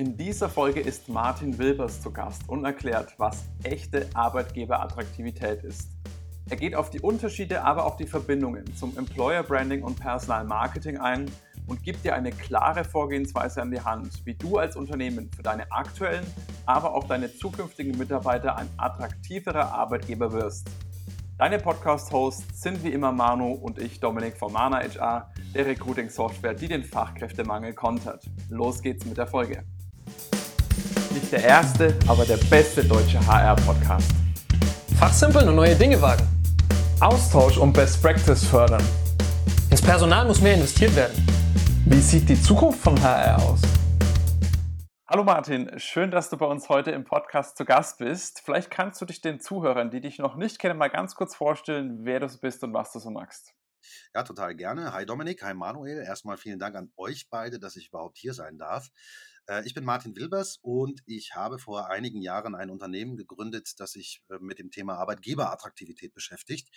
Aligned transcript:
In 0.00 0.16
dieser 0.16 0.48
Folge 0.48 0.80
ist 0.80 1.10
Martin 1.10 1.58
Wilbers 1.58 2.00
zu 2.00 2.10
Gast 2.10 2.48
und 2.48 2.64
erklärt, 2.64 3.12
was 3.18 3.44
echte 3.64 4.08
Arbeitgeberattraktivität 4.14 5.62
ist. 5.62 5.90
Er 6.48 6.56
geht 6.56 6.74
auf 6.74 6.88
die 6.88 7.00
Unterschiede, 7.00 7.62
aber 7.64 7.84
auch 7.84 7.98
die 7.98 8.06
Verbindungen 8.06 8.64
zum 8.74 8.96
Employer 8.96 9.42
Branding 9.42 9.82
und 9.82 10.00
Personal 10.00 10.46
Marketing 10.46 10.96
ein 10.96 11.30
und 11.66 11.82
gibt 11.82 12.02
dir 12.02 12.14
eine 12.14 12.30
klare 12.30 12.82
Vorgehensweise 12.82 13.60
an 13.60 13.70
die 13.70 13.82
Hand, 13.82 14.24
wie 14.24 14.32
du 14.32 14.56
als 14.56 14.74
Unternehmen 14.74 15.30
für 15.36 15.42
deine 15.42 15.70
aktuellen, 15.70 16.26
aber 16.64 16.94
auch 16.94 17.04
deine 17.04 17.30
zukünftigen 17.30 17.98
Mitarbeiter 17.98 18.56
ein 18.56 18.70
attraktiverer 18.78 19.70
Arbeitgeber 19.70 20.32
wirst. 20.32 20.70
Deine 21.36 21.58
Podcast-Hosts 21.58 22.62
sind 22.62 22.82
wie 22.82 22.92
immer 22.92 23.12
Manu 23.12 23.52
und 23.52 23.78
ich, 23.78 24.00
Dominik 24.00 24.38
von 24.38 24.50
Mana 24.50 24.78
HR, 24.78 25.30
der 25.54 25.66
Recruiting-Software, 25.66 26.54
die 26.54 26.68
den 26.68 26.84
Fachkräftemangel 26.84 27.74
kontert. 27.74 28.24
Los 28.48 28.80
geht's 28.80 29.04
mit 29.04 29.18
der 29.18 29.26
Folge. 29.26 29.62
Nicht 31.12 31.32
der 31.32 31.42
erste, 31.42 31.98
aber 32.06 32.24
der 32.24 32.36
beste 32.36 32.84
deutsche 32.84 33.18
HR-Podcast. 33.26 34.12
Fachsimpeln 34.96 35.48
und 35.48 35.56
neue 35.56 35.74
Dinge 35.74 36.00
wagen. 36.00 36.22
Austausch 37.00 37.58
und 37.58 37.72
Best 37.72 38.00
Practice 38.00 38.44
fördern. 38.44 38.84
Ins 39.72 39.82
Personal 39.82 40.24
muss 40.26 40.40
mehr 40.40 40.54
investiert 40.54 40.94
werden. 40.94 41.26
Wie 41.86 42.00
sieht 42.00 42.28
die 42.28 42.40
Zukunft 42.40 42.78
von 42.78 43.00
HR 43.02 43.42
aus? 43.42 43.60
Hallo 45.08 45.24
Martin, 45.24 45.76
schön, 45.80 46.12
dass 46.12 46.30
du 46.30 46.36
bei 46.36 46.46
uns 46.46 46.68
heute 46.68 46.92
im 46.92 47.02
Podcast 47.02 47.56
zu 47.56 47.64
Gast 47.64 47.98
bist. 47.98 48.42
Vielleicht 48.44 48.70
kannst 48.70 49.00
du 49.00 49.04
dich 49.04 49.20
den 49.20 49.40
Zuhörern, 49.40 49.90
die 49.90 50.00
dich 50.00 50.20
noch 50.20 50.36
nicht 50.36 50.60
kennen, 50.60 50.78
mal 50.78 50.90
ganz 50.90 51.16
kurz 51.16 51.34
vorstellen, 51.34 52.04
wer 52.04 52.20
du 52.20 52.28
bist 52.40 52.62
und 52.62 52.72
was 52.72 52.92
du 52.92 53.00
so 53.00 53.10
magst. 53.10 53.52
Ja, 54.14 54.22
total 54.22 54.54
gerne. 54.54 54.92
Hi 54.92 55.04
Dominik, 55.06 55.42
hi 55.42 55.54
Manuel. 55.54 56.04
Erstmal 56.04 56.36
vielen 56.36 56.60
Dank 56.60 56.76
an 56.76 56.92
euch 56.96 57.28
beide, 57.30 57.58
dass 57.58 57.74
ich 57.74 57.88
überhaupt 57.88 58.16
hier 58.16 58.34
sein 58.34 58.58
darf. 58.58 58.90
Äh, 59.50 59.66
ich 59.66 59.74
bin 59.74 59.84
Martin 59.84 60.16
Wilbers 60.16 60.58
und 60.62 61.02
ich 61.06 61.34
habe 61.34 61.58
vor 61.58 61.90
einigen 61.90 62.22
Jahren 62.22 62.54
ein 62.54 62.70
Unternehmen 62.70 63.16
gegründet, 63.16 63.74
das 63.78 63.92
sich 63.92 64.22
äh, 64.30 64.38
mit 64.38 64.58
dem 64.58 64.70
Thema 64.70 64.94
Arbeitgeberattraktivität 64.94 66.14
beschäftigt. 66.14 66.68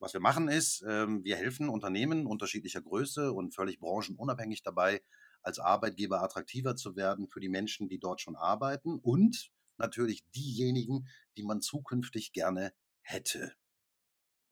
Was 0.00 0.12
wir 0.12 0.20
machen 0.20 0.48
ist, 0.48 0.84
ähm, 0.86 1.24
wir 1.24 1.36
helfen 1.36 1.68
Unternehmen 1.68 2.26
unterschiedlicher 2.26 2.82
Größe 2.82 3.32
und 3.32 3.54
völlig 3.54 3.78
branchenunabhängig 3.78 4.62
dabei, 4.62 5.00
als 5.42 5.58
Arbeitgeber 5.58 6.22
attraktiver 6.22 6.76
zu 6.76 6.96
werden 6.96 7.28
für 7.28 7.40
die 7.40 7.48
Menschen, 7.48 7.88
die 7.88 7.98
dort 7.98 8.20
schon 8.20 8.36
arbeiten 8.36 8.98
und 8.98 9.50
natürlich 9.76 10.24
diejenigen, 10.34 11.08
die 11.36 11.44
man 11.44 11.60
zukünftig 11.60 12.32
gerne 12.32 12.72
hätte. 13.00 13.52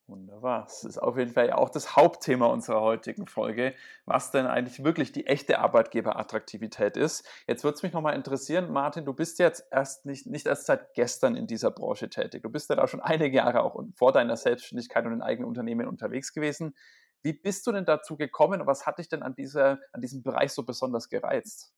Wunderbar. 0.08 0.62
Das 0.62 0.84
ist 0.84 0.98
auf 0.98 1.18
jeden 1.18 1.32
Fall 1.32 1.48
ja 1.48 1.58
auch 1.58 1.68
das 1.68 1.96
Hauptthema 1.96 2.46
unserer 2.46 2.80
heutigen 2.80 3.26
Folge, 3.26 3.74
was 4.04 4.30
denn 4.30 4.46
eigentlich 4.46 4.84
wirklich 4.84 5.10
die 5.10 5.26
echte 5.26 5.58
Arbeitgeberattraktivität 5.58 6.96
ist. 6.96 7.26
Jetzt 7.48 7.64
würde 7.64 7.74
es 7.74 7.82
mich 7.82 7.92
nochmal 7.92 8.14
interessieren, 8.14 8.70
Martin, 8.70 9.04
du 9.04 9.12
bist 9.12 9.40
jetzt 9.40 9.66
erst 9.72 10.06
nicht, 10.06 10.26
nicht 10.26 10.46
erst 10.46 10.66
seit 10.66 10.94
gestern 10.94 11.34
in 11.34 11.48
dieser 11.48 11.72
Branche 11.72 12.08
tätig. 12.08 12.42
Du 12.44 12.50
bist 12.50 12.70
ja 12.70 12.76
da 12.76 12.86
schon 12.86 13.00
einige 13.00 13.36
Jahre 13.36 13.62
auch 13.62 13.82
vor 13.96 14.12
deiner 14.12 14.36
Selbstständigkeit 14.36 15.04
und 15.06 15.12
in 15.12 15.22
eigenen 15.22 15.48
Unternehmen 15.48 15.88
unterwegs 15.88 16.32
gewesen. 16.32 16.76
Wie 17.22 17.32
bist 17.32 17.66
du 17.66 17.72
denn 17.72 17.84
dazu 17.84 18.16
gekommen 18.16 18.60
und 18.60 18.68
was 18.68 18.86
hat 18.86 18.98
dich 19.00 19.08
denn 19.08 19.24
an, 19.24 19.34
dieser, 19.34 19.80
an 19.92 20.02
diesem 20.02 20.22
Bereich 20.22 20.52
so 20.52 20.62
besonders 20.62 21.08
gereizt? 21.08 21.74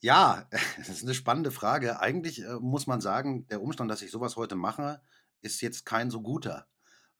Ja, 0.00 0.48
das 0.78 0.88
ist 0.88 1.04
eine 1.04 1.14
spannende 1.14 1.52
Frage. 1.52 2.00
Eigentlich 2.00 2.42
äh, 2.42 2.54
muss 2.58 2.88
man 2.88 3.00
sagen, 3.00 3.46
der 3.46 3.62
Umstand, 3.62 3.88
dass 3.88 4.02
ich 4.02 4.10
sowas 4.10 4.36
heute 4.36 4.56
mache, 4.56 5.00
ist 5.42 5.60
jetzt 5.60 5.86
kein 5.86 6.10
so 6.10 6.22
guter 6.22 6.66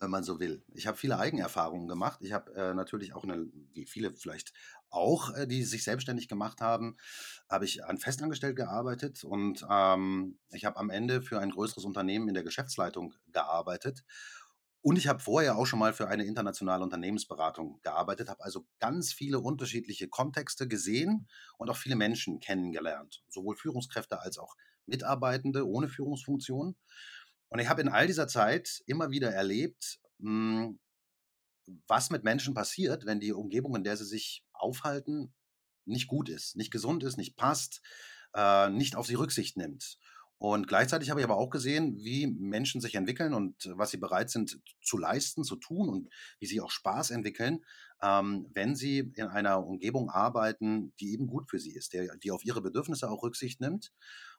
wenn 0.01 0.11
man 0.11 0.25
so 0.25 0.41
will. 0.41 0.65
Ich 0.75 0.87
habe 0.87 0.97
viele 0.97 1.19
Eigenerfahrungen 1.19 1.87
gemacht. 1.89 2.21
Ich 2.23 2.33
habe 2.33 2.55
äh, 2.55 2.75
natürlich 2.75 3.15
auch, 3.15 3.25
eine, 3.25 3.47
wie 3.73 3.87
viele 3.87 4.13
vielleicht 4.13 4.53
auch, 4.89 5.35
äh, 5.37 5.47
die 5.47 5.63
sich 5.63 5.85
selbstständig 5.85 6.27
gemacht 6.29 6.61
haben, 6.61 6.97
habe 7.49 7.65
ich 7.67 7.85
an 7.85 7.99
Festangestellt 7.99 8.57
gearbeitet 8.57 9.25
und 9.25 9.65
ähm, 9.71 10.39
ich 10.53 10.65
habe 10.65 10.79
am 10.79 10.91
Ende 10.91 11.23
für 11.23 11.39
ein 11.41 11.51
größeres 11.51 11.85
Unternehmen 11.85 12.29
in 12.29 12.35
der 12.35 12.45
Geschäftsleitung 12.45 13.15
gearbeitet. 13.33 14.03
Und 14.83 14.97
ich 14.97 15.09
habe 15.09 15.21
vorher 15.21 15.57
auch 15.59 15.67
schon 15.67 15.79
mal 15.79 15.93
für 15.93 16.09
eine 16.09 16.25
internationale 16.25 16.83
Unternehmensberatung 16.83 17.81
gearbeitet, 17.83 18.31
habe 18.31 18.43
also 18.43 18.67
ganz 18.79 19.13
viele 19.13 19.39
unterschiedliche 19.41 20.09
Kontexte 20.09 20.67
gesehen 20.69 21.29
und 21.59 21.69
auch 21.69 21.77
viele 21.77 21.97
Menschen 21.97 22.41
kennengelernt, 22.41 23.23
sowohl 23.29 23.57
Führungskräfte 23.57 24.21
als 24.21 24.39
auch 24.39 24.57
Mitarbeitende 24.87 25.69
ohne 25.69 25.89
Führungsfunktion. 25.89 26.77
Und 27.51 27.59
ich 27.59 27.69
habe 27.69 27.83
in 27.83 27.89
all 27.89 28.07
dieser 28.07 28.29
Zeit 28.29 28.83
immer 28.87 29.11
wieder 29.11 29.33
erlebt, 29.33 29.99
hm, 30.21 30.79
was 31.87 32.11
mit 32.11 32.25
Menschen 32.25 32.55
passiert, 32.55 33.07
wenn 33.07 33.21
die 33.21 33.33
Umgebung, 33.33 33.77
in 33.77 33.85
der 33.85 33.97
sie 33.97 34.07
sich 34.07 34.45
aufhalten, 34.53 35.35
nicht 35.85 36.09
gut 36.09 36.29
ist, 36.29 36.57
nicht 36.57 36.71
gesund 36.71 37.03
ist, 37.05 37.17
nicht 37.17 37.37
passt, 37.37 37.83
äh, 38.35 38.71
nicht 38.71 38.97
auf 38.97 39.07
sie 39.07 39.15
Rücksicht 39.15 39.57
nimmt. 39.57 39.99
Und 40.39 40.69
gleichzeitig 40.69 41.11
habe 41.11 41.21
ich 41.21 41.25
aber 41.25 41.37
auch 41.37 41.51
gesehen, 41.51 41.99
wie 41.99 42.27
Menschen 42.27 42.81
sich 42.81 42.95
entwickeln 42.95 43.35
und 43.35 43.71
was 43.75 43.91
sie 43.91 43.99
bereit 43.99 44.31
sind 44.31 44.59
zu 44.81 44.97
leisten, 44.97 45.45
zu 45.45 45.57
tun 45.57 45.91
und 45.91 46.09
wie 46.39 46.47
sie 46.47 46.63
auch 46.63 46.71
Spaß 46.71 47.11
entwickeln, 47.11 47.63
ähm, 48.03 48.49
wenn 48.55 48.75
sie 48.75 49.13
in 49.17 49.27
einer 49.27 49.67
Umgebung 49.67 50.09
arbeiten, 50.09 50.95
die 50.99 51.13
eben 51.13 51.27
gut 51.27 51.51
für 51.51 51.59
sie 51.59 51.75
ist, 51.75 51.93
der, 51.93 52.17
die 52.17 52.31
auf 52.31 52.43
ihre 52.43 52.63
Bedürfnisse 52.63 53.11
auch 53.11 53.23
Rücksicht 53.23 53.61
nimmt. 53.61 53.93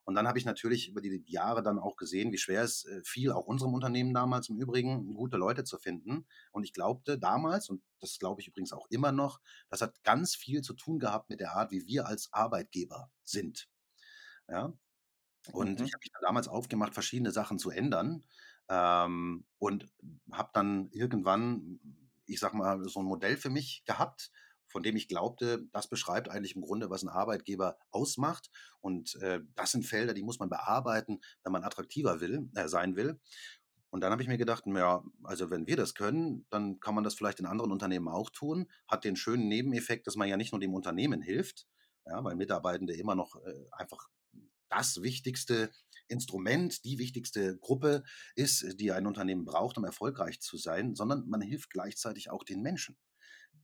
Und 0.04 0.16
dann 0.16 0.28
habe 0.28 0.40
ich 0.40 0.46
natürlich 0.46 0.90
über 0.90 1.02
die 1.02 1.24
Jahre 1.28 1.62
dann 1.62 1.80
auch 1.80 1.96
gesehen, 1.96 2.32
wie 2.32 2.38
schwer 2.38 2.64
es 2.64 2.86
äh, 2.86 3.02
fiel, 3.04 3.32
auch 3.32 3.46
unserem 3.46 3.74
Unternehmen 3.74 4.14
damals 4.14 4.50
im 4.50 4.58
Übrigen, 4.58 5.14
gute 5.14 5.38
Leute 5.38 5.64
zu 5.64 5.78
finden. 5.78 6.26
Und 6.52 6.64
ich 6.64 6.74
glaubte 6.74 7.20
damals, 7.20 7.70
und 7.70 7.84
das 8.00 8.18
glaube 8.18 8.42
ich 8.42 8.48
übrigens 8.48 8.74
auch 8.74 8.88
immer 8.90 9.12
noch, 9.12 9.40
das 9.70 9.82
hat 9.82 10.04
ganz 10.04 10.36
viel 10.36 10.62
zu 10.62 10.74
tun 10.74 11.00
gehabt 11.00 11.30
mit 11.30 11.40
der 11.40 11.54
Art, 11.54 11.72
wie 11.72 11.86
wir 11.86 12.08
als 12.08 12.30
Arbeitgeber 12.32 13.12
sind. 13.24 13.70
Ja, 14.48 14.74
und 15.52 15.80
mhm. 15.80 15.86
ich 15.86 15.94
habe 15.94 16.02
mich 16.02 16.12
damals 16.22 16.48
aufgemacht, 16.48 16.94
verschiedene 16.94 17.32
Sachen 17.32 17.58
zu 17.58 17.72
ändern 17.72 18.24
ähm, 18.70 19.46
und 19.58 19.92
habe 20.32 20.50
dann 20.54 20.90
irgendwann, 20.92 21.80
ich 22.26 22.40
sag 22.40 22.54
mal, 22.54 22.88
so 22.88 23.00
ein 23.00 23.06
Modell 23.06 23.38
für 23.38 23.50
mich 23.50 23.84
gehabt, 23.86 24.32
von 24.72 24.84
dem 24.84 24.96
ich 24.96 25.08
glaubte, 25.08 25.68
das 25.72 25.90
beschreibt 25.90 26.30
eigentlich 26.30 26.56
im 26.56 26.62
Grunde, 26.62 26.90
was 26.90 27.04
ein 27.04 27.10
Arbeitgeber 27.10 27.78
ausmacht. 27.92 28.50
Und 28.80 29.16
äh, 29.22 29.42
das 29.56 29.72
sind 29.72 29.86
Felder, 29.86 30.14
die 30.14 30.24
muss 30.24 30.40
man 30.40 30.50
bearbeiten, 30.50 31.20
wenn 31.44 31.52
man 31.52 31.64
attraktiver 31.64 32.22
will, 32.22 32.50
äh, 32.56 32.68
sein 32.68 32.96
will. 32.96 33.20
Und 33.90 34.02
dann 34.02 34.12
habe 34.14 34.22
ich 34.22 34.30
mir 34.30 34.38
gedacht, 34.38 34.64
ja, 34.68 35.04
also 35.24 35.50
wenn 35.50 35.68
wir 35.68 35.76
das 35.76 35.94
können, 35.94 36.46
dann 36.50 36.80
kann 36.80 36.96
man 36.96 37.04
das 37.04 37.14
vielleicht 37.14 37.42
in 37.42 37.46
anderen 37.46 37.74
Unternehmen 37.74 38.08
auch 38.08 38.30
tun. 38.30 38.68
Hat 38.88 39.04
den 39.04 39.18
schönen 39.18 39.50
Nebeneffekt, 39.50 40.08
dass 40.08 40.16
man 40.16 40.30
ja 40.30 40.38
nicht 40.38 40.54
nur 40.54 40.62
dem 40.62 40.74
Unternehmen 40.74 41.22
hilft, 41.22 41.68
ja, 42.06 42.24
weil 42.24 42.36
Mitarbeitende 42.36 42.94
immer 42.96 43.16
noch 43.16 43.36
äh, 43.36 43.54
einfach 43.74 44.10
das 44.70 45.02
wichtigste 45.02 45.72
Instrument, 46.08 46.86
die 46.86 46.98
wichtigste 47.00 47.58
Gruppe 47.58 48.04
ist, 48.36 48.80
die 48.80 48.92
ein 48.92 49.08
Unternehmen 49.08 49.44
braucht, 49.44 49.78
um 49.78 49.84
erfolgreich 49.84 50.40
zu 50.40 50.58
sein, 50.58 50.96
sondern 50.96 51.28
man 51.28 51.42
hilft 51.42 51.70
gleichzeitig 51.70 52.30
auch 52.30 52.44
den 52.44 52.62
Menschen, 52.62 52.98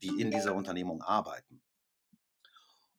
die 0.01 0.21
in 0.21 0.31
dieser 0.31 0.55
Unternehmung 0.55 1.01
arbeiten. 1.01 1.61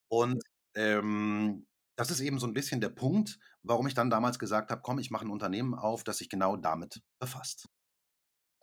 Und 0.09 0.43
ähm, 0.75 1.67
das 1.97 2.11
ist 2.11 2.21
eben 2.21 2.39
so 2.39 2.47
ein 2.47 2.55
bisschen 2.55 2.81
der 2.81 2.91
Punkt, 2.91 3.39
warum 3.63 3.87
ich 3.87 3.95
dann 3.95 4.11
damals 4.11 4.39
gesagt 4.39 4.71
habe, 4.71 4.83
komm, 4.83 4.99
ich 4.99 5.11
mache 5.11 5.27
ein 5.27 5.31
Unternehmen 5.31 5.75
auf, 5.75 6.05
das 6.05 6.19
sich 6.19 6.29
genau 6.29 6.57
damit 6.57 7.03
befasst. 7.19 7.69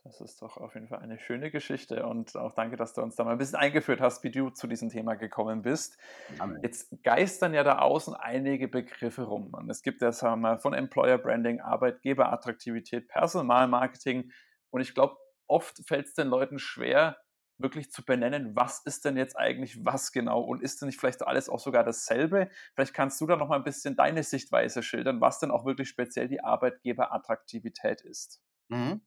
Das 0.06 0.20
ist 0.20 0.40
doch 0.40 0.56
auf 0.56 0.74
jeden 0.74 0.86
Fall 0.86 1.00
eine 1.00 1.18
schöne 1.18 1.50
Geschichte 1.50 2.06
und 2.06 2.36
auch 2.36 2.52
danke, 2.52 2.76
dass 2.76 2.94
du 2.94 3.02
uns 3.02 3.16
da 3.16 3.24
mal 3.24 3.32
ein 3.32 3.38
bisschen 3.38 3.58
eingeführt 3.58 4.00
hast, 4.00 4.22
wie 4.22 4.30
du 4.30 4.50
zu 4.50 4.68
diesem 4.68 4.88
Thema 4.88 5.16
gekommen 5.16 5.62
bist. 5.62 5.98
Amen. 6.38 6.60
Jetzt 6.62 7.02
geistern 7.02 7.54
ja 7.54 7.64
da 7.64 7.80
außen 7.80 8.14
einige 8.14 8.68
Begriffe 8.68 9.24
rum. 9.24 9.52
Und 9.52 9.68
es 9.68 9.82
gibt 9.82 10.02
ja 10.02 10.12
sagen 10.12 10.42
wir, 10.42 10.58
von 10.60 10.74
Employer 10.74 11.18
Branding, 11.18 11.60
Arbeitgeberattraktivität, 11.60 13.08
Personalmarketing 13.08 14.30
und 14.70 14.80
ich 14.80 14.94
glaube, 14.94 15.16
oft 15.48 15.82
fällt 15.86 16.06
es 16.06 16.14
den 16.14 16.28
Leuten 16.28 16.60
schwer, 16.60 17.16
wirklich 17.58 17.90
zu 17.90 18.04
benennen, 18.04 18.54
was 18.56 18.82
ist 18.84 19.04
denn 19.04 19.16
jetzt 19.16 19.36
eigentlich 19.36 19.84
was 19.84 20.12
genau 20.12 20.40
und 20.42 20.62
ist 20.62 20.80
denn 20.80 20.86
nicht 20.88 21.00
vielleicht 21.00 21.26
alles 21.26 21.48
auch 21.48 21.60
sogar 21.60 21.84
dasselbe? 21.84 22.50
Vielleicht 22.74 22.94
kannst 22.94 23.20
du 23.20 23.26
da 23.26 23.36
noch 23.36 23.48
mal 23.48 23.56
ein 23.56 23.64
bisschen 23.64 23.96
deine 23.96 24.22
Sichtweise 24.22 24.82
schildern, 24.82 25.20
was 25.20 25.38
denn 25.40 25.50
auch 25.50 25.64
wirklich 25.64 25.88
speziell 25.88 26.28
die 26.28 26.42
Arbeitgeberattraktivität 26.42 28.02
ist. 28.02 28.42
Mhm. 28.68 29.00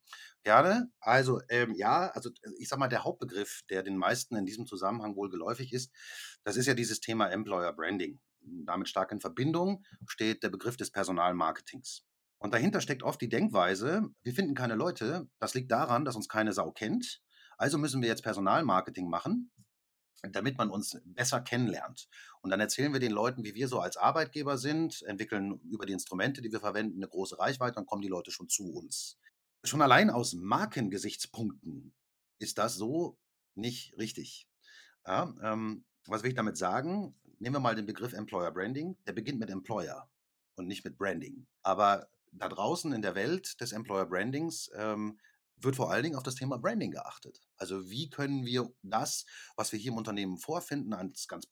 Gerne. 0.43 0.91
Also, 1.01 1.41
ähm, 1.49 1.73
ja, 1.75 2.07
also 2.11 2.29
ich 2.57 2.69
sage 2.69 2.79
mal, 2.79 2.87
der 2.87 3.03
Hauptbegriff, 3.03 3.61
der 3.69 3.83
den 3.83 3.97
meisten 3.97 4.35
in 4.35 4.45
diesem 4.45 4.65
Zusammenhang 4.65 5.15
wohl 5.15 5.29
geläufig 5.29 5.73
ist, 5.73 5.93
das 6.43 6.55
ist 6.55 6.65
ja 6.65 6.73
dieses 6.73 7.01
Thema 7.01 7.29
Employer 7.29 7.73
Branding. 7.73 8.19
Damit 8.41 8.87
stark 8.87 9.11
in 9.11 9.19
Verbindung 9.19 9.83
steht 10.07 10.43
der 10.43 10.49
Begriff 10.49 10.77
des 10.77 10.91
Personalmarketings. 10.91 12.05
Und 12.37 12.53
dahinter 12.53 12.79
steckt 12.79 13.03
oft 13.03 13.19
die 13.21 13.27
Denkweise, 13.27 14.03
wir 14.23 14.33
finden 14.33 14.55
keine 14.55 14.75
Leute, 14.75 15.27
das 15.39 15.55
liegt 15.55 15.71
daran, 15.71 16.05
dass 16.05 16.15
uns 16.15 16.29
keine 16.29 16.53
Sau 16.53 16.71
kennt. 16.71 17.21
Also 17.59 17.77
müssen 17.77 18.01
wir 18.01 18.09
jetzt 18.09 18.23
Personalmarketing 18.23 19.07
machen, 19.07 19.51
damit 20.23 20.57
man 20.57 20.71
uns 20.71 20.99
besser 21.05 21.41
kennenlernt. 21.41 22.09
Und 22.41 22.49
dann 22.49 22.59
erzählen 22.59 22.91
wir 22.91 22.99
den 22.99 23.11
Leuten, 23.11 23.43
wie 23.43 23.53
wir 23.53 23.67
so 23.67 23.79
als 23.79 23.97
Arbeitgeber 23.97 24.57
sind, 24.57 25.03
entwickeln 25.03 25.59
über 25.69 25.85
die 25.85 25.93
Instrumente, 25.93 26.41
die 26.41 26.51
wir 26.51 26.59
verwenden, 26.59 26.97
eine 26.97 27.07
große 27.07 27.37
Reichweite, 27.37 27.75
dann 27.75 27.85
kommen 27.85 28.01
die 28.01 28.07
Leute 28.07 28.31
schon 28.31 28.49
zu 28.49 28.73
uns 28.73 29.19
schon 29.63 29.81
allein 29.81 30.09
aus 30.09 30.33
Markengesichtspunkten 30.33 31.93
ist 32.39 32.57
das 32.57 32.75
so 32.75 33.17
nicht 33.55 33.97
richtig. 33.97 34.47
Ja, 35.05 35.33
ähm, 35.41 35.85
was 36.07 36.23
will 36.23 36.29
ich 36.29 36.35
damit 36.35 36.57
sagen? 36.57 37.15
nehmen 37.41 37.55
wir 37.55 37.61
mal 37.61 37.75
den 37.75 37.85
Begriff 37.85 38.11
Employer 38.11 38.51
Branding, 38.51 38.97
der 39.07 39.13
beginnt 39.13 39.39
mit 39.39 39.49
Employer 39.49 40.09
und 40.55 40.67
nicht 40.67 40.83
mit 40.83 40.97
Branding. 40.97 41.47
Aber 41.63 42.09
da 42.33 42.49
draußen 42.49 42.91
in 42.91 43.01
der 43.01 43.15
Welt 43.15 43.61
des 43.61 43.71
Employer 43.71 44.05
Brandings 44.05 44.69
ähm, 44.75 45.17
wird 45.61 45.75
vor 45.75 45.91
allen 45.91 46.03
Dingen 46.03 46.15
auf 46.15 46.23
das 46.23 46.35
Thema 46.35 46.57
Branding 46.57 46.91
geachtet. 46.91 47.41
Also 47.57 47.89
wie 47.89 48.09
können 48.09 48.45
wir 48.45 48.69
das, 48.81 49.25
was 49.55 49.71
wir 49.71 49.79
hier 49.79 49.91
im 49.91 49.97
Unternehmen 49.97 50.37
vorfinden, 50.37 50.93
an 50.93 51.13
ganz, 51.27 51.47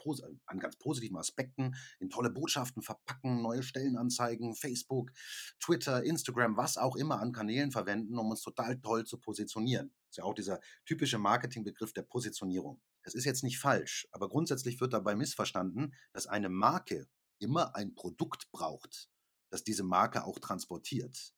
an 0.46 0.60
ganz 0.60 0.78
positiven 0.78 1.18
Aspekten, 1.18 1.76
in 2.00 2.10
tolle 2.10 2.30
Botschaften 2.30 2.82
verpacken, 2.82 3.42
neue 3.42 3.64
Stellenanzeigen, 3.64 4.56
Facebook, 4.56 5.12
Twitter, 5.60 6.04
Instagram, 6.04 6.58
was 6.58 6.78
auch 6.78 6.96
immer 6.96 7.20
an 7.20 7.32
Kanälen 7.32 7.72
verwenden, 7.72 8.18
um 8.18 8.30
uns 8.30 8.42
total 8.42 8.80
toll 8.80 9.06
zu 9.06 9.18
positionieren. 9.20 9.92
Das 10.06 10.12
ist 10.12 10.18
ja 10.18 10.24
auch 10.24 10.34
dieser 10.34 10.60
typische 10.86 11.18
Marketingbegriff 11.18 11.94
der 11.94 12.04
Positionierung. 12.04 12.82
Das 13.04 13.14
ist 13.14 13.26
jetzt 13.26 13.44
nicht 13.44 13.60
falsch, 13.60 14.08
aber 14.12 14.30
grundsätzlich 14.30 14.80
wird 14.82 14.94
dabei 14.94 15.16
missverstanden, 15.16 15.94
dass 16.14 16.28
eine 16.28 16.50
Marke 16.50 17.08
immer 17.40 17.76
ein 17.76 17.94
Produkt 17.96 18.50
braucht, 18.52 19.10
das 19.50 19.64
diese 19.64 19.84
Marke 19.84 20.26
auch 20.26 20.40
transportiert. 20.40 21.34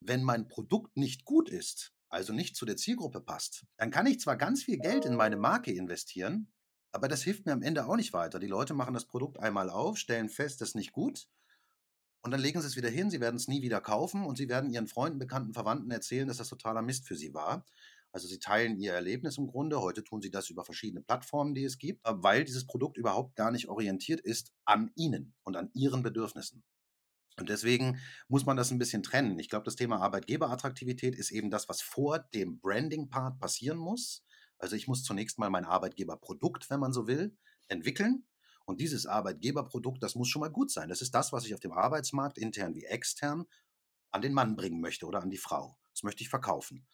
Wenn 0.00 0.22
mein 0.22 0.48
Produkt 0.48 0.96
nicht 0.96 1.24
gut 1.24 1.48
ist, 1.48 1.92
also 2.08 2.32
nicht 2.32 2.56
zu 2.56 2.64
der 2.64 2.76
Zielgruppe 2.76 3.20
passt, 3.20 3.64
dann 3.76 3.90
kann 3.90 4.06
ich 4.06 4.20
zwar 4.20 4.36
ganz 4.36 4.62
viel 4.62 4.78
Geld 4.78 5.04
in 5.04 5.14
meine 5.14 5.36
Marke 5.36 5.72
investieren, 5.72 6.52
aber 6.92 7.08
das 7.08 7.22
hilft 7.22 7.46
mir 7.46 7.52
am 7.52 7.62
Ende 7.62 7.86
auch 7.86 7.96
nicht 7.96 8.12
weiter. 8.12 8.38
Die 8.38 8.46
Leute 8.46 8.74
machen 8.74 8.94
das 8.94 9.06
Produkt 9.06 9.38
einmal 9.38 9.70
auf, 9.70 9.98
stellen 9.98 10.28
fest, 10.28 10.60
das 10.60 10.70
ist 10.70 10.74
nicht 10.74 10.92
gut 10.92 11.28
und 12.22 12.32
dann 12.32 12.40
legen 12.40 12.60
sie 12.60 12.66
es 12.66 12.76
wieder 12.76 12.90
hin, 12.90 13.10
sie 13.10 13.20
werden 13.20 13.36
es 13.36 13.48
nie 13.48 13.62
wieder 13.62 13.80
kaufen 13.80 14.24
und 14.24 14.36
sie 14.36 14.48
werden 14.48 14.70
ihren 14.70 14.88
Freunden, 14.88 15.18
Bekannten, 15.18 15.54
Verwandten 15.54 15.90
erzählen, 15.90 16.28
dass 16.28 16.38
das 16.38 16.48
totaler 16.48 16.82
Mist 16.82 17.06
für 17.06 17.16
sie 17.16 17.32
war. 17.32 17.64
Also 18.10 18.26
sie 18.26 18.38
teilen 18.38 18.76
ihr 18.78 18.92
Erlebnis 18.92 19.38
im 19.38 19.46
Grunde. 19.46 19.80
Heute 19.80 20.02
tun 20.02 20.20
sie 20.20 20.30
das 20.30 20.50
über 20.50 20.64
verschiedene 20.64 21.02
Plattformen, 21.02 21.54
die 21.54 21.64
es 21.64 21.78
gibt, 21.78 22.00
weil 22.04 22.44
dieses 22.44 22.66
Produkt 22.66 22.96
überhaupt 22.96 23.36
gar 23.36 23.50
nicht 23.50 23.68
orientiert 23.68 24.20
ist 24.20 24.52
an 24.64 24.90
ihnen 24.94 25.34
und 25.44 25.56
an 25.56 25.70
ihren 25.74 26.02
Bedürfnissen. 26.02 26.64
Und 27.38 27.48
deswegen 27.48 28.00
muss 28.28 28.46
man 28.46 28.56
das 28.56 28.70
ein 28.70 28.78
bisschen 28.78 29.02
trennen. 29.02 29.38
Ich 29.38 29.48
glaube, 29.48 29.64
das 29.64 29.76
Thema 29.76 30.00
Arbeitgeberattraktivität 30.00 31.14
ist 31.14 31.30
eben 31.30 31.50
das, 31.50 31.68
was 31.68 31.80
vor 31.80 32.18
dem 32.18 32.58
Branding-Part 32.60 33.38
passieren 33.38 33.78
muss. 33.78 34.24
Also 34.58 34.76
ich 34.76 34.88
muss 34.88 35.04
zunächst 35.04 35.38
mal 35.38 35.50
mein 35.50 35.64
Arbeitgeberprodukt, 35.64 36.68
wenn 36.70 36.80
man 36.80 36.92
so 36.92 37.06
will, 37.06 37.36
entwickeln. 37.68 38.26
Und 38.64 38.80
dieses 38.80 39.06
Arbeitgeberprodukt, 39.06 40.02
das 40.02 40.14
muss 40.14 40.28
schon 40.28 40.40
mal 40.40 40.50
gut 40.50 40.70
sein. 40.70 40.88
Das 40.88 41.00
ist 41.00 41.14
das, 41.14 41.32
was 41.32 41.46
ich 41.46 41.54
auf 41.54 41.60
dem 41.60 41.72
Arbeitsmarkt, 41.72 42.38
intern 42.38 42.74
wie 42.74 42.84
extern, 42.84 43.46
an 44.10 44.20
den 44.20 44.34
Mann 44.34 44.56
bringen 44.56 44.80
möchte 44.80 45.06
oder 45.06 45.22
an 45.22 45.30
die 45.30 45.38
Frau. 45.38 45.78
Das 45.94 46.02
möchte 46.02 46.22
ich 46.22 46.28
verkaufen. 46.28 46.86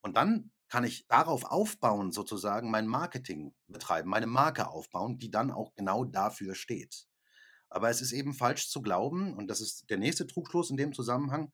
Und 0.00 0.16
dann 0.16 0.50
kann 0.68 0.84
ich 0.84 1.06
darauf 1.06 1.44
aufbauen, 1.44 2.12
sozusagen 2.12 2.70
mein 2.70 2.86
Marketing 2.86 3.54
betreiben, 3.68 4.08
meine 4.08 4.26
Marke 4.26 4.68
aufbauen, 4.68 5.18
die 5.18 5.30
dann 5.30 5.50
auch 5.50 5.74
genau 5.74 6.04
dafür 6.04 6.54
steht. 6.54 7.06
Aber 7.72 7.88
es 7.90 8.02
ist 8.02 8.12
eben 8.12 8.34
falsch 8.34 8.68
zu 8.68 8.82
glauben, 8.82 9.34
und 9.34 9.48
das 9.48 9.60
ist 9.60 9.88
der 9.90 9.98
nächste 9.98 10.26
Trugschluss 10.26 10.70
in 10.70 10.76
dem 10.76 10.92
Zusammenhang, 10.92 11.52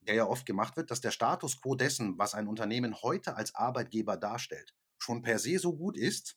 der 0.00 0.14
ja 0.14 0.26
oft 0.26 0.46
gemacht 0.46 0.76
wird, 0.76 0.90
dass 0.90 1.00
der 1.00 1.10
Status 1.10 1.60
quo 1.60 1.74
dessen, 1.74 2.18
was 2.18 2.34
ein 2.34 2.48
Unternehmen 2.48 2.94
heute 3.02 3.36
als 3.36 3.54
Arbeitgeber 3.54 4.16
darstellt, 4.16 4.74
schon 4.98 5.22
per 5.22 5.38
se 5.38 5.58
so 5.58 5.76
gut 5.76 5.96
ist, 5.96 6.36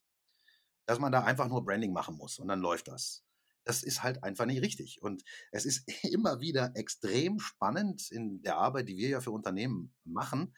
dass 0.85 0.99
man 0.99 1.11
da 1.11 1.23
einfach 1.23 1.47
nur 1.47 1.63
Branding 1.63 1.93
machen 1.93 2.15
muss 2.15 2.39
und 2.39 2.47
dann 2.47 2.59
läuft 2.59 2.87
das. 2.87 3.23
Das 3.63 3.83
ist 3.83 4.03
halt 4.03 4.23
einfach 4.23 4.45
nicht 4.45 4.61
richtig. 4.61 5.01
Und 5.01 5.23
es 5.51 5.65
ist 5.65 5.83
immer 6.03 6.39
wieder 6.39 6.71
extrem 6.75 7.39
spannend 7.39 8.09
in 8.11 8.41
der 8.41 8.57
Arbeit, 8.57 8.87
die 8.87 8.97
wir 8.97 9.09
ja 9.09 9.21
für 9.21 9.31
Unternehmen 9.31 9.93
machen, 10.03 10.55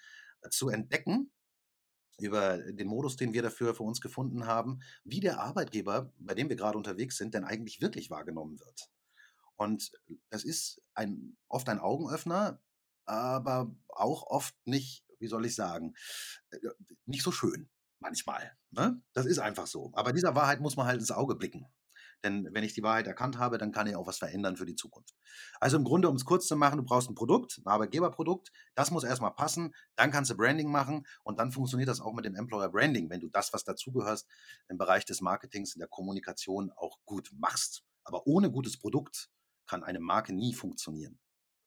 zu 0.52 0.70
entdecken, 0.70 1.32
über 2.20 2.58
den 2.58 2.88
Modus, 2.88 3.16
den 3.16 3.34
wir 3.34 3.42
dafür 3.42 3.74
für 3.74 3.84
uns 3.84 4.02
gefunden 4.02 4.46
haben, 4.46 4.82
wie 5.04 5.20
der 5.20 5.40
Arbeitgeber, 5.40 6.14
bei 6.18 6.34
dem 6.34 6.50
wir 6.50 6.56
gerade 6.56 6.78
unterwegs 6.78 7.18
sind, 7.18 7.34
denn 7.34 7.44
eigentlich 7.44 7.82
wirklich 7.82 8.10
wahrgenommen 8.10 8.60
wird. 8.60 8.90
Und 9.56 9.92
das 10.30 10.44
ist 10.44 10.82
ein, 10.94 11.38
oft 11.48 11.68
ein 11.70 11.80
Augenöffner, 11.80 12.62
aber 13.06 13.76
auch 13.90 14.24
oft 14.28 14.56
nicht, 14.66 15.04
wie 15.20 15.28
soll 15.28 15.46
ich 15.46 15.56
sagen, 15.56 15.96
äh, 16.52 16.60
nicht 17.06 17.24
so 17.24 17.32
schön 17.32 17.70
manchmal. 18.00 18.56
Ne? 18.72 19.02
Das 19.14 19.26
ist 19.26 19.40
einfach 19.40 19.68
so. 19.68 19.92
Aber 19.94 20.14
dieser 20.14 20.36
Wahrheit 20.36 20.62
muss 20.62 20.78
man 20.78 20.88
halt 20.88 21.00
ins 21.00 21.12
Auge 21.12 21.36
blicken. 21.36 21.68
Denn 22.24 22.50
wenn 22.52 22.64
ich 22.64 22.74
die 22.74 22.84
Wahrheit 22.84 23.08
erkannt 23.08 23.38
habe, 23.38 23.58
dann 23.58 23.72
kann 23.72 23.88
ich 23.88 23.96
auch 23.96 24.08
was 24.08 24.18
verändern 24.18 24.58
für 24.58 24.66
die 24.66 24.76
Zukunft. 24.76 25.16
Also 25.60 25.78
im 25.78 25.84
Grunde, 25.84 26.10
um 26.10 26.16
es 26.16 26.26
kurz 26.26 26.48
zu 26.48 26.56
machen, 26.56 26.78
du 26.78 26.84
brauchst 26.84 27.10
ein 27.10 27.16
Produkt, 27.16 27.58
ein 27.58 27.68
Arbeitgeberprodukt, 27.68 28.52
das 28.76 28.92
muss 28.92 29.04
erstmal 29.04 29.34
passen, 29.34 29.74
dann 29.96 30.12
kannst 30.12 30.32
du 30.32 30.36
Branding 30.36 30.70
machen 30.70 31.06
und 31.24 31.40
dann 31.40 31.52
funktioniert 31.52 31.90
das 31.90 32.02
auch 32.02 32.14
mit 32.14 32.26
dem 32.26 32.36
Employer 32.36 32.70
Branding, 32.70 33.10
wenn 33.10 33.22
du 33.22 33.30
das, 33.30 33.54
was 33.54 33.64
dazugehörst, 33.64 34.28
im 34.68 34.78
Bereich 34.78 35.06
des 35.06 35.22
Marketings, 35.22 35.76
in 35.76 35.80
der 35.80 35.88
Kommunikation 35.88 36.72
auch 36.76 36.98
gut 37.06 37.32
machst. 37.38 37.84
Aber 38.04 38.28
ohne 38.28 38.52
gutes 38.52 38.80
Produkt 38.80 39.30
kann 39.66 39.84
eine 39.84 40.00
Marke 40.00 40.34
nie 40.34 40.54
funktionieren. 40.54 41.20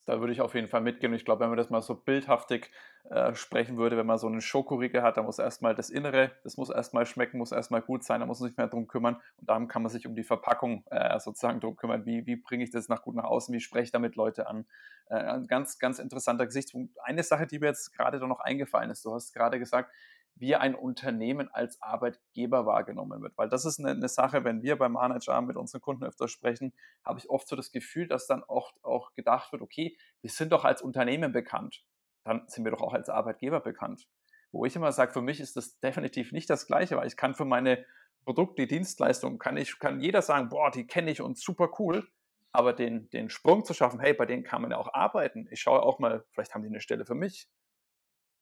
Da 0.05 0.19
würde 0.19 0.33
ich 0.33 0.41
auf 0.41 0.55
jeden 0.55 0.69
Fall 0.69 0.81
mitgehen. 0.81 1.15
Ich 1.15 1.25
glaube, 1.25 1.41
wenn 1.41 1.49
man 1.49 1.59
das 1.59 1.71
mal 1.71 1.81
so 1.81 1.95
bildhaftig 1.95 2.73
äh, 3.11 3.35
sprechen 3.35 3.77
würde, 3.77 3.97
wenn 3.97 4.07
man 4.07 4.19
so 4.19 4.29
einen 4.29 4.41
Schokoriegel 4.41 5.03
hat, 5.03 5.17
dann 5.17 5.25
muss 5.25 5.39
erstmal 5.39 5.75
das 5.75 5.91
Innere, 5.91 6.31
das 6.45 6.57
muss 6.57 6.71
erstmal 6.71 7.05
schmecken, 7.05 7.39
muss 7.39 7.53
erstmal 7.53 7.83
gut 7.83 8.05
sein, 8.05 8.21
da 8.21 8.27
muss 8.27 8.41
man 8.41 8.49
sich 8.49 8.57
mehr 8.57 8.69
drum 8.69 8.87
kümmern. 8.87 9.17
Und 9.37 9.51
dann 9.51 9.69
kann 9.69 9.83
man 9.83 9.91
sich 9.91 10.07
um 10.07 10.15
die 10.15 10.23
Verpackung 10.23 10.85
äh, 10.91 11.19
sozusagen 11.19 11.61
drum 11.61 11.77
kümmern. 11.77 12.07
Wie, 12.07 12.27
wie 12.27 12.37
bringe 12.37 12.65
ich 12.65 12.71
das 12.71 12.89
nach 12.89 13.03
gut 13.03 13.17
nach 13.17 13.25
außen? 13.25 13.53
Wie 13.53 13.61
spreche 13.61 13.85
ich 13.85 13.93
damit 13.93 14.15
Leute 14.15 14.47
an? 14.47 14.67
Äh, 15.07 15.17
ein 15.17 15.47
ganz, 15.47 15.79
ganz 15.79 15.99
interessanter 15.99 16.47
Gesichtspunkt. 16.47 16.95
Eine 17.03 17.23
Sache, 17.23 17.47
die 17.47 17.59
mir 17.59 17.67
jetzt 17.67 17.93
gerade 17.93 18.21
da 18.21 18.27
noch 18.27 18.41
eingefallen 18.41 18.91
ist, 18.91 19.05
du 19.05 19.13
hast 19.13 19.33
gerade 19.33 19.59
gesagt, 19.59 19.91
wie 20.37 20.57
ein 20.57 20.75
Unternehmen 20.75 21.49
als 21.53 21.81
Arbeitgeber 21.83 22.67
wahrgenommen 22.67 23.23
wird. 23.23 23.37
Weil 23.37 23.49
das 23.49 23.65
ist 23.65 23.79
eine, 23.79 23.91
eine, 23.91 24.09
Sache, 24.09 24.45
wenn 24.45 24.63
wir 24.63 24.77
beim 24.77 24.93
Manager 24.93 25.41
mit 25.43 25.57
unseren 25.57 25.81
Kunden 25.81 26.05
öfter 26.05 26.29
sprechen, 26.29 26.73
habe 27.05 27.19
ich 27.19 27.29
oft 27.29 27.49
so 27.49 27.57
das 27.57 27.71
Gefühl, 27.73 28.09
dass 28.09 28.27
dann 28.27 28.43
oft 28.45 28.83
auch 28.85 29.13
gedacht 29.15 29.53
wird, 29.53 29.63
okay, 29.63 29.97
wir 30.21 30.31
sind 30.31 30.53
doch 30.53 30.65
als 30.65 30.83
Unternehmen 30.83 31.33
bekannt, 31.33 31.85
dann 32.25 32.45
sind 32.49 32.65
wir 32.65 32.73
doch 32.73 32.83
auch 32.83 32.93
als 32.93 33.09
Arbeitgeber 33.09 33.61
bekannt. 33.61 34.07
Wo 34.51 34.65
ich 34.65 34.77
immer 34.77 34.93
sage, 34.93 35.13
für 35.13 35.23
mich 35.23 35.41
ist 35.41 35.57
das 35.57 35.79
definitiv 35.81 36.33
nicht 36.33 36.51
das 36.51 36.67
Gleiche, 36.67 36.97
weil 36.97 37.07
ich 37.07 37.17
kann 37.17 37.35
für 37.35 37.45
meine 37.45 37.85
Produkte, 38.25 38.67
Dienstleistungen, 38.67 39.39
kann, 39.39 39.57
ich, 39.57 39.79
kann 39.79 40.01
jeder 40.01 40.23
sagen, 40.23 40.49
boah, 40.49 40.71
die 40.71 40.87
kenne 40.87 41.11
ich 41.11 41.21
und 41.21 41.39
super 41.39 41.71
cool, 41.79 42.07
aber 42.53 42.73
den, 42.73 43.09
den 43.11 43.31
Sprung 43.31 43.65
zu 43.65 43.75
schaffen, 43.75 43.99
hey, 43.99 44.13
bei 44.13 44.27
denen 44.27 44.45
kann 44.45 44.63
man 44.63 44.71
ja 44.71 44.77
auch 44.77 44.93
arbeiten. 44.93 45.49
Ich 45.51 45.61
schaue 45.61 45.83
auch 45.83 45.99
mal, 45.99 46.25
vielleicht 46.33 46.55
haben 46.55 46.63
die 46.63 46.69
eine 46.69 46.81
Stelle 46.81 47.07
für 47.07 47.15
mich 47.15 47.49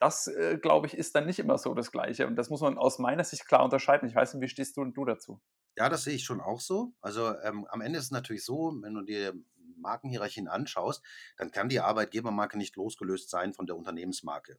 das, 0.00 0.26
äh, 0.28 0.58
glaube 0.60 0.86
ich, 0.86 0.96
ist 0.96 1.14
dann 1.14 1.26
nicht 1.26 1.38
immer 1.38 1.58
so 1.58 1.74
das 1.74 1.92
Gleiche. 1.92 2.26
Und 2.26 2.36
das 2.36 2.50
muss 2.50 2.62
man 2.62 2.78
aus 2.78 2.98
meiner 2.98 3.22
Sicht 3.22 3.46
klar 3.46 3.62
unterscheiden. 3.62 4.08
Ich 4.08 4.14
weiß 4.14 4.34
nicht, 4.34 4.42
wie 4.42 4.48
stehst 4.48 4.76
du 4.76 4.80
und 4.80 4.96
du 4.96 5.04
dazu? 5.04 5.40
Ja, 5.76 5.88
das 5.88 6.04
sehe 6.04 6.14
ich 6.14 6.24
schon 6.24 6.40
auch 6.40 6.60
so. 6.60 6.94
Also 7.00 7.34
ähm, 7.42 7.66
am 7.70 7.80
Ende 7.80 7.98
ist 7.98 8.06
es 8.06 8.10
natürlich 8.10 8.44
so, 8.44 8.74
wenn 8.80 8.94
du 8.94 9.02
dir 9.02 9.34
Markenhierarchien 9.80 10.48
anschaust, 10.48 11.02
dann 11.36 11.50
kann 11.50 11.68
die 11.68 11.80
Arbeitgebermarke 11.80 12.58
nicht 12.58 12.76
losgelöst 12.76 13.30
sein 13.30 13.52
von 13.52 13.66
der 13.66 13.76
Unternehmensmarke. 13.76 14.58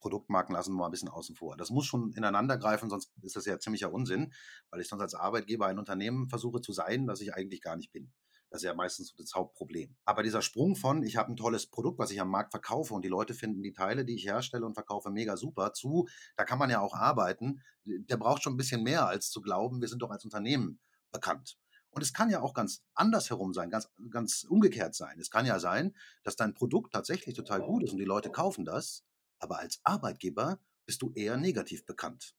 Produktmarken 0.00 0.54
lassen 0.54 0.72
wir 0.72 0.78
mal 0.78 0.86
ein 0.86 0.92
bisschen 0.92 1.08
außen 1.08 1.34
vor. 1.34 1.56
Das 1.56 1.70
muss 1.70 1.86
schon 1.86 2.12
ineinander 2.12 2.58
greifen, 2.58 2.90
sonst 2.90 3.12
ist 3.22 3.36
das 3.36 3.46
ja 3.46 3.58
ziemlicher 3.58 3.92
Unsinn, 3.92 4.32
weil 4.70 4.80
ich 4.80 4.88
sonst 4.88 5.02
als 5.02 5.14
Arbeitgeber 5.14 5.66
ein 5.66 5.78
Unternehmen 5.78 6.28
versuche 6.28 6.60
zu 6.60 6.72
sein, 6.72 7.06
das 7.06 7.20
ich 7.20 7.34
eigentlich 7.34 7.62
gar 7.62 7.76
nicht 7.76 7.92
bin. 7.92 8.12
Das 8.50 8.62
ist 8.62 8.66
ja 8.66 8.74
meistens 8.74 9.08
so 9.08 9.16
das 9.18 9.34
Hauptproblem. 9.34 9.96
Aber 10.04 10.22
dieser 10.22 10.40
Sprung 10.40 10.76
von, 10.76 11.02
ich 11.02 11.16
habe 11.16 11.32
ein 11.32 11.36
tolles 11.36 11.66
Produkt, 11.66 11.98
was 11.98 12.10
ich 12.10 12.20
am 12.20 12.30
Markt 12.30 12.52
verkaufe 12.52 12.94
und 12.94 13.04
die 13.04 13.08
Leute 13.08 13.34
finden 13.34 13.62
die 13.62 13.72
Teile, 13.72 14.04
die 14.04 14.14
ich 14.14 14.26
herstelle 14.26 14.64
und 14.64 14.74
verkaufe, 14.74 15.10
mega 15.10 15.36
super, 15.36 15.72
zu, 15.72 16.06
da 16.36 16.44
kann 16.44 16.58
man 16.58 16.70
ja 16.70 16.80
auch 16.80 16.94
arbeiten, 16.94 17.62
der 17.84 18.16
braucht 18.16 18.42
schon 18.42 18.54
ein 18.54 18.56
bisschen 18.56 18.82
mehr, 18.82 19.08
als 19.08 19.30
zu 19.30 19.42
glauben, 19.42 19.80
wir 19.80 19.88
sind 19.88 20.00
doch 20.02 20.10
als 20.10 20.24
Unternehmen 20.24 20.78
bekannt. 21.10 21.58
Und 21.90 22.02
es 22.02 22.12
kann 22.12 22.30
ja 22.30 22.40
auch 22.40 22.54
ganz 22.54 22.82
andersherum 22.94 23.54
sein, 23.54 23.70
ganz, 23.70 23.90
ganz 24.10 24.44
umgekehrt 24.44 24.94
sein. 24.94 25.18
Es 25.18 25.30
kann 25.30 25.46
ja 25.46 25.58
sein, 25.58 25.94
dass 26.24 26.36
dein 26.36 26.54
Produkt 26.54 26.92
tatsächlich 26.92 27.34
total 27.34 27.62
gut 27.62 27.82
ist 27.82 27.92
und 27.92 27.98
die 27.98 28.04
Leute 28.04 28.30
kaufen 28.30 28.64
das, 28.64 29.04
aber 29.38 29.58
als 29.58 29.80
Arbeitgeber 29.84 30.58
bist 30.84 31.02
du 31.02 31.12
eher 31.14 31.36
negativ 31.36 31.86
bekannt 31.86 32.36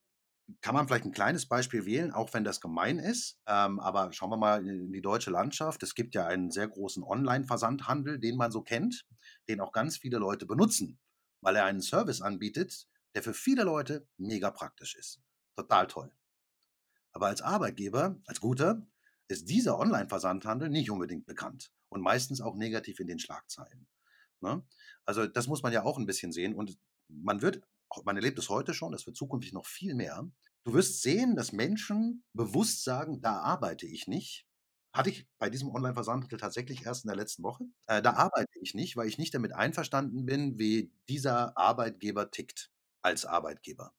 kann 0.61 0.73
man 0.73 0.87
vielleicht 0.87 1.05
ein 1.05 1.11
kleines 1.11 1.45
Beispiel 1.45 1.85
wählen, 1.85 2.11
auch 2.11 2.33
wenn 2.33 2.43
das 2.43 2.61
gemein 2.61 2.99
ist. 2.99 3.37
Ähm, 3.47 3.79
aber 3.79 4.13
schauen 4.13 4.29
wir 4.29 4.37
mal 4.37 4.65
in 4.65 4.91
die 4.91 5.01
deutsche 5.01 5.31
Landschaft. 5.31 5.83
Es 5.83 5.93
gibt 5.93 6.15
ja 6.15 6.25
einen 6.25 6.51
sehr 6.51 6.67
großen 6.67 7.03
Online-Versandhandel, 7.03 8.19
den 8.19 8.37
man 8.37 8.51
so 8.51 8.61
kennt, 8.61 9.05
den 9.49 9.59
auch 9.59 9.71
ganz 9.71 9.97
viele 9.97 10.17
Leute 10.17 10.45
benutzen, 10.45 10.99
weil 11.41 11.55
er 11.55 11.65
einen 11.65 11.81
Service 11.81 12.21
anbietet, 12.21 12.87
der 13.13 13.23
für 13.23 13.33
viele 13.33 13.63
Leute 13.63 14.07
mega 14.17 14.51
praktisch 14.51 14.95
ist. 14.95 15.19
Total 15.55 15.87
toll. 15.87 16.11
Aber 17.11 17.27
als 17.27 17.41
Arbeitgeber, 17.41 18.17
als 18.25 18.39
guter, 18.39 18.85
ist 19.27 19.49
dieser 19.49 19.77
Online-Versandhandel 19.79 20.69
nicht 20.69 20.91
unbedingt 20.91 21.25
bekannt 21.25 21.71
und 21.89 22.01
meistens 22.01 22.41
auch 22.41 22.55
negativ 22.55 22.99
in 22.99 23.07
den 23.07 23.19
Schlagzeilen. 23.19 23.87
Ne? 24.41 24.63
Also 25.05 25.27
das 25.27 25.47
muss 25.47 25.63
man 25.63 25.73
ja 25.73 25.83
auch 25.83 25.97
ein 25.97 26.05
bisschen 26.05 26.31
sehen 26.31 26.53
und 26.55 26.77
man 27.07 27.41
wird 27.41 27.61
man 28.03 28.15
erlebt 28.15 28.39
es 28.39 28.49
heute 28.49 28.73
schon, 28.73 28.91
das 28.91 29.05
wird 29.05 29.17
zukünftig 29.17 29.53
noch 29.53 29.65
viel 29.65 29.95
mehr. 29.95 30.29
Du 30.63 30.73
wirst 30.73 31.01
sehen, 31.01 31.35
dass 31.35 31.51
Menschen 31.51 32.23
bewusst 32.33 32.83
sagen, 32.83 33.21
da 33.21 33.39
arbeite 33.39 33.85
ich 33.85 34.07
nicht. 34.07 34.45
Hatte 34.93 35.09
ich 35.09 35.27
bei 35.37 35.49
diesem 35.49 35.69
Online-Versandhandel 35.69 36.39
tatsächlich 36.39 36.85
erst 36.85 37.05
in 37.05 37.09
der 37.09 37.15
letzten 37.15 37.43
Woche. 37.43 37.65
Äh, 37.85 38.01
da 38.01 38.13
arbeite 38.13 38.59
ich 38.61 38.73
nicht, 38.73 38.97
weil 38.97 39.07
ich 39.07 39.17
nicht 39.17 39.33
damit 39.33 39.53
einverstanden 39.53 40.25
bin, 40.25 40.57
wie 40.57 40.91
dieser 41.07 41.57
Arbeitgeber 41.57 42.31
tickt 42.31 42.71
als 43.01 43.25
Arbeitgeber. 43.25 43.93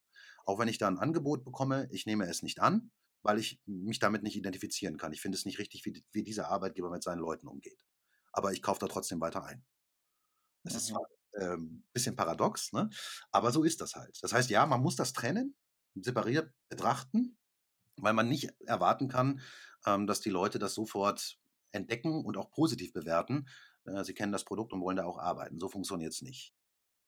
Auch 0.45 0.59
wenn 0.59 0.69
ich 0.69 0.79
da 0.79 0.89
ein 0.89 0.99
Angebot 0.99 1.45
bekomme, 1.45 1.89
ich 1.91 2.07
nehme 2.07 2.27
es 2.27 2.43
nicht 2.43 2.61
an, 2.61 2.91
weil 3.23 3.39
ich 3.39 3.61
mich 3.67 3.99
damit 3.99 4.23
nicht 4.23 4.37
identifizieren 4.37 4.97
kann. 4.99 5.13
Ich 5.13 5.21
finde 5.21 5.37
es 5.37 5.45
nicht 5.45 5.59
richtig, 5.59 5.85
wie, 5.87 6.05
wie 6.13 6.23
dieser 6.23 6.49
Arbeitgeber 6.49 6.91
mit 6.91 7.03
seinen 7.03 7.21
Leuten 7.21 7.49
umgeht. 7.49 7.85
Aber 8.33 8.53
ich 8.53 8.63
kaufe 8.63 8.81
da 8.81 8.89
trotzdem 8.89 9.21
weiter 9.21 9.45
ein. 9.45 9.65
Das 10.65 10.75
ist 10.75 10.87
Mhm. 10.87 10.93
zwar 10.93 11.03
ein 11.37 11.43
ähm, 11.43 11.85
bisschen 11.93 12.17
paradox, 12.17 12.73
ne? 12.73 12.91
aber 13.31 13.53
so 13.53 13.65
ist 13.65 13.81
das 13.81 13.95
halt. 13.95 14.19
Das 14.23 14.33
heißt, 14.33 14.51
ja, 14.51 14.67
man 14.67 14.83
muss 14.83 14.97
das 14.97 15.13
trennen, 15.13 15.57
separiert 15.95 16.53
betrachten, 16.69 17.39
weil 17.97 18.15
man 18.15 18.29
nicht 18.29 18.51
erwarten 18.67 19.09
kann, 19.09 19.43
ähm, 19.87 20.07
dass 20.07 20.21
die 20.21 20.31
Leute 20.31 20.59
das 20.59 20.75
sofort 20.75 21.39
entdecken 21.73 22.25
und 22.25 22.37
auch 22.37 22.51
positiv 22.51 22.93
bewerten. 22.93 23.49
Äh, 23.87 24.05
sie 24.05 24.15
kennen 24.15 24.33
das 24.33 24.45
Produkt 24.45 24.73
und 24.73 24.81
wollen 24.83 24.97
da 24.99 25.05
auch 25.07 25.19
arbeiten. 25.19 25.61
So 25.61 25.69
funktioniert 25.69 26.13
es 26.15 26.23
nicht. 26.23 26.55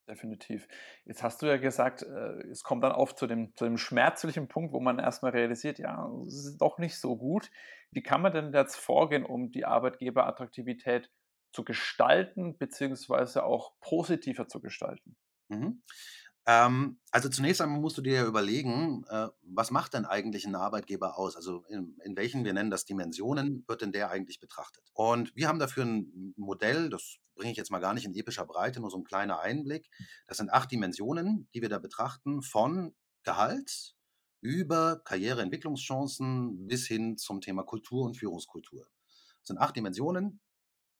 Definitiv. 0.07 0.67
Jetzt 1.05 1.23
hast 1.23 1.41
du 1.41 1.45
ja 1.45 1.57
gesagt, 1.57 2.01
äh, 2.01 2.41
es 2.49 2.63
kommt 2.63 2.83
dann 2.83 2.91
oft 2.91 3.17
zu 3.17 3.27
dem, 3.27 3.55
zu 3.55 3.65
dem 3.65 3.77
schmerzlichen 3.77 4.47
Punkt, 4.47 4.73
wo 4.73 4.79
man 4.79 4.99
erstmal 4.99 5.31
realisiert, 5.31 5.79
ja, 5.79 6.09
es 6.27 6.45
ist 6.45 6.57
doch 6.57 6.79
nicht 6.79 6.97
so 6.99 7.15
gut. 7.15 7.49
Wie 7.91 8.01
kann 8.01 8.21
man 8.21 8.31
denn 8.33 8.51
jetzt 8.51 8.75
vorgehen, 8.77 9.23
um 9.25 9.51
die 9.51 9.65
Arbeitgeberattraktivität 9.65 11.11
zu 11.53 11.63
gestalten, 11.63 12.57
beziehungsweise 12.57 13.43
auch 13.45 13.73
positiver 13.79 14.47
zu 14.47 14.59
gestalten? 14.59 15.15
Mhm. 15.49 15.83
Ähm, 16.47 16.99
also 17.11 17.29
zunächst 17.29 17.61
einmal 17.61 17.79
musst 17.79 17.97
du 17.97 18.01
dir 18.01 18.13
ja 18.13 18.25
überlegen, 18.25 19.03
äh, 19.09 19.27
was 19.43 19.69
macht 19.69 19.93
denn 19.93 20.05
eigentlich 20.05 20.45
ein 20.45 20.55
Arbeitgeber 20.55 21.17
aus? 21.17 21.35
Also 21.35 21.63
in, 21.69 21.97
in 22.03 22.15
welchen, 22.15 22.43
wir 22.45 22.53
nennen 22.53 22.71
das 22.71 22.85
Dimensionen, 22.85 23.63
wird 23.67 23.81
denn 23.81 23.91
der 23.91 24.09
eigentlich 24.09 24.39
betrachtet? 24.39 24.83
Und 24.93 25.35
wir 25.35 25.47
haben 25.47 25.59
dafür 25.59 25.85
ein 25.85 26.33
Modell, 26.37 26.89
das 26.89 27.17
bringe 27.35 27.51
ich 27.51 27.57
jetzt 27.57 27.71
mal 27.71 27.79
gar 27.79 27.93
nicht 27.93 28.05
in 28.05 28.15
epischer 28.15 28.45
Breite, 28.45 28.79
nur 28.79 28.89
so 28.89 28.97
ein 28.97 29.03
kleiner 29.03 29.39
Einblick. 29.39 29.89
Das 30.27 30.37
sind 30.37 30.51
acht 30.51 30.71
Dimensionen, 30.71 31.47
die 31.53 31.61
wir 31.61 31.69
da 31.69 31.79
betrachten, 31.79 32.41
von 32.41 32.95
Gehalt 33.23 33.95
über 34.41 35.01
Karriereentwicklungschancen 35.05 36.67
bis 36.67 36.87
hin 36.87 37.17
zum 37.17 37.41
Thema 37.41 37.63
Kultur 37.63 38.05
und 38.05 38.17
Führungskultur. 38.17 38.87
Das 39.41 39.47
sind 39.47 39.59
acht 39.59 39.75
Dimensionen, 39.75 40.41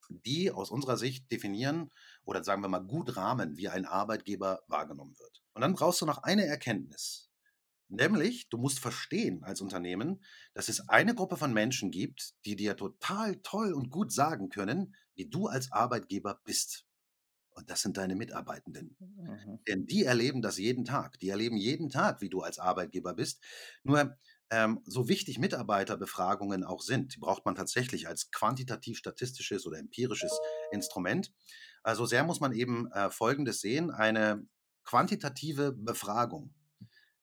die 0.09 0.51
aus 0.51 0.69
unserer 0.69 0.97
Sicht 0.97 1.31
definieren 1.31 1.89
oder 2.23 2.43
sagen 2.43 2.61
wir 2.61 2.69
mal 2.69 2.79
gut 2.79 3.15
rahmen, 3.15 3.57
wie 3.57 3.69
ein 3.69 3.85
Arbeitgeber 3.85 4.61
wahrgenommen 4.67 5.17
wird. 5.17 5.41
Und 5.53 5.61
dann 5.61 5.73
brauchst 5.73 6.01
du 6.01 6.05
noch 6.05 6.23
eine 6.23 6.45
Erkenntnis. 6.45 7.29
Nämlich, 7.89 8.47
du 8.47 8.57
musst 8.57 8.79
verstehen 8.79 9.43
als 9.43 9.59
Unternehmen, 9.59 10.23
dass 10.53 10.69
es 10.69 10.87
eine 10.87 11.13
Gruppe 11.13 11.35
von 11.35 11.53
Menschen 11.53 11.91
gibt, 11.91 12.35
die 12.45 12.55
dir 12.55 12.77
total 12.77 13.35
toll 13.43 13.73
und 13.73 13.89
gut 13.89 14.13
sagen 14.13 14.47
können, 14.47 14.95
wie 15.13 15.27
du 15.29 15.47
als 15.47 15.73
Arbeitgeber 15.73 16.39
bist. 16.45 16.85
Und 17.49 17.69
das 17.69 17.81
sind 17.81 17.97
deine 17.97 18.15
Mitarbeitenden. 18.15 18.95
Mhm. 18.99 19.59
Denn 19.67 19.85
die 19.85 20.05
erleben 20.05 20.41
das 20.41 20.57
jeden 20.57 20.85
Tag. 20.85 21.19
Die 21.19 21.27
erleben 21.27 21.57
jeden 21.57 21.89
Tag, 21.89 22.21
wie 22.21 22.29
du 22.29 22.41
als 22.41 22.59
Arbeitgeber 22.59 23.13
bist. 23.13 23.43
Nur 23.83 24.17
ähm, 24.51 24.81
so 24.85 25.07
wichtig 25.07 25.39
Mitarbeiterbefragungen 25.39 26.63
auch 26.63 26.81
sind, 26.81 27.15
die 27.15 27.19
braucht 27.19 27.45
man 27.45 27.55
tatsächlich 27.55 28.07
als 28.07 28.31
quantitativ-statistisches 28.31 29.65
oder 29.65 29.79
empirisches 29.79 30.37
Instrument. 30.71 31.33
Also 31.83 32.05
sehr 32.05 32.23
muss 32.23 32.41
man 32.41 32.51
eben 32.51 32.91
äh, 32.91 33.09
Folgendes 33.09 33.61
sehen. 33.61 33.91
Eine 33.91 34.45
quantitative 34.83 35.71
Befragung 35.71 36.53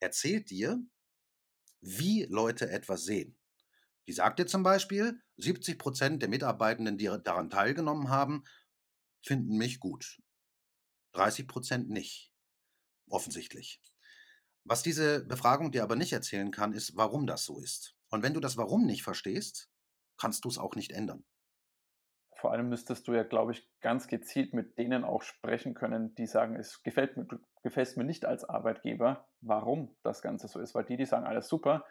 erzählt 0.00 0.50
dir, 0.50 0.82
wie 1.80 2.24
Leute 2.24 2.70
etwas 2.70 3.04
sehen. 3.04 3.38
Die 4.06 4.14
sagt 4.14 4.38
dir 4.38 4.46
zum 4.46 4.62
Beispiel, 4.62 5.20
70 5.36 5.78
Prozent 5.78 6.22
der 6.22 6.30
Mitarbeitenden, 6.30 6.96
die 6.96 7.10
daran 7.22 7.50
teilgenommen 7.50 8.08
haben, 8.08 8.42
finden 9.22 9.58
mich 9.58 9.80
gut. 9.80 10.18
30 11.12 11.46
Prozent 11.46 11.90
nicht. 11.90 12.32
Offensichtlich. 13.08 13.80
Was 14.68 14.82
diese 14.82 15.24
Befragung 15.24 15.72
dir 15.72 15.82
aber 15.82 15.96
nicht 15.96 16.12
erzählen 16.12 16.50
kann, 16.50 16.74
ist, 16.74 16.94
warum 16.94 17.26
das 17.26 17.46
so 17.46 17.58
ist. 17.58 17.96
Und 18.10 18.22
wenn 18.22 18.34
du 18.34 18.40
das 18.40 18.58
Warum 18.58 18.84
nicht 18.84 19.02
verstehst, 19.02 19.70
kannst 20.18 20.44
du 20.44 20.48
es 20.50 20.58
auch 20.58 20.74
nicht 20.74 20.92
ändern. 20.92 21.24
Vor 22.36 22.52
allem 22.52 22.68
müsstest 22.68 23.08
du 23.08 23.14
ja, 23.14 23.22
glaube 23.22 23.52
ich, 23.52 23.66
ganz 23.80 24.08
gezielt 24.08 24.52
mit 24.52 24.76
denen 24.76 25.04
auch 25.04 25.22
sprechen 25.22 25.72
können, 25.72 26.14
die 26.16 26.26
sagen, 26.26 26.54
es 26.54 26.82
gefällt 26.82 27.16
mir, 27.16 27.24
du 27.24 27.38
gefällst 27.62 27.96
mir 27.96 28.04
nicht 28.04 28.26
als 28.26 28.44
Arbeitgeber, 28.44 29.26
warum 29.40 29.96
das 30.02 30.20
Ganze 30.20 30.48
so 30.48 30.60
ist. 30.60 30.74
Weil 30.74 30.84
die, 30.84 30.98
die 30.98 31.06
sagen, 31.06 31.26
alles 31.26 31.48
super, 31.48 31.86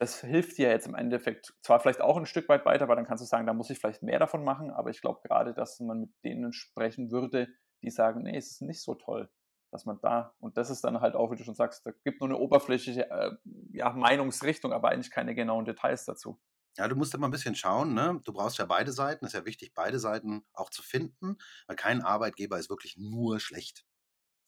das 0.00 0.22
hilft 0.22 0.56
dir 0.56 0.70
jetzt 0.70 0.86
im 0.86 0.94
Endeffekt 0.94 1.54
zwar 1.60 1.78
vielleicht 1.78 2.00
auch 2.00 2.16
ein 2.16 2.24
Stück 2.24 2.48
weit 2.48 2.64
weiter, 2.64 2.88
weil 2.88 2.96
dann 2.96 3.06
kannst 3.06 3.22
du 3.22 3.26
sagen, 3.26 3.46
da 3.46 3.52
muss 3.52 3.68
ich 3.68 3.78
vielleicht 3.78 4.02
mehr 4.02 4.18
davon 4.18 4.44
machen, 4.44 4.70
aber 4.70 4.88
ich 4.88 5.02
glaube 5.02 5.20
gerade, 5.24 5.52
dass 5.52 5.78
man 5.80 6.00
mit 6.00 6.10
denen 6.24 6.54
sprechen 6.54 7.10
würde, 7.10 7.48
die 7.82 7.90
sagen, 7.90 8.22
nee, 8.22 8.38
es 8.38 8.52
ist 8.52 8.62
nicht 8.62 8.82
so 8.82 8.94
toll, 8.94 9.30
dass 9.70 9.84
man 9.84 10.00
da, 10.00 10.34
und 10.40 10.56
das 10.56 10.70
ist 10.70 10.82
dann 10.84 11.00
halt 11.00 11.14
auch, 11.14 11.30
wie 11.30 11.36
du 11.36 11.44
schon 11.44 11.54
sagst, 11.54 11.84
da 11.84 11.92
gibt 12.04 12.20
nur 12.20 12.28
eine 12.28 12.38
oberflächliche 12.38 13.10
äh, 13.10 13.36
ja, 13.72 13.90
Meinungsrichtung, 13.90 14.72
aber 14.72 14.90
eigentlich 14.90 15.10
keine 15.10 15.34
genauen 15.34 15.64
Details 15.64 16.04
dazu. 16.04 16.40
Ja, 16.76 16.86
du 16.86 16.94
musst 16.94 17.14
immer 17.14 17.26
ein 17.26 17.32
bisschen 17.32 17.56
schauen, 17.56 17.92
ne? 17.92 18.20
Du 18.24 18.32
brauchst 18.32 18.58
ja 18.58 18.64
beide 18.64 18.92
Seiten. 18.92 19.24
Es 19.24 19.34
ist 19.34 19.38
ja 19.40 19.44
wichtig, 19.44 19.74
beide 19.74 19.98
Seiten 19.98 20.44
auch 20.52 20.70
zu 20.70 20.82
finden, 20.82 21.36
weil 21.66 21.76
kein 21.76 22.02
Arbeitgeber 22.02 22.58
ist 22.58 22.70
wirklich 22.70 22.96
nur 22.96 23.40
schlecht. 23.40 23.84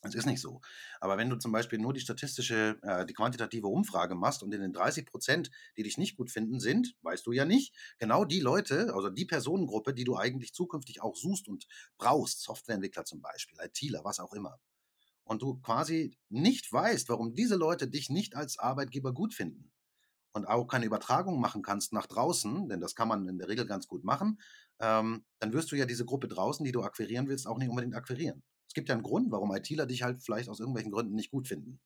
Das 0.03 0.15
ist 0.15 0.25
nicht 0.25 0.41
so. 0.41 0.61
Aber 1.01 1.19
wenn 1.19 1.29
du 1.29 1.37
zum 1.37 1.53
Beispiel 1.53 1.79
nur 1.79 1.93
die 1.93 2.01
statistische, 2.01 2.79
äh, 2.83 3.05
die 3.05 3.13
quantitative 3.13 3.67
Umfrage 3.67 4.15
machst 4.15 4.43
und 4.43 4.55
in 4.55 4.63
den 4.63 4.73
30 4.73 5.05
Prozent, 5.05 5.51
die 5.77 5.83
dich 5.83 5.99
nicht 5.99 6.17
gut 6.17 6.31
finden, 6.31 6.59
sind, 6.59 6.95
weißt 7.03 7.27
du 7.27 7.33
ja 7.33 7.45
nicht, 7.45 7.75
genau 7.99 8.25
die 8.25 8.41
Leute, 8.41 8.95
also 8.95 9.11
die 9.11 9.27
Personengruppe, 9.27 9.93
die 9.93 10.05
du 10.05 10.17
eigentlich 10.17 10.55
zukünftig 10.55 11.03
auch 11.03 11.17
suchst 11.17 11.49
und 11.49 11.67
brauchst, 11.99 12.43
Softwareentwickler 12.43 13.05
zum 13.05 13.21
Beispiel, 13.21 13.59
ITler, 13.61 14.03
was 14.05 14.21
auch 14.21 14.33
immer. 14.33 14.59
Und 15.25 15.43
du 15.43 15.61
quasi 15.61 16.17
nicht 16.29 16.73
weißt, 16.73 17.09
warum 17.09 17.35
diese 17.35 17.57
Leute 17.57 17.89
dich 17.89 18.11
nicht 18.11 18.37
als 18.37 18.59
Arbeitgeber 18.59 19.13
gut 19.13 19.35
finden 19.35 19.71
und 20.33 20.47
auch 20.47 20.67
keine 20.67 20.87
Übertragung 20.87 21.41
machen 21.41 21.63
kannst 21.63 21.93
nach 21.93 22.07
draußen, 22.07 22.69
denn 22.69 22.81
das 22.81 22.95
kann 22.95 23.09
man 23.09 23.29
in 23.29 23.39
der 23.39 23.49
Regel 23.49 23.67
ganz 23.67 23.87
gut 23.87 24.05
machen, 24.05 24.41
ähm, 24.81 25.25
dann 25.39 25.53
wirst 25.53 25.73
du 25.73 25.77
ja 25.77 25.87
diese 25.87 26.05
Gruppe 26.05 26.29
draußen, 26.29 26.65
die 26.65 26.73
du 26.73 26.83
akquirieren 26.83 27.29
willst, 27.29 27.47
auch 27.47 27.59
nicht 27.59 27.69
unbedingt 27.69 27.95
akquirieren. 27.95 28.43
Es 28.67 28.75
gibt 28.75 28.89
ja 28.89 28.95
einen 28.95 29.03
Grund, 29.03 29.31
warum 29.33 29.55
ITler 29.55 29.87
dich 29.87 30.03
halt 30.03 30.23
vielleicht 30.23 30.49
aus 30.49 30.61
irgendwelchen 30.61 30.93
Gründen 30.93 31.15
nicht 31.15 31.31
gut 31.31 31.49
finden. 31.49 31.81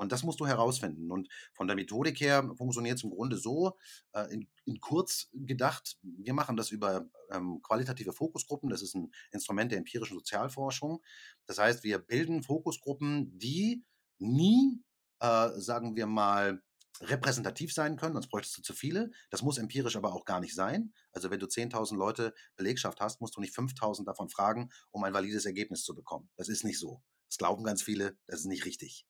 Und 0.00 0.12
das 0.12 0.22
musst 0.22 0.40
du 0.40 0.46
herausfinden. 0.46 1.10
Und 1.10 1.28
von 1.54 1.66
der 1.66 1.76
Methodik 1.76 2.20
her 2.20 2.50
funktioniert 2.56 2.98
es 2.98 3.04
im 3.04 3.10
Grunde 3.10 3.36
so, 3.36 3.76
äh, 4.12 4.32
in, 4.32 4.48
in, 4.64 4.80
kurz 4.80 5.28
gedacht, 5.32 5.98
wir 6.02 6.34
machen 6.34 6.56
das 6.56 6.70
über 6.70 7.06
ähm, 7.30 7.60
qualitative 7.62 8.12
Fokusgruppen. 8.12 8.70
Das 8.70 8.82
ist 8.82 8.94
ein 8.94 9.12
Instrument 9.32 9.70
der 9.72 9.78
empirischen 9.78 10.16
Sozialforschung. 10.16 11.02
Das 11.46 11.58
heißt, 11.58 11.84
wir 11.84 11.98
bilden 11.98 12.42
Fokusgruppen, 12.42 13.38
die 13.38 13.84
nie, 14.18 14.82
äh, 15.20 15.50
sagen 15.56 15.96
wir 15.96 16.06
mal, 16.06 16.62
repräsentativ 17.02 17.72
sein 17.72 17.96
können, 17.96 18.14
sonst 18.14 18.28
bräuchtest 18.28 18.58
du 18.58 18.62
zu 18.62 18.74
viele. 18.74 19.10
Das 19.30 19.42
muss 19.42 19.58
empirisch 19.58 19.96
aber 19.96 20.12
auch 20.12 20.24
gar 20.24 20.40
nicht 20.40 20.54
sein. 20.54 20.92
Also 21.12 21.30
wenn 21.30 21.40
du 21.40 21.46
10.000 21.46 21.96
Leute 21.96 22.34
Belegschaft 22.56 23.00
hast, 23.00 23.20
musst 23.20 23.36
du 23.36 23.40
nicht 23.40 23.56
5.000 23.56 24.04
davon 24.04 24.28
fragen, 24.28 24.70
um 24.90 25.04
ein 25.04 25.14
valides 25.14 25.46
Ergebnis 25.46 25.82
zu 25.82 25.94
bekommen. 25.94 26.30
Das 26.36 26.48
ist 26.48 26.64
nicht 26.64 26.78
so. 26.78 27.02
Das 27.28 27.38
glauben 27.38 27.64
ganz 27.64 27.82
viele, 27.82 28.18
das 28.26 28.40
ist 28.40 28.46
nicht 28.46 28.64
richtig. 28.64 29.06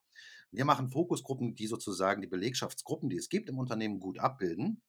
Wir 0.52 0.64
machen 0.64 0.88
Fokusgruppen, 0.88 1.54
die 1.54 1.66
sozusagen 1.66 2.22
die 2.22 2.28
Belegschaftsgruppen, 2.28 3.08
die 3.08 3.16
es 3.16 3.28
gibt 3.28 3.48
im 3.48 3.58
Unternehmen, 3.58 4.00
gut 4.00 4.18
abbilden. 4.18 4.82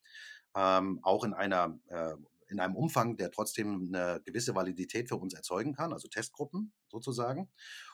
Ähm, 0.55 0.99
auch 1.03 1.23
in 1.23 1.33
einer 1.33 1.79
äh, 1.87 2.15
in 2.51 2.59
einem 2.59 2.75
Umfang, 2.75 3.15
der 3.15 3.31
trotzdem 3.31 3.89
eine 3.93 4.21
gewisse 4.25 4.53
Validität 4.53 5.07
für 5.07 5.15
uns 5.15 5.33
erzeugen 5.33 5.73
kann, 5.73 5.93
also 5.93 6.07
Testgruppen 6.07 6.73
sozusagen. 6.89 7.49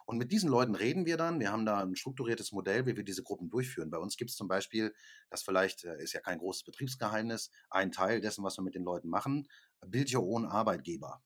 Und 0.05 0.17
mit 0.17 0.31
diesen 0.31 0.49
Leuten 0.49 0.75
reden 0.75 1.05
wir 1.05 1.15
dann. 1.15 1.39
Wir 1.39 1.51
haben 1.51 1.65
da 1.65 1.81
ein 1.81 1.95
strukturiertes 1.95 2.51
Modell, 2.51 2.85
wie 2.87 2.97
wir 2.97 3.03
diese 3.03 3.23
Gruppen 3.23 3.49
durchführen. 3.49 3.91
Bei 3.91 3.99
uns 3.99 4.17
gibt 4.17 4.31
es 4.31 4.35
zum 4.35 4.47
Beispiel, 4.47 4.93
das 5.29 5.43
vielleicht 5.43 5.85
äh, 5.85 6.01
ist 6.01 6.13
ja 6.13 6.21
kein 6.21 6.39
großes 6.39 6.63
Betriebsgeheimnis, 6.63 7.51
ein 7.69 7.91
Teil 7.91 8.19
dessen, 8.19 8.43
was 8.43 8.57
wir 8.57 8.63
mit 8.63 8.75
den 8.75 8.83
Leuten 8.83 9.09
machen, 9.09 9.47
Build 9.85 10.13
Your 10.13 10.25
Own 10.27 10.45
Arbeitgeber. 10.45 11.21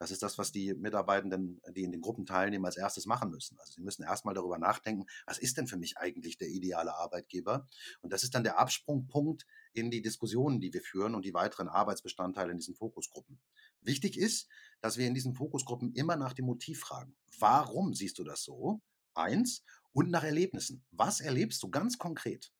Das 0.00 0.10
ist 0.10 0.22
das, 0.22 0.38
was 0.38 0.50
die 0.50 0.72
Mitarbeitenden, 0.72 1.60
die 1.76 1.82
in 1.82 1.92
den 1.92 2.00
Gruppen 2.00 2.24
teilnehmen, 2.24 2.64
als 2.64 2.78
erstes 2.78 3.04
machen 3.04 3.30
müssen. 3.30 3.58
Also 3.60 3.74
sie 3.74 3.82
müssen 3.82 4.02
erstmal 4.02 4.34
darüber 4.34 4.58
nachdenken, 4.58 5.04
was 5.26 5.38
ist 5.38 5.58
denn 5.58 5.66
für 5.66 5.76
mich 5.76 5.98
eigentlich 5.98 6.38
der 6.38 6.48
ideale 6.48 6.94
Arbeitgeber? 6.94 7.68
Und 8.00 8.10
das 8.10 8.22
ist 8.22 8.34
dann 8.34 8.42
der 8.42 8.58
Absprungpunkt 8.58 9.46
in 9.74 9.90
die 9.90 10.00
Diskussionen, 10.00 10.58
die 10.58 10.72
wir 10.72 10.80
führen 10.80 11.14
und 11.14 11.26
die 11.26 11.34
weiteren 11.34 11.68
Arbeitsbestandteile 11.68 12.50
in 12.50 12.56
diesen 12.56 12.74
Fokusgruppen. 12.74 13.38
Wichtig 13.82 14.16
ist, 14.16 14.48
dass 14.80 14.96
wir 14.96 15.06
in 15.06 15.12
diesen 15.12 15.34
Fokusgruppen 15.34 15.92
immer 15.92 16.16
nach 16.16 16.32
dem 16.32 16.46
Motiv 16.46 16.80
fragen. 16.80 17.14
Warum 17.38 17.92
siehst 17.92 18.18
du 18.18 18.24
das 18.24 18.42
so? 18.42 18.80
Eins. 19.12 19.62
Und 19.92 20.10
nach 20.10 20.24
Erlebnissen. 20.24 20.82
Was 20.92 21.20
erlebst 21.20 21.62
du 21.62 21.68
ganz 21.68 21.98
konkret? 21.98 22.50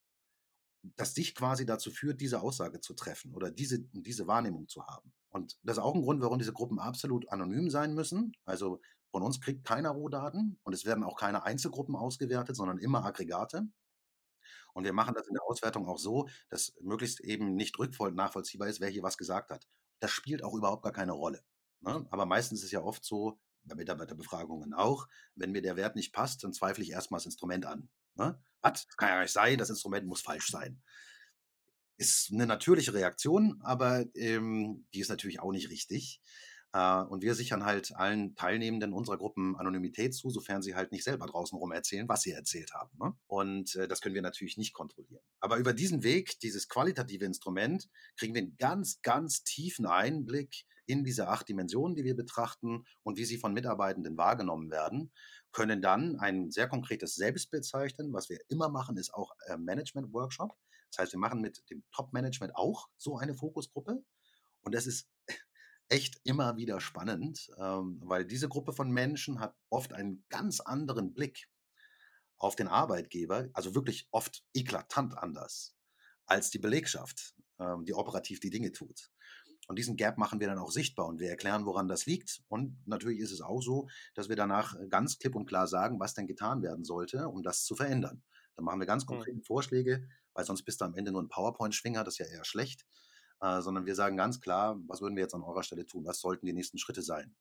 das 0.95 1.13
dich 1.13 1.35
quasi 1.35 1.65
dazu 1.65 1.91
führt, 1.91 2.21
diese 2.21 2.41
Aussage 2.41 2.81
zu 2.81 2.93
treffen 2.93 3.33
oder 3.35 3.51
diese, 3.51 3.79
diese 3.79 4.27
Wahrnehmung 4.27 4.67
zu 4.67 4.85
haben. 4.85 5.13
Und 5.31 5.57
das 5.63 5.77
ist 5.77 5.83
auch 5.83 5.95
ein 5.95 6.01
Grund, 6.01 6.21
warum 6.21 6.37
diese 6.37 6.53
Gruppen 6.53 6.79
absolut 6.79 7.29
anonym 7.29 7.69
sein 7.69 7.93
müssen. 7.93 8.33
Also 8.45 8.81
von 9.11 9.23
uns 9.23 9.41
kriegt 9.41 9.65
keiner 9.65 9.91
Rohdaten 9.91 10.59
und 10.63 10.73
es 10.73 10.85
werden 10.85 11.03
auch 11.03 11.17
keine 11.17 11.43
Einzelgruppen 11.43 11.95
ausgewertet, 11.95 12.55
sondern 12.55 12.77
immer 12.77 13.05
Aggregate. 13.05 13.67
Und 14.73 14.83
wir 14.85 14.93
machen 14.93 15.13
das 15.15 15.27
in 15.27 15.33
der 15.33 15.43
Auswertung 15.43 15.87
auch 15.87 15.97
so, 15.97 16.29
dass 16.49 16.73
möglichst 16.81 17.19
eben 17.21 17.55
nicht 17.55 17.77
rückfolgend 17.77 18.17
nachvollziehbar 18.17 18.67
ist, 18.67 18.79
wer 18.79 18.89
hier 18.89 19.03
was 19.03 19.17
gesagt 19.17 19.51
hat. 19.51 19.67
Das 19.99 20.11
spielt 20.11 20.43
auch 20.43 20.53
überhaupt 20.53 20.83
gar 20.83 20.93
keine 20.93 21.11
Rolle. 21.11 21.43
Ne? 21.81 22.05
Aber 22.09 22.25
meistens 22.25 22.59
ist 22.59 22.65
es 22.65 22.71
ja 22.71 22.81
oft 22.81 23.03
so, 23.03 23.39
bei 23.63 23.75
Mitarbeiterbefragungen 23.75 24.73
auch, 24.73 25.07
wenn 25.35 25.51
mir 25.51 25.61
der 25.61 25.75
Wert 25.75 25.95
nicht 25.95 26.13
passt, 26.13 26.43
dann 26.43 26.53
zweifle 26.53 26.83
ich 26.83 26.91
erstmal 26.91 27.19
das 27.19 27.25
Instrument 27.25 27.65
an. 27.65 27.89
Ne? 28.15 28.41
Was? 28.61 28.87
Das 28.87 28.97
kann 28.97 29.09
ja 29.09 29.21
nicht 29.21 29.33
sein, 29.33 29.57
das 29.57 29.69
Instrument 29.69 30.07
muss 30.07 30.21
falsch 30.21 30.49
sein. 30.49 30.81
Ist 32.01 32.31
eine 32.33 32.47
natürliche 32.47 32.93
Reaktion, 32.95 33.61
aber 33.61 34.03
ähm, 34.15 34.87
die 34.93 35.01
ist 35.01 35.09
natürlich 35.09 35.39
auch 35.39 35.51
nicht 35.51 35.69
richtig. 35.69 36.19
Äh, 36.73 37.03
und 37.03 37.21
wir 37.21 37.35
sichern 37.35 37.63
halt 37.63 37.95
allen 37.95 38.35
Teilnehmenden 38.35 38.91
unserer 38.91 39.17
Gruppen 39.17 39.55
Anonymität 39.55 40.15
zu, 40.15 40.31
sofern 40.31 40.63
sie 40.63 40.73
halt 40.73 40.91
nicht 40.91 41.03
selber 41.03 41.27
draußen 41.27 41.55
rum 41.57 41.71
erzählen, 41.71 42.09
was 42.09 42.21
sie 42.21 42.31
erzählt 42.31 42.73
haben. 42.73 42.89
Ne? 42.99 43.13
Und 43.27 43.75
äh, 43.75 43.87
das 43.87 44.01
können 44.01 44.15
wir 44.15 44.23
natürlich 44.23 44.57
nicht 44.57 44.73
kontrollieren. 44.73 45.23
Aber 45.41 45.57
über 45.57 45.73
diesen 45.73 46.01
Weg, 46.01 46.39
dieses 46.39 46.67
qualitative 46.67 47.25
Instrument, 47.25 47.87
kriegen 48.17 48.33
wir 48.33 48.41
einen 48.41 48.57
ganz, 48.57 49.01
ganz 49.03 49.43
tiefen 49.43 49.85
Einblick 49.85 50.65
in 50.87 51.03
diese 51.03 51.27
acht 51.27 51.47
Dimensionen, 51.47 51.95
die 51.95 52.03
wir 52.03 52.15
betrachten 52.15 52.83
und 53.03 53.17
wie 53.17 53.25
sie 53.25 53.37
von 53.37 53.53
Mitarbeitenden 53.53 54.17
wahrgenommen 54.17 54.71
werden, 54.71 55.11
können 55.51 55.83
dann 55.83 56.17
ein 56.17 56.49
sehr 56.49 56.67
konkretes 56.67 57.13
Selbstbild 57.13 57.63
zeichnen. 57.63 58.11
Was 58.11 58.29
wir 58.29 58.39
immer 58.49 58.69
machen, 58.69 58.97
ist 58.97 59.13
auch 59.13 59.33
äh, 59.47 59.57
Management-Workshop. 59.57 60.57
Das 60.91 60.99
heißt, 60.99 61.11
wir 61.13 61.19
machen 61.19 61.41
mit 61.41 61.69
dem 61.69 61.83
Top-Management 61.91 62.55
auch 62.55 62.89
so 62.97 63.17
eine 63.17 63.33
Fokusgruppe. 63.33 64.03
Und 64.61 64.75
das 64.75 64.87
ist 64.87 65.09
echt 65.89 66.19
immer 66.23 66.57
wieder 66.57 66.79
spannend, 66.79 67.49
ähm, 67.57 67.99
weil 68.03 68.25
diese 68.25 68.49
Gruppe 68.49 68.73
von 68.73 68.91
Menschen 68.91 69.39
hat 69.39 69.55
oft 69.69 69.93
einen 69.93 70.25
ganz 70.29 70.59
anderen 70.59 71.13
Blick 71.13 71.49
auf 72.37 72.55
den 72.55 72.67
Arbeitgeber, 72.67 73.49
also 73.53 73.75
wirklich 73.75 74.07
oft 74.11 74.43
eklatant 74.53 75.17
anders 75.17 75.75
als 76.25 76.49
die 76.49 76.59
Belegschaft, 76.59 77.35
ähm, 77.59 77.85
die 77.85 77.93
operativ 77.93 78.39
die 78.39 78.49
Dinge 78.49 78.71
tut. 78.71 79.11
Und 79.67 79.77
diesen 79.77 79.95
Gap 79.95 80.17
machen 80.17 80.39
wir 80.39 80.47
dann 80.47 80.57
auch 80.57 80.71
sichtbar 80.71 81.05
und 81.05 81.19
wir 81.19 81.29
erklären, 81.29 81.65
woran 81.65 81.87
das 81.87 82.05
liegt. 82.05 82.41
Und 82.47 82.75
natürlich 82.85 83.19
ist 83.19 83.31
es 83.31 83.41
auch 83.41 83.61
so, 83.61 83.87
dass 84.15 84.27
wir 84.27 84.35
danach 84.35 84.75
ganz 84.89 85.17
klipp 85.19 85.35
und 85.35 85.45
klar 85.45 85.67
sagen, 85.67 85.99
was 85.99 86.13
denn 86.13 86.27
getan 86.27 86.61
werden 86.61 86.83
sollte, 86.83 87.29
um 87.29 87.43
das 87.43 87.63
zu 87.63 87.75
verändern. 87.75 88.23
Dann 88.61 88.65
machen 88.65 88.79
wir 88.79 88.87
ganz 88.87 89.03
hm. 89.03 89.07
konkrete 89.07 89.37
mhm. 89.37 89.43
Vorschläge, 89.43 90.07
weil 90.33 90.45
sonst 90.45 90.63
bist 90.63 90.81
du 90.81 90.85
am 90.85 90.95
Ende 90.95 91.11
nur 91.11 91.21
ein 91.21 91.29
PowerPoint-Schwinger, 91.29 92.03
das 92.03 92.15
ist 92.15 92.19
ja 92.19 92.37
eher 92.37 92.45
schlecht 92.45 92.85
äh, 93.41 93.61
sondern 93.61 93.85
wir 93.85 93.95
sagen 93.95 94.17
ganz 94.17 94.39
klar, 94.39 94.79
was 94.87 95.01
würden 95.01 95.15
wir 95.15 95.23
jetzt 95.23 95.33
an 95.33 95.43
eurer 95.43 95.63
Stelle 95.63 95.85
tun? 95.85 96.05
Was 96.05 96.19
sollten 96.19 96.45
die 96.45 96.53
nächsten 96.53 96.77
Schritte 96.77 97.01
sein, 97.01 97.35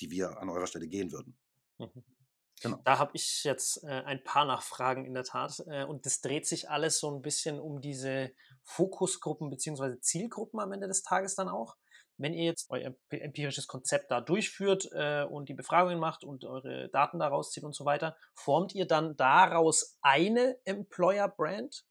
die 0.00 0.10
wir 0.10 0.40
an 0.40 0.48
eurer 0.48 0.66
Stelle 0.66 0.88
gehen 0.88 1.12
würden? 1.12 1.38
Mhm. 1.78 2.04
Genau. 2.62 2.80
Da 2.84 2.98
habe 2.98 3.10
ich 3.14 3.44
jetzt 3.44 3.84
äh, 3.84 3.88
ein 3.88 4.24
paar 4.24 4.46
Nachfragen 4.46 5.04
in 5.04 5.12
der 5.12 5.24
Tat. 5.24 5.62
Äh, 5.66 5.84
und 5.84 6.06
das 6.06 6.20
dreht 6.20 6.46
sich 6.46 6.70
alles 6.70 6.98
so 6.98 7.14
ein 7.14 7.20
bisschen 7.20 7.60
um 7.60 7.80
diese 7.80 8.32
Fokusgruppen 8.62 9.50
bzw. 9.50 10.00
Zielgruppen 10.00 10.58
am 10.60 10.72
Ende 10.72 10.88
des 10.88 11.02
Tages 11.02 11.34
dann 11.34 11.48
auch. 11.48 11.76
Wenn 12.18 12.32
ihr 12.32 12.44
jetzt 12.44 12.70
euer 12.70 12.94
empirisches 13.10 13.66
Konzept 13.66 14.10
da 14.10 14.20
durchführt 14.20 14.88
äh, 14.92 15.24
und 15.24 15.48
die 15.48 15.54
Befragungen 15.54 15.98
macht 15.98 16.24
und 16.24 16.44
eure 16.44 16.88
Daten 16.88 17.18
daraus 17.18 17.50
zieht 17.50 17.64
und 17.64 17.74
so 17.74 17.84
weiter, 17.84 18.16
formt 18.34 18.74
ihr 18.74 18.86
dann 18.86 19.16
daraus 19.16 19.98
eine 20.00 20.56
Employer 20.64 21.28
Brand 21.28 21.84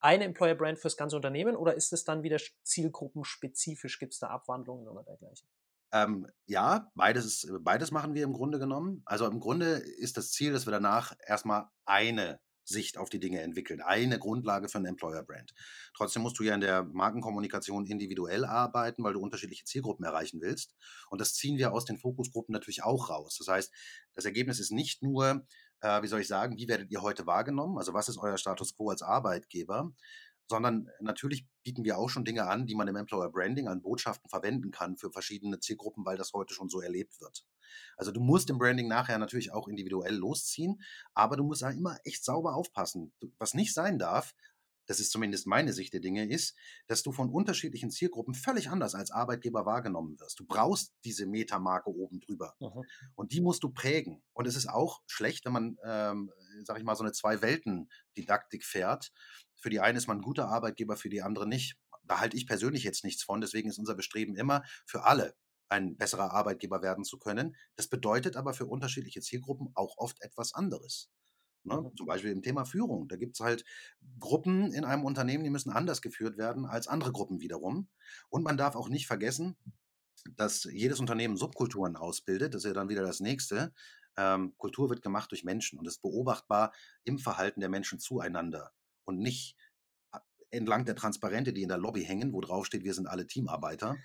eine 0.00 0.24
Employer 0.24 0.54
Brand 0.54 0.78
fürs 0.78 0.96
ganze 0.96 1.16
Unternehmen 1.16 1.56
oder 1.56 1.74
ist 1.74 1.92
es 1.92 2.04
dann 2.04 2.22
wieder 2.22 2.38
zielgruppenspezifisch? 2.62 3.98
Gibt 3.98 4.12
es 4.12 4.20
da 4.20 4.28
Abwandlungen 4.28 4.88
oder 4.88 5.02
dergleichen? 5.02 5.48
Ähm, 5.92 6.30
ja, 6.46 6.90
beides, 6.94 7.50
beides 7.60 7.90
machen 7.90 8.14
wir 8.14 8.24
im 8.24 8.34
Grunde 8.34 8.58
genommen. 8.58 9.02
Also 9.06 9.26
im 9.26 9.40
Grunde 9.40 9.82
ist 9.98 10.16
das 10.16 10.30
Ziel, 10.30 10.52
dass 10.52 10.66
wir 10.66 10.70
danach 10.70 11.14
erstmal 11.26 11.68
eine 11.86 12.38
Sicht 12.68 12.98
auf 12.98 13.08
die 13.08 13.20
Dinge 13.20 13.40
entwickeln, 13.40 13.80
eine 13.80 14.18
Grundlage 14.18 14.68
für 14.68 14.78
einen 14.78 14.86
Employer 14.86 15.22
Brand. 15.22 15.54
Trotzdem 15.96 16.22
musst 16.22 16.38
du 16.38 16.44
ja 16.44 16.54
in 16.54 16.60
der 16.60 16.84
Markenkommunikation 16.84 17.86
individuell 17.86 18.44
arbeiten, 18.44 19.02
weil 19.02 19.14
du 19.14 19.20
unterschiedliche 19.20 19.64
Zielgruppen 19.64 20.04
erreichen 20.04 20.40
willst. 20.40 20.74
Und 21.10 21.20
das 21.20 21.34
ziehen 21.34 21.58
wir 21.58 21.72
aus 21.72 21.84
den 21.84 21.98
Fokusgruppen 21.98 22.52
natürlich 22.52 22.82
auch 22.82 23.10
raus. 23.10 23.36
Das 23.38 23.48
heißt, 23.48 23.72
das 24.14 24.24
Ergebnis 24.24 24.60
ist 24.60 24.70
nicht 24.70 25.02
nur, 25.02 25.46
äh, 25.80 26.02
wie 26.02 26.08
soll 26.08 26.20
ich 26.20 26.28
sagen, 26.28 26.56
wie 26.56 26.68
werdet 26.68 26.90
ihr 26.90 27.02
heute 27.02 27.26
wahrgenommen? 27.26 27.78
Also 27.78 27.94
was 27.94 28.08
ist 28.08 28.18
euer 28.18 28.38
Status 28.38 28.76
quo 28.76 28.90
als 28.90 29.02
Arbeitgeber? 29.02 29.92
Sondern 30.48 30.88
natürlich 31.00 31.46
bieten 31.62 31.84
wir 31.84 31.98
auch 31.98 32.08
schon 32.08 32.24
Dinge 32.24 32.46
an, 32.46 32.66
die 32.66 32.74
man 32.74 32.88
im 32.88 32.96
Employer 32.96 33.30
Branding 33.30 33.68
an 33.68 33.82
Botschaften 33.82 34.30
verwenden 34.30 34.70
kann 34.70 34.96
für 34.96 35.12
verschiedene 35.12 35.60
Zielgruppen, 35.60 36.04
weil 36.06 36.16
das 36.16 36.32
heute 36.32 36.54
schon 36.54 36.70
so 36.70 36.80
erlebt 36.80 37.20
wird. 37.20 37.44
Also 37.96 38.12
du 38.12 38.20
musst 38.20 38.48
im 38.48 38.58
Branding 38.58 38.88
nachher 38.88 39.18
natürlich 39.18 39.52
auch 39.52 39.68
individuell 39.68 40.14
losziehen, 40.14 40.80
aber 41.12 41.36
du 41.36 41.44
musst 41.44 41.62
da 41.62 41.70
immer 41.70 41.98
echt 42.04 42.24
sauber 42.24 42.54
aufpassen. 42.54 43.12
Was 43.38 43.52
nicht 43.54 43.74
sein 43.74 43.98
darf, 43.98 44.34
das 44.88 45.00
ist 45.00 45.12
zumindest 45.12 45.46
meine 45.46 45.72
Sicht 45.74 45.92
der 45.92 46.00
Dinge, 46.00 46.28
ist, 46.28 46.56
dass 46.86 47.02
du 47.02 47.12
von 47.12 47.30
unterschiedlichen 47.30 47.90
Zielgruppen 47.90 48.34
völlig 48.34 48.70
anders 48.70 48.94
als 48.94 49.10
Arbeitgeber 49.10 49.66
wahrgenommen 49.66 50.18
wirst. 50.18 50.40
Du 50.40 50.46
brauchst 50.46 50.94
diese 51.04 51.26
Metamarke 51.26 51.90
oben 51.90 52.20
drüber. 52.20 52.54
Mhm. 52.58 52.84
Und 53.14 53.32
die 53.32 53.42
musst 53.42 53.62
du 53.62 53.70
prägen. 53.70 54.22
Und 54.32 54.46
es 54.46 54.56
ist 54.56 54.68
auch 54.68 55.02
schlecht, 55.06 55.44
wenn 55.44 55.52
man, 55.52 55.76
ähm, 55.84 56.32
sag 56.64 56.78
ich 56.78 56.84
mal, 56.84 56.96
so 56.96 57.04
eine 57.04 57.12
Zwei-Welten-Didaktik 57.12 58.64
fährt. 58.64 59.12
Für 59.56 59.68
die 59.68 59.80
eine 59.80 59.98
ist 59.98 60.08
man 60.08 60.18
ein 60.18 60.22
guter 60.22 60.48
Arbeitgeber, 60.48 60.96
für 60.96 61.10
die 61.10 61.20
andere 61.20 61.46
nicht. 61.46 61.76
Da 62.04 62.20
halte 62.20 62.38
ich 62.38 62.46
persönlich 62.46 62.82
jetzt 62.82 63.04
nichts 63.04 63.22
von. 63.22 63.42
Deswegen 63.42 63.68
ist 63.68 63.78
unser 63.78 63.94
Bestreben 63.94 64.36
immer 64.36 64.62
für 64.86 65.04
alle 65.04 65.34
ein 65.68 65.98
besserer 65.98 66.32
Arbeitgeber 66.32 66.80
werden 66.80 67.04
zu 67.04 67.18
können. 67.18 67.54
Das 67.76 67.88
bedeutet 67.88 68.36
aber 68.36 68.54
für 68.54 68.64
unterschiedliche 68.64 69.20
Zielgruppen 69.20 69.70
auch 69.74 69.98
oft 69.98 70.22
etwas 70.22 70.54
anderes. 70.54 71.10
Ne? 71.68 71.80
Mhm. 71.80 71.96
Zum 71.96 72.06
Beispiel 72.06 72.30
im 72.30 72.42
Thema 72.42 72.64
Führung. 72.64 73.08
Da 73.08 73.16
gibt 73.16 73.36
es 73.36 73.40
halt 73.40 73.64
Gruppen 74.18 74.72
in 74.72 74.84
einem 74.84 75.04
Unternehmen, 75.04 75.44
die 75.44 75.50
müssen 75.50 75.70
anders 75.70 76.02
geführt 76.02 76.36
werden 76.38 76.66
als 76.66 76.88
andere 76.88 77.12
Gruppen 77.12 77.40
wiederum. 77.40 77.88
Und 78.28 78.42
man 78.42 78.56
darf 78.56 78.74
auch 78.74 78.88
nicht 78.88 79.06
vergessen, 79.06 79.56
dass 80.36 80.64
jedes 80.64 81.00
Unternehmen 81.00 81.36
Subkulturen 81.36 81.96
ausbildet. 81.96 82.54
Das 82.54 82.64
ist 82.64 82.68
ja 82.68 82.74
dann 82.74 82.88
wieder 82.88 83.02
das 83.02 83.20
nächste. 83.20 83.72
Ähm, 84.16 84.54
Kultur 84.56 84.90
wird 84.90 85.02
gemacht 85.02 85.30
durch 85.30 85.44
Menschen 85.44 85.78
und 85.78 85.86
ist 85.86 86.02
beobachtbar 86.02 86.72
im 87.04 87.18
Verhalten 87.18 87.60
der 87.60 87.68
Menschen 87.68 88.00
zueinander 88.00 88.72
und 89.04 89.18
nicht 89.20 89.56
entlang 90.50 90.84
der 90.84 90.96
Transparente, 90.96 91.52
die 91.52 91.62
in 91.62 91.68
der 91.68 91.78
Lobby 91.78 92.04
hängen, 92.04 92.32
wo 92.32 92.40
drauf 92.40 92.66
steht, 92.66 92.84
wir 92.84 92.94
sind 92.94 93.06
alle 93.06 93.26
Teamarbeiter, 93.26 93.96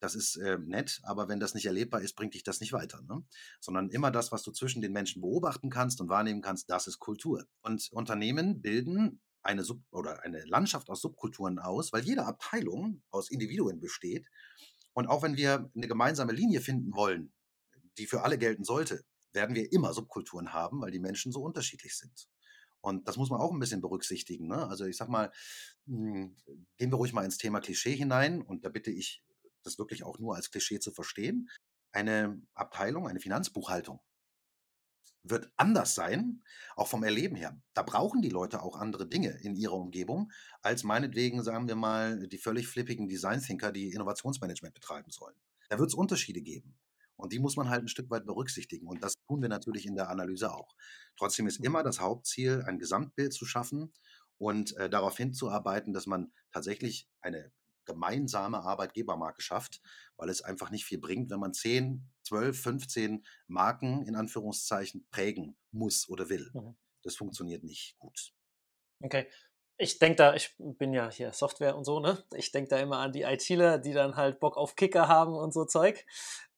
das 0.00 0.14
ist 0.14 0.36
äh, 0.36 0.58
nett, 0.58 1.00
aber 1.02 1.28
wenn 1.28 1.40
das 1.40 1.54
nicht 1.54 1.66
erlebbar 1.66 2.00
ist, 2.02 2.14
bringt 2.14 2.34
dich 2.34 2.44
das 2.44 2.60
nicht 2.60 2.72
weiter. 2.72 3.02
Ne? 3.02 3.24
Sondern 3.60 3.90
immer 3.90 4.10
das, 4.10 4.32
was 4.32 4.42
du 4.42 4.52
zwischen 4.52 4.80
den 4.80 4.92
Menschen 4.92 5.22
beobachten 5.22 5.70
kannst 5.70 6.00
und 6.00 6.08
wahrnehmen 6.08 6.42
kannst, 6.42 6.70
das 6.70 6.86
ist 6.86 6.98
Kultur. 6.98 7.44
Und 7.62 7.88
Unternehmen 7.92 8.60
bilden 8.60 9.20
eine 9.42 9.64
Sub 9.64 9.80
oder 9.90 10.22
eine 10.24 10.44
Landschaft 10.44 10.88
aus 10.90 11.00
Subkulturen 11.00 11.58
aus, 11.58 11.92
weil 11.92 12.04
jede 12.04 12.26
Abteilung 12.26 13.02
aus 13.10 13.30
Individuen 13.30 13.80
besteht. 13.80 14.26
Und 14.92 15.06
auch 15.06 15.22
wenn 15.22 15.36
wir 15.36 15.70
eine 15.74 15.88
gemeinsame 15.88 16.32
Linie 16.32 16.60
finden 16.60 16.94
wollen, 16.94 17.32
die 17.98 18.06
für 18.06 18.22
alle 18.22 18.38
gelten 18.38 18.64
sollte, 18.64 19.04
werden 19.32 19.54
wir 19.54 19.72
immer 19.72 19.92
Subkulturen 19.92 20.52
haben, 20.52 20.80
weil 20.80 20.90
die 20.90 21.00
Menschen 21.00 21.32
so 21.32 21.42
unterschiedlich 21.42 21.96
sind. 21.96 22.28
Und 22.80 23.08
das 23.08 23.16
muss 23.16 23.30
man 23.30 23.40
auch 23.40 23.52
ein 23.52 23.58
bisschen 23.58 23.80
berücksichtigen. 23.80 24.46
Ne? 24.48 24.66
Also 24.68 24.84
ich 24.84 24.96
sag 24.96 25.08
mal, 25.08 25.32
hm, 25.86 26.36
gehen 26.76 26.90
wir 26.92 26.96
ruhig 26.96 27.12
mal 27.12 27.24
ins 27.24 27.38
Thema 27.38 27.60
Klischee 27.60 27.96
hinein. 27.96 28.40
Und 28.40 28.64
da 28.64 28.68
bitte 28.68 28.90
ich 28.90 29.22
das 29.62 29.78
wirklich 29.78 30.04
auch 30.04 30.18
nur 30.18 30.36
als 30.36 30.50
Klischee 30.50 30.80
zu 30.80 30.92
verstehen. 30.92 31.48
Eine 31.92 32.40
Abteilung, 32.54 33.08
eine 33.08 33.20
Finanzbuchhaltung 33.20 34.00
wird 35.30 35.50
anders 35.56 35.94
sein, 35.94 36.42
auch 36.76 36.88
vom 36.88 37.02
Erleben 37.02 37.36
her. 37.36 37.60
Da 37.74 37.82
brauchen 37.82 38.22
die 38.22 38.28
Leute 38.28 38.62
auch 38.62 38.76
andere 38.76 39.06
Dinge 39.06 39.38
in 39.42 39.56
ihrer 39.56 39.74
Umgebung, 39.74 40.32
als 40.62 40.84
meinetwegen, 40.84 41.42
sagen 41.42 41.68
wir 41.68 41.76
mal, 41.76 42.28
die 42.28 42.38
völlig 42.38 42.68
flippigen 42.68 43.08
Design 43.08 43.40
Thinker, 43.40 43.72
die 43.72 43.92
Innovationsmanagement 43.92 44.74
betreiben 44.74 45.10
sollen. 45.10 45.36
Da 45.68 45.78
wird 45.78 45.88
es 45.88 45.94
Unterschiede 45.94 46.40
geben. 46.40 46.78
Und 47.16 47.32
die 47.32 47.40
muss 47.40 47.56
man 47.56 47.68
halt 47.68 47.82
ein 47.82 47.88
Stück 47.88 48.10
weit 48.10 48.26
berücksichtigen. 48.26 48.86
Und 48.86 49.02
das 49.02 49.14
tun 49.26 49.42
wir 49.42 49.48
natürlich 49.48 49.86
in 49.86 49.96
der 49.96 50.08
Analyse 50.08 50.54
auch. 50.54 50.74
Trotzdem 51.16 51.48
ist 51.48 51.58
immer 51.64 51.82
das 51.82 52.00
Hauptziel, 52.00 52.62
ein 52.64 52.78
Gesamtbild 52.78 53.32
zu 53.32 53.44
schaffen 53.44 53.92
und 54.38 54.76
äh, 54.76 54.88
darauf 54.88 55.16
hinzuarbeiten, 55.16 55.92
dass 55.92 56.06
man 56.06 56.32
tatsächlich 56.52 57.08
eine 57.20 57.50
gemeinsame 57.88 58.60
Arbeitgebermarke 58.60 59.42
schafft, 59.42 59.80
weil 60.16 60.28
es 60.28 60.42
einfach 60.42 60.70
nicht 60.70 60.84
viel 60.84 60.98
bringt, 60.98 61.30
wenn 61.30 61.40
man 61.40 61.54
10, 61.54 62.08
12, 62.22 62.62
15 62.62 63.26
Marken 63.46 64.02
in 64.06 64.14
Anführungszeichen 64.14 65.08
prägen 65.10 65.56
muss 65.72 66.08
oder 66.08 66.28
will. 66.28 66.50
Mhm. 66.54 66.76
Das 67.02 67.16
funktioniert 67.16 67.64
nicht 67.64 67.96
gut. 67.98 68.32
Okay. 69.02 69.28
Ich 69.80 69.98
denke 70.00 70.16
da, 70.16 70.34
ich 70.34 70.56
bin 70.58 70.92
ja 70.92 71.08
hier 71.08 71.32
Software 71.32 71.76
und 71.76 71.84
so, 71.84 72.00
ne? 72.00 72.24
Ich 72.34 72.50
denke 72.50 72.68
da 72.68 72.78
immer 72.78 72.98
an 72.98 73.12
die 73.12 73.22
ITler, 73.22 73.78
die 73.78 73.92
dann 73.92 74.16
halt 74.16 74.40
Bock 74.40 74.56
auf 74.56 74.74
Kicker 74.74 75.06
haben 75.06 75.34
und 75.34 75.52
so 75.54 75.64
Zeug. 75.64 76.04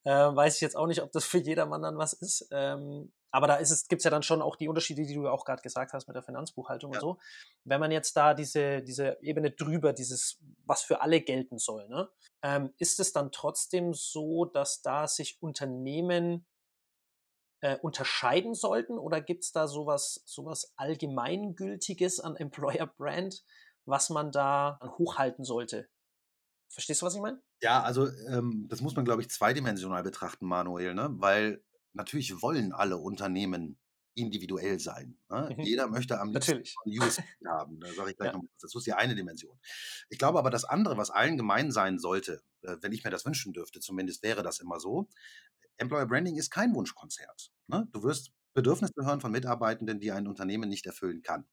Äh, 0.05 0.11
weiß 0.11 0.55
ich 0.55 0.63
jetzt 0.63 0.77
auch 0.77 0.87
nicht, 0.87 1.03
ob 1.03 1.13
das 1.13 1.27
für 1.27 1.39
jedermann 1.39 1.83
dann 1.83 1.99
was 1.99 2.15
ist. 2.15 2.49
Ähm, 2.51 3.13
aber 3.31 3.47
da 3.47 3.57
ist 3.57 3.71
es, 3.71 3.89
gibt 3.89 4.01
es 4.01 4.05
ja 4.05 4.11
dann 4.11 4.23
schon 4.23 4.43
auch 4.43 4.57
die 4.57 4.69
Unterschiede, 4.69 5.05
die 5.05 5.15
du 5.15 5.25
ja 5.25 5.31
auch 5.31 5.45
gerade 5.45 5.63
gesagt 5.63 5.93
hast 5.93 6.09
mit 6.09 6.15
der 6.15 6.23
Finanzbuchhaltung 6.23 6.93
ja. 6.93 6.99
und 6.99 7.01
so. 7.01 7.19
Wenn 7.65 7.81
man 7.81 7.93
jetzt 7.93 8.17
da 8.17 8.35
diese, 8.35 8.83
diese 8.83 9.19
Ebene 9.23 9.51
drüber, 9.51 9.93
dieses, 9.93 10.39
was 10.65 10.83
für 10.83 11.01
alle 11.01 11.21
gelten 11.21 11.59
soll, 11.59 11.89
ne, 11.89 12.09
ähm, 12.43 12.73
ist 12.79 13.01
es 13.01 13.13
dann 13.13 13.33
trotzdem 13.33 13.95
so, 13.95 14.45
dass 14.45 14.83
da 14.83 15.07
sich 15.07 15.41
Unternehmen 15.43 16.47
äh, 17.61 17.77
unterscheiden 17.79 18.55
sollten 18.55 18.99
oder 18.99 19.21
gibt 19.21 19.45
es 19.45 19.53
da 19.53 19.69
sowas, 19.69 20.23
sowas 20.25 20.73
Allgemeingültiges 20.77 22.21
an 22.21 22.37
Employer 22.37 22.87
Brand, 22.87 23.45
was 23.85 24.11
man 24.11 24.33
da 24.33 24.79
hochhalten 24.99 25.45
sollte? 25.45 25.89
Verstehst 26.69 27.03
du, 27.03 27.07
was 27.07 27.15
ich 27.15 27.21
meine? 27.21 27.43
Ja, 27.63 27.83
also 27.83 28.09
ähm, 28.29 28.67
das 28.69 28.81
muss 28.81 28.95
man, 28.95 29.05
glaube 29.05 29.23
ich, 29.23 29.29
zweidimensional 29.29 30.03
betrachten, 30.03 30.47
Manuel, 30.47 30.95
ne? 30.95 31.09
weil 31.19 31.63
natürlich 31.93 32.43
wollen 32.43 32.73
alle 32.73 32.97
Unternehmen 32.99 33.79
individuell 34.15 34.79
sein. 34.81 35.19
Ne? 35.29 35.55
Mhm. 35.57 35.63
Jeder 35.63 35.87
möchte 35.89 36.21
am 36.21 36.33
liebsten 36.33 36.63
einen 36.85 37.01
USB 37.01 37.23
haben. 37.49 37.81
Da 37.81 37.93
sage 37.93 38.11
ich 38.11 38.17
gleich 38.17 38.33
Ja. 38.33 38.39
noch. 38.39 38.45
Das 38.61 38.75
ist 38.75 38.87
die 38.87 38.93
eine 38.93 39.15
Dimension. 39.15 39.59
Ich 40.09 40.19
glaube 40.19 40.39
aber, 40.39 40.51
das 40.51 40.65
andere, 40.65 40.97
was 40.97 41.11
allen 41.11 41.37
gemein 41.37 41.71
sein 41.71 41.99
sollte, 41.99 42.43
äh, 42.63 42.77
wenn 42.81 42.93
ich 42.93 43.05
mir 43.05 43.11
das 43.11 43.25
wünschen 43.25 43.53
dürfte, 43.53 43.81
zumindest 43.81 44.23
wäre 44.23 44.43
das 44.43 44.59
immer 44.61 44.81
so, 44.81 45.09
Employer 45.79 46.07
Branding 46.07 46.37
ist 46.37 46.51
kein 46.51 46.75
Wunschkonzert. 46.75 47.51
Ne? 47.69 47.89
Du 47.93 48.03
wirst 48.03 48.33
Bedürfnisse 48.53 48.93
hören 49.03 49.21
von 49.21 49.31
Mitarbeitenden, 49.33 50.01
die 50.01 50.11
ein 50.13 50.27
Unternehmen 50.27 50.69
nicht 50.69 50.87
erfüllen 50.87 51.23
kann. 51.23 51.47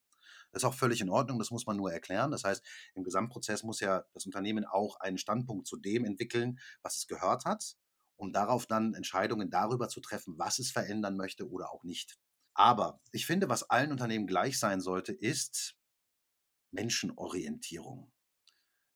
Das 0.50 0.62
ist 0.62 0.68
auch 0.68 0.74
völlig 0.74 1.00
in 1.00 1.10
Ordnung, 1.10 1.38
das 1.38 1.50
muss 1.50 1.66
man 1.66 1.76
nur 1.76 1.92
erklären. 1.92 2.30
Das 2.30 2.42
heißt, 2.42 2.64
im 2.94 3.04
Gesamtprozess 3.04 3.62
muss 3.62 3.80
ja 3.80 4.04
das 4.14 4.26
Unternehmen 4.26 4.64
auch 4.64 4.96
einen 5.00 5.18
Standpunkt 5.18 5.66
zu 5.66 5.76
dem 5.76 6.04
entwickeln, 6.04 6.58
was 6.82 6.96
es 6.96 7.06
gehört 7.06 7.44
hat, 7.44 7.76
um 8.18 8.32
darauf 8.32 8.66
dann 8.66 8.94
Entscheidungen 8.94 9.50
darüber 9.50 9.88
zu 9.88 10.00
treffen, 10.00 10.38
was 10.38 10.58
es 10.58 10.70
verändern 10.70 11.16
möchte 11.16 11.48
oder 11.48 11.72
auch 11.72 11.84
nicht. 11.84 12.18
Aber 12.54 13.00
ich 13.12 13.24
finde, 13.24 13.48
was 13.48 13.70
allen 13.70 13.92
Unternehmen 13.92 14.26
gleich 14.26 14.58
sein 14.58 14.80
sollte, 14.80 15.12
ist 15.12 15.76
Menschenorientierung. 16.72 18.12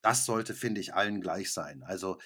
Das 0.03 0.25
sollte, 0.25 0.53
finde 0.53 0.81
ich, 0.81 0.93
allen 0.93 1.21
gleich 1.21 1.53
sein. 1.53 1.81
Also 1.83 2.19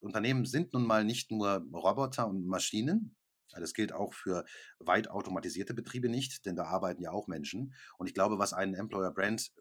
Unternehmen 0.00 0.44
sind 0.44 0.72
nun 0.72 0.84
mal 0.84 1.04
nicht 1.04 1.30
nur 1.30 1.64
Roboter 1.72 2.26
und 2.26 2.46
Maschinen. 2.46 3.16
Das 3.52 3.72
gilt 3.72 3.92
auch 3.92 4.14
für 4.14 4.44
weit 4.80 5.08
automatisierte 5.08 5.74
Betriebe 5.74 6.08
nicht, 6.08 6.44
denn 6.46 6.56
da 6.56 6.64
arbeiten 6.64 7.02
ja 7.02 7.12
auch 7.12 7.28
Menschen. 7.28 7.74
Und 7.98 8.08
ich 8.08 8.14
glaube, 8.14 8.38
was 8.38 8.52
ein 8.52 8.74
Employer 8.74 9.12
Brand, 9.12 9.52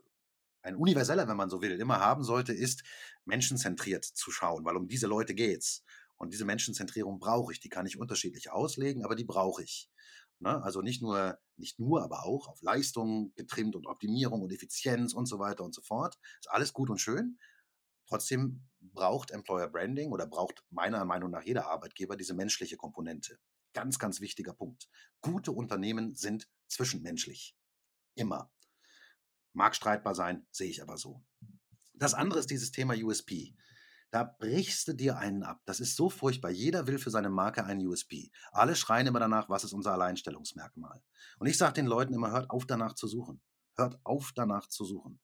ein 0.63 0.75
universeller, 0.75 1.27
wenn 1.27 1.37
man 1.37 1.49
so 1.49 1.61
will, 1.61 1.79
immer 1.79 1.99
haben 1.99 2.23
sollte, 2.23 2.53
ist 2.53 2.83
menschenzentriert 3.25 4.03
zu 4.05 4.31
schauen, 4.31 4.65
weil 4.65 4.75
um 4.75 4.87
diese 4.87 5.07
Leute 5.07 5.35
geht's. 5.35 5.83
Und 6.19 6.33
diese 6.33 6.45
Menschenzentrierung 6.45 7.19
brauche 7.19 7.51
ich. 7.51 7.59
Die 7.59 7.69
kann 7.69 7.87
ich 7.87 7.97
unterschiedlich 7.97 8.51
auslegen, 8.51 9.03
aber 9.03 9.15
die 9.15 9.23
brauche 9.23 9.63
ich. 9.63 9.89
Ne? 10.39 10.61
Also 10.61 10.81
nicht 10.81 11.01
nur, 11.01 11.39
nicht 11.57 11.79
nur, 11.79 12.03
aber 12.03 12.25
auch 12.25 12.47
auf 12.47 12.61
Leistung 12.61 13.33
getrimmt 13.35 13.75
und 13.75 13.87
Optimierung 13.87 14.41
und 14.41 14.51
Effizienz 14.51 15.13
und 15.13 15.25
so 15.25 15.39
weiter 15.39 15.63
und 15.63 15.73
so 15.73 15.81
fort. 15.81 16.19
Ist 16.39 16.51
alles 16.51 16.73
gut 16.73 16.89
und 16.89 16.99
schön. 16.99 17.39
Trotzdem 18.05 18.67
braucht 18.79 19.31
Employer 19.31 19.67
Branding 19.67 20.11
oder 20.11 20.27
braucht 20.27 20.63
meiner 20.69 21.03
Meinung 21.05 21.31
nach 21.31 21.43
jeder 21.43 21.67
Arbeitgeber 21.67 22.17
diese 22.17 22.33
menschliche 22.33 22.75
Komponente. 22.75 23.39
Ganz, 23.73 23.97
ganz 23.97 24.19
wichtiger 24.19 24.53
Punkt. 24.53 24.89
Gute 25.21 25.51
Unternehmen 25.51 26.15
sind 26.15 26.49
zwischenmenschlich. 26.67 27.55
Immer. 28.15 28.51
Mag 29.53 29.75
streitbar 29.75 30.15
sein, 30.15 30.47
sehe 30.51 30.69
ich 30.69 30.81
aber 30.81 30.97
so. 30.97 31.23
Das 31.93 32.13
andere 32.13 32.39
ist 32.39 32.49
dieses 32.49 32.71
Thema 32.71 32.95
USP. 32.95 33.55
Da 34.11 34.23
brichst 34.23 34.87
du 34.87 34.93
dir 34.93 35.17
einen 35.17 35.43
ab. 35.43 35.61
Das 35.65 35.79
ist 35.79 35.95
so 35.95 36.09
furchtbar. 36.09 36.49
Jeder 36.49 36.87
will 36.87 36.97
für 36.97 37.11
seine 37.11 37.29
Marke 37.29 37.63
einen 37.65 37.85
USP. 37.85 38.31
Alle 38.51 38.75
schreien 38.75 39.05
immer 39.05 39.19
danach, 39.19 39.49
was 39.49 39.63
ist 39.63 39.73
unser 39.73 39.93
Alleinstellungsmerkmal. 39.93 41.03
Und 41.37 41.47
ich 41.47 41.57
sage 41.57 41.73
den 41.73 41.85
Leuten 41.85 42.13
immer, 42.13 42.31
hört 42.31 42.49
auf 42.49 42.65
danach 42.65 42.93
zu 42.95 43.07
suchen. 43.07 43.41
Hört 43.75 43.99
auf 44.03 44.31
danach 44.33 44.67
zu 44.67 44.83
suchen. 44.83 45.19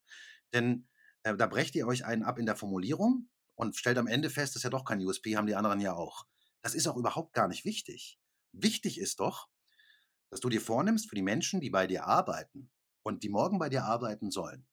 Denn 0.53 0.87
äh, 1.23 1.35
da 1.35 1.47
brecht 1.47 1.75
ihr 1.75 1.87
euch 1.87 2.05
einen 2.05 2.23
ab 2.23 2.37
in 2.37 2.45
der 2.45 2.55
Formulierung 2.55 3.27
und 3.55 3.75
stellt 3.75 3.97
am 3.97 4.07
Ende 4.07 4.29
fest, 4.29 4.53
das 4.53 4.57
ist 4.59 4.63
ja 4.63 4.69
doch 4.69 4.85
kein 4.85 5.03
USP, 5.03 5.35
haben 5.35 5.47
die 5.47 5.55
anderen 5.55 5.81
ja 5.81 5.93
auch. 5.93 6.25
Das 6.61 6.75
ist 6.75 6.87
auch 6.87 6.97
überhaupt 6.97 7.33
gar 7.33 7.47
nicht 7.47 7.65
wichtig. 7.65 8.19
Wichtig 8.51 8.99
ist 8.99 9.19
doch, 9.19 9.49
dass 10.29 10.41
du 10.41 10.49
dir 10.49 10.61
vornimmst 10.61 11.09
für 11.09 11.15
die 11.15 11.23
Menschen, 11.23 11.59
die 11.59 11.71
bei 11.71 11.87
dir 11.87 12.05
arbeiten 12.05 12.71
und 13.03 13.23
die 13.23 13.29
morgen 13.29 13.57
bei 13.57 13.69
dir 13.69 13.83
arbeiten 13.83 14.29
sollen, 14.29 14.67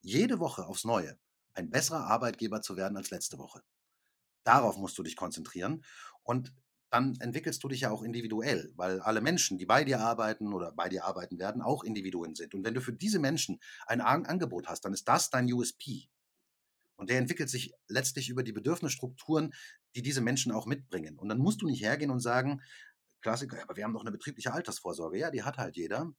jede 0.00 0.38
Woche 0.38 0.66
aufs 0.66 0.84
Neue 0.84 1.18
ein 1.54 1.70
besserer 1.70 2.06
Arbeitgeber 2.06 2.62
zu 2.62 2.76
werden 2.76 2.96
als 2.96 3.10
letzte 3.10 3.38
Woche. 3.38 3.62
Darauf 4.44 4.76
musst 4.76 4.98
du 4.98 5.02
dich 5.02 5.16
konzentrieren 5.16 5.84
und 6.22 6.52
dann 6.90 7.16
entwickelst 7.20 7.62
du 7.62 7.68
dich 7.68 7.82
ja 7.82 7.90
auch 7.90 8.02
individuell, 8.02 8.72
weil 8.74 9.00
alle 9.00 9.20
Menschen, 9.20 9.58
die 9.58 9.66
bei 9.66 9.84
dir 9.84 10.00
arbeiten 10.00 10.52
oder 10.52 10.72
bei 10.72 10.88
dir 10.88 11.04
arbeiten 11.04 11.38
werden, 11.38 11.62
auch 11.62 11.84
Individuen 11.84 12.34
sind. 12.34 12.52
Und 12.52 12.64
wenn 12.64 12.74
du 12.74 12.80
für 12.80 12.92
diese 12.92 13.20
Menschen 13.20 13.60
ein 13.86 14.00
An 14.00 14.26
Angebot 14.26 14.66
hast, 14.68 14.84
dann 14.84 14.92
ist 14.92 15.06
das 15.06 15.30
dein 15.30 15.50
USP. 15.52 16.08
Und 16.96 17.08
der 17.08 17.18
entwickelt 17.18 17.48
sich 17.48 17.72
letztlich 17.88 18.28
über 18.28 18.42
die 18.42 18.52
Bedürfnisstrukturen, 18.52 19.54
die 19.94 20.02
diese 20.02 20.20
Menschen 20.20 20.52
auch 20.52 20.66
mitbringen. 20.66 21.16
Und 21.16 21.28
dann 21.28 21.38
musst 21.38 21.62
du 21.62 21.66
nicht 21.66 21.82
hergehen 21.82 22.10
und 22.10 22.20
sagen, 22.20 22.60
Klassiker, 23.20 23.62
aber 23.62 23.76
wir 23.76 23.84
haben 23.84 23.92
doch 23.92 24.00
eine 24.00 24.12
betriebliche 24.12 24.52
Altersvorsorge. 24.52 25.18
Ja, 25.18 25.30
die 25.30 25.42
hat 25.42 25.58
halt 25.58 25.76
jeder. 25.76 26.10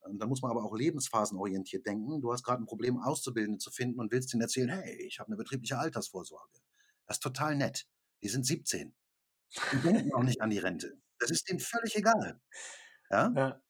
Und 0.00 0.18
dann 0.18 0.28
muss 0.28 0.42
man 0.42 0.50
aber 0.50 0.64
auch 0.64 0.74
lebensphasenorientiert 0.74 1.86
denken. 1.86 2.20
Du 2.20 2.32
hast 2.32 2.42
gerade 2.42 2.62
ein 2.62 2.66
Problem, 2.66 2.98
Auszubildende 2.98 3.58
zu 3.58 3.70
finden 3.70 4.00
und 4.00 4.12
willst 4.12 4.32
ihnen 4.34 4.42
erzählen, 4.42 4.68
hey, 4.68 5.06
ich 5.06 5.18
habe 5.18 5.28
eine 5.28 5.36
betriebliche 5.36 5.78
Altersvorsorge. 5.78 6.60
Das 7.06 7.16
ist 7.16 7.22
total 7.22 7.56
nett. 7.56 7.86
Die 8.22 8.28
sind 8.28 8.44
17. 8.44 8.94
Die 9.72 9.76
denken 9.78 10.14
auch 10.14 10.22
nicht 10.22 10.40
an 10.40 10.50
die 10.50 10.58
Rente. 10.58 11.00
Das 11.18 11.30
ist 11.30 11.48
denen 11.48 11.60
völlig 11.60 11.96
egal. 11.96 12.40
Ja? 13.10 13.32
Ja. 13.34 13.60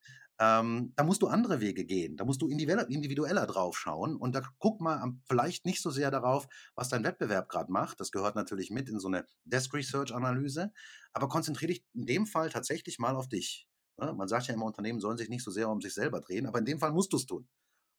Ähm, 0.40 0.92
da 0.96 1.04
musst 1.04 1.22
du 1.22 1.26
andere 1.26 1.60
Wege 1.60 1.84
gehen. 1.84 2.16
Da 2.16 2.24
musst 2.24 2.40
du 2.42 2.48
individueller, 2.48 3.46
drauf 3.46 3.76
schauen. 3.76 4.16
Und 4.16 4.34
da 4.34 4.42
guck 4.58 4.80
mal 4.80 4.98
am- 4.98 5.20
vielleicht 5.26 5.64
nicht 5.66 5.82
so 5.82 5.90
sehr 5.90 6.10
darauf, 6.10 6.46
was 6.74 6.88
dein 6.88 7.04
Wettbewerb 7.04 7.48
gerade 7.48 7.72
macht. 7.72 8.00
Das 8.00 8.12
gehört 8.12 8.36
natürlich 8.36 8.70
mit 8.70 8.88
in 8.88 9.00
so 9.00 9.08
eine 9.08 9.26
Desk 9.44 9.72
Research 9.74 10.14
Analyse. 10.14 10.72
Aber 11.12 11.28
konzentriere 11.28 11.72
dich 11.72 11.84
in 11.94 12.06
dem 12.06 12.26
Fall 12.26 12.50
tatsächlich 12.50 12.98
mal 12.98 13.16
auf 13.16 13.28
dich. 13.28 13.68
Ja, 14.00 14.12
man 14.12 14.28
sagt 14.28 14.46
ja 14.46 14.54
immer, 14.54 14.66
Unternehmen 14.66 15.00
sollen 15.00 15.18
sich 15.18 15.28
nicht 15.28 15.42
so 15.42 15.50
sehr 15.50 15.68
um 15.68 15.80
sich 15.80 15.94
selber 15.94 16.20
drehen, 16.20 16.46
aber 16.46 16.60
in 16.60 16.64
dem 16.64 16.78
Fall 16.78 16.92
musst 16.92 17.12
du 17.12 17.16
es 17.16 17.26
tun. 17.26 17.48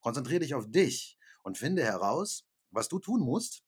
Konzentriere 0.02 0.40
dich 0.42 0.56
auf 0.56 0.70
dich 0.70 1.18
und 1.44 1.58
finde 1.58 1.84
heraus, 1.84 2.46
was 2.72 2.88
du 2.90 3.00
tun 3.00 3.22
musst 3.22 3.64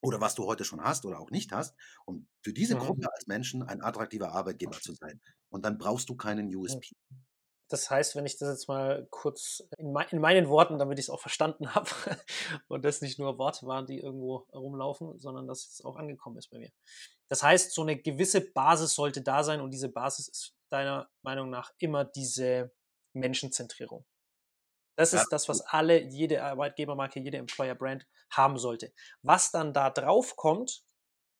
oder 0.00 0.20
was 0.20 0.34
du 0.34 0.46
heute 0.46 0.64
schon 0.64 0.82
hast 0.82 1.04
oder 1.06 1.18
auch 1.20 1.30
nicht 1.30 1.52
hast, 1.52 1.74
um 2.06 2.28
für 2.42 2.52
diese 2.52 2.76
Mhm. 2.76 2.78
Gruppe 2.78 3.08
als 3.14 3.26
Menschen 3.26 3.62
ein 3.62 3.82
attraktiver 3.82 4.32
Arbeitgeber 4.32 4.80
zu 4.80 4.94
sein. 4.94 5.20
Und 5.50 5.64
dann 5.64 5.78
brauchst 5.78 6.08
du 6.08 6.16
keinen 6.16 6.54
USP. 6.54 6.96
Das 7.68 7.90
heißt, 7.90 8.16
wenn 8.16 8.24
ich 8.26 8.38
das 8.38 8.48
jetzt 8.48 8.68
mal 8.68 9.06
kurz 9.10 9.62
in, 9.76 9.92
mei- 9.92 10.06
in 10.10 10.20
meinen 10.20 10.48
Worten, 10.48 10.78
damit 10.78 10.98
ich 10.98 11.06
es 11.06 11.10
auch 11.10 11.20
verstanden 11.20 11.68
habe 11.74 11.90
und 12.68 12.84
das 12.84 13.00
nicht 13.02 13.18
nur 13.18 13.38
Worte 13.38 13.66
waren, 13.66 13.86
die 13.86 13.98
irgendwo 14.00 14.46
rumlaufen, 14.52 15.18
sondern 15.18 15.46
dass 15.46 15.66
es 15.66 15.84
auch 15.84 15.96
angekommen 15.96 16.38
ist 16.38 16.48
bei 16.50 16.58
mir. 16.58 16.70
Das 17.28 17.42
heißt, 17.42 17.72
so 17.72 17.82
eine 17.82 17.96
gewisse 18.00 18.40
Basis 18.40 18.94
sollte 18.94 19.20
da 19.22 19.44
sein 19.44 19.60
und 19.60 19.70
diese 19.70 19.90
Basis 19.90 20.28
ist 20.28 20.54
deiner 20.70 21.10
Meinung 21.22 21.50
nach 21.50 21.72
immer 21.78 22.04
diese 22.04 22.72
Menschenzentrierung. 23.12 24.04
Das 24.96 25.12
ist 25.12 25.28
das, 25.32 25.48
was 25.48 25.60
alle, 25.60 26.00
jede 26.02 26.42
Arbeitgebermarke, 26.42 27.20
jede 27.20 27.36
Employer 27.38 27.74
Brand 27.74 28.06
haben 28.30 28.58
sollte. 28.58 28.92
Was 29.22 29.50
dann 29.50 29.72
da 29.72 29.90
drauf 29.90 30.36
kommt, 30.36 30.82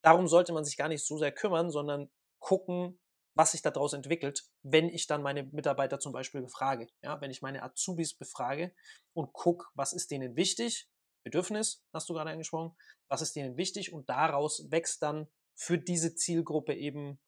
darum 0.02 0.28
sollte 0.28 0.52
man 0.52 0.64
sich 0.64 0.76
gar 0.76 0.88
nicht 0.88 1.04
so 1.04 1.18
sehr 1.18 1.32
kümmern, 1.32 1.70
sondern 1.70 2.10
gucken, 2.38 3.00
was 3.38 3.53
sich 3.53 3.62
daraus 3.62 3.92
entwickelt, 3.92 4.48
wenn 4.62 4.88
ich 4.88 5.07
dann 5.07 5.22
meine 5.22 5.44
Mitarbeiter 5.44 6.01
zum 6.01 6.12
Beispiel 6.12 6.42
befrage. 6.42 6.88
Ja, 7.03 7.20
wenn 7.20 7.31
ich 7.31 7.40
meine 7.40 7.62
Azubis 7.62 8.12
befrage 8.12 8.74
und 9.12 9.33
gucke, 9.33 9.66
was 9.74 9.92
ist 9.92 10.11
denen 10.11 10.35
wichtig, 10.35 10.90
Bedürfnis, 11.22 11.85
hast 11.92 12.09
du 12.09 12.14
gerade 12.14 12.31
angesprochen, 12.31 12.77
was 13.09 13.22
ist 13.22 13.37
denen 13.37 13.57
wichtig 13.57 13.92
und 13.92 14.09
daraus 14.09 14.68
wächst 14.70 15.03
dann 15.03 15.29
für 15.55 15.79
diese 15.79 16.16
Zielgruppe 16.16 16.74
eben 16.74 17.20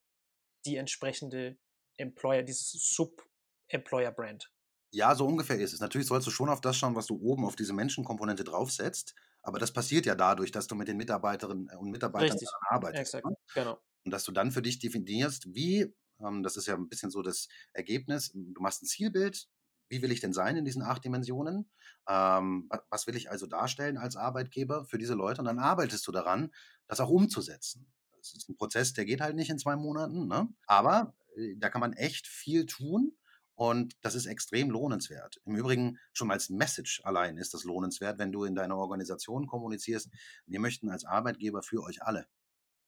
die 0.67 0.77
entsprechende 0.77 1.59
Employer, 1.97 2.43
dieses 2.43 2.73
Sub-Employer-Brand. 2.73 4.51
Ja, 4.93 5.15
so 5.15 5.27
ungefähr 5.27 5.61
ist 5.61 5.73
es. 5.73 5.81
Natürlich 5.81 6.09
sollst 6.09 6.27
du 6.27 6.33
schon 6.33 6.49
auf 6.49 6.61
das 6.61 6.77
schauen, 6.77 6.97
was 6.97 7.07
du 7.07 7.21
oben 7.23 7.45
auf 7.45 7.55
diese 7.55 7.73
Menschenkomponente 7.73 8.43
draufsetzt. 8.43 9.15
Aber 9.43 9.61
das 9.61 9.73
passiert 9.73 10.07
ja 10.07 10.17
dadurch, 10.17 10.51
dass 10.51 10.67
du 10.67 10.75
mit 10.75 10.89
den 10.89 10.97
Mitarbeiterinnen 10.97 11.71
und 11.79 11.91
Mitarbeitern 11.91 12.33
Richtig, 12.33 12.49
arbeitest. 12.69 13.15
exakt, 13.15 13.27
ne? 13.27 13.37
genau. 13.55 13.79
Und 14.05 14.13
dass 14.13 14.25
du 14.25 14.33
dann 14.33 14.51
für 14.51 14.63
dich 14.63 14.79
definierst, 14.79 15.55
wie, 15.55 15.95
das 16.43 16.57
ist 16.57 16.67
ja 16.67 16.75
ein 16.75 16.89
bisschen 16.89 17.11
so 17.11 17.23
das 17.23 17.49
Ergebnis, 17.73 18.31
du 18.35 18.61
machst 18.61 18.83
ein 18.83 18.87
Zielbild, 18.87 19.49
wie 19.89 20.03
will 20.03 20.13
ich 20.13 20.21
denn 20.21 20.33
sein 20.33 20.57
in 20.57 20.65
diesen 20.65 20.83
acht 20.83 21.05
Dimensionen? 21.05 21.71
Ähm, 22.09 22.67
wa- 22.71 22.83
was 22.91 23.07
will 23.07 23.17
ich 23.17 23.31
also 23.31 23.47
darstellen 23.47 23.99
als 23.99 24.17
Arbeitgeber 24.17 24.85
für 24.85 24.99
diese 24.99 25.15
Leute? 25.15 25.41
Und 25.41 25.47
dann 25.47 25.59
arbeitest 25.59 26.07
du 26.07 26.13
daran, 26.13 26.53
das 26.87 27.01
auch 27.01 27.11
umzusetzen. 27.11 27.93
Das 28.17 28.33
ist 28.35 28.49
ein 28.49 28.57
Prozess, 28.57 28.93
der 28.93 29.05
geht 29.05 29.21
halt 29.21 29.35
nicht 29.35 29.51
in 29.51 29.59
zwei 29.59 29.77
Monaten, 29.77 30.29
ne? 30.29 30.49
aber 30.67 31.15
äh, 31.37 31.57
da 31.57 31.71
kann 31.71 31.81
man 31.81 31.93
echt 31.95 32.27
viel 32.27 32.67
tun. 32.67 33.17
Und 33.55 33.95
das 34.01 34.15
ist 34.15 34.25
extrem 34.25 34.71
lohnenswert. 34.71 35.39
Im 35.45 35.55
Übrigen, 35.55 35.99
schon 36.15 36.31
als 36.31 36.49
Message 36.49 37.03
allein 37.05 37.37
ist 37.37 37.53
das 37.53 37.65
lohnenswert, 37.65 38.19
wenn 38.19 38.33
du 38.33 38.45
in 38.45 38.55
deiner 38.55 38.77
Organisation 38.79 39.47
kommunizierst, 39.47 40.09
wir 40.47 40.61
möchten 40.61 40.89
als 40.89 41.05
Arbeitgeber 41.05 41.63
für 41.63 41.83
euch 41.83 42.03
alle 42.03 42.27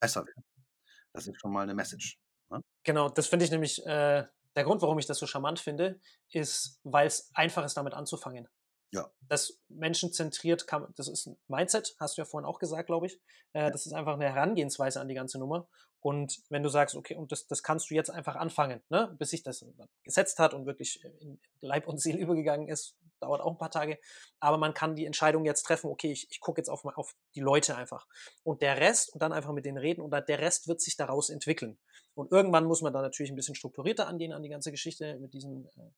besser 0.01 0.27
werden. 0.27 0.45
Das 1.13 1.27
ist 1.27 1.41
schon 1.41 1.53
mal 1.53 1.63
eine 1.63 1.75
Message. 1.75 2.19
Ne? 2.53 2.63
Genau, 2.85 3.09
das 3.09 3.27
finde 3.27 3.45
ich 3.45 3.51
nämlich, 3.51 3.85
äh, 3.87 4.25
der 4.55 4.65
Grund, 4.65 4.83
warum 4.83 4.99
ich 4.99 5.07
das 5.07 5.19
so 5.19 5.27
charmant 5.27 5.59
finde, 5.59 6.01
ist, 6.31 6.79
weil 6.85 7.07
es 7.07 7.31
einfach 7.35 7.65
ist, 7.65 7.77
damit 7.77 7.95
anzufangen. 7.95 8.49
Ja. 8.93 9.11
Das 9.23 9.59
menschenzentriert, 9.69 10.67
kann, 10.67 10.93
das 10.97 11.09
ist 11.09 11.27
ein 11.27 11.39
Mindset, 11.49 11.95
hast 11.99 12.17
du 12.17 12.23
ja 12.23 12.27
vorhin 12.27 12.47
auch 12.47 12.59
gesagt, 12.59 12.87
glaube 12.87 13.07
ich. 13.07 13.21
Äh, 13.55 13.71
das 13.71 13.87
ist 13.87 13.95
einfach 13.95 14.15
eine 14.15 14.27
Herangehensweise 14.27 15.01
an 15.01 15.09
die 15.09 15.15
ganze 15.15 15.39
Nummer. 15.39 15.67
Und 16.03 16.43
wenn 16.49 16.65
du 16.65 16.69
sagst, 16.69 16.97
okay, 16.97 17.15
und 17.15 17.31
das, 17.31 17.47
das 17.47 17.63
kannst 17.63 17.89
du 17.89 17.95
jetzt 17.95 18.11
einfach 18.11 18.35
anfangen, 18.35 18.83
ne, 18.91 19.15
bis 19.19 19.31
sich 19.31 19.45
das 19.45 19.65
gesetzt 20.03 20.41
hat 20.41 20.53
und 20.53 20.67
wirklich 20.67 21.03
in 21.21 21.41
Leib 21.61 21.87
und 21.87 22.01
Seele 22.01 22.19
übergegangen 22.21 22.67
ist, 22.67 22.97
dauert 23.21 23.41
auch 23.41 23.53
ein 23.53 23.59
paar 23.59 23.71
Tage. 23.71 24.01
Aber 24.41 24.59
man 24.59 24.75
kann 24.75 24.97
die 24.97 25.07
Entscheidung 25.07 25.45
jetzt 25.45 25.63
treffen, 25.63 25.87
okay, 25.87 26.11
ich, 26.11 26.27
ich 26.29 26.41
gucke 26.41 26.61
jetzt 26.61 26.69
auf, 26.69 26.85
auf 26.85 27.15
die 27.37 27.41
Leute 27.41 27.77
einfach. 27.77 28.09
Und 28.43 28.63
der 28.63 28.79
Rest, 28.79 29.15
und 29.15 29.23
dann 29.23 29.33
einfach 29.33 29.53
mit 29.53 29.65
denen 29.65 29.79
reden, 29.79 30.01
und 30.01 30.11
der 30.11 30.39
Rest 30.41 30.67
wird 30.67 30.81
sich 30.81 30.97
daraus 30.97 31.31
entwickeln. 31.31 31.79
Und 32.15 32.33
irgendwann 32.33 32.65
muss 32.65 32.83
man 32.83 32.93
dann 32.93 33.03
natürlich 33.03 33.31
ein 33.31 33.37
bisschen 33.37 33.55
strukturierter 33.55 34.09
angehen 34.09 34.33
an 34.33 34.43
die 34.43 34.49
ganze 34.49 34.73
Geschichte 34.73 35.19
mit 35.21 35.33
diesen 35.33 35.67
äh, 35.77 35.91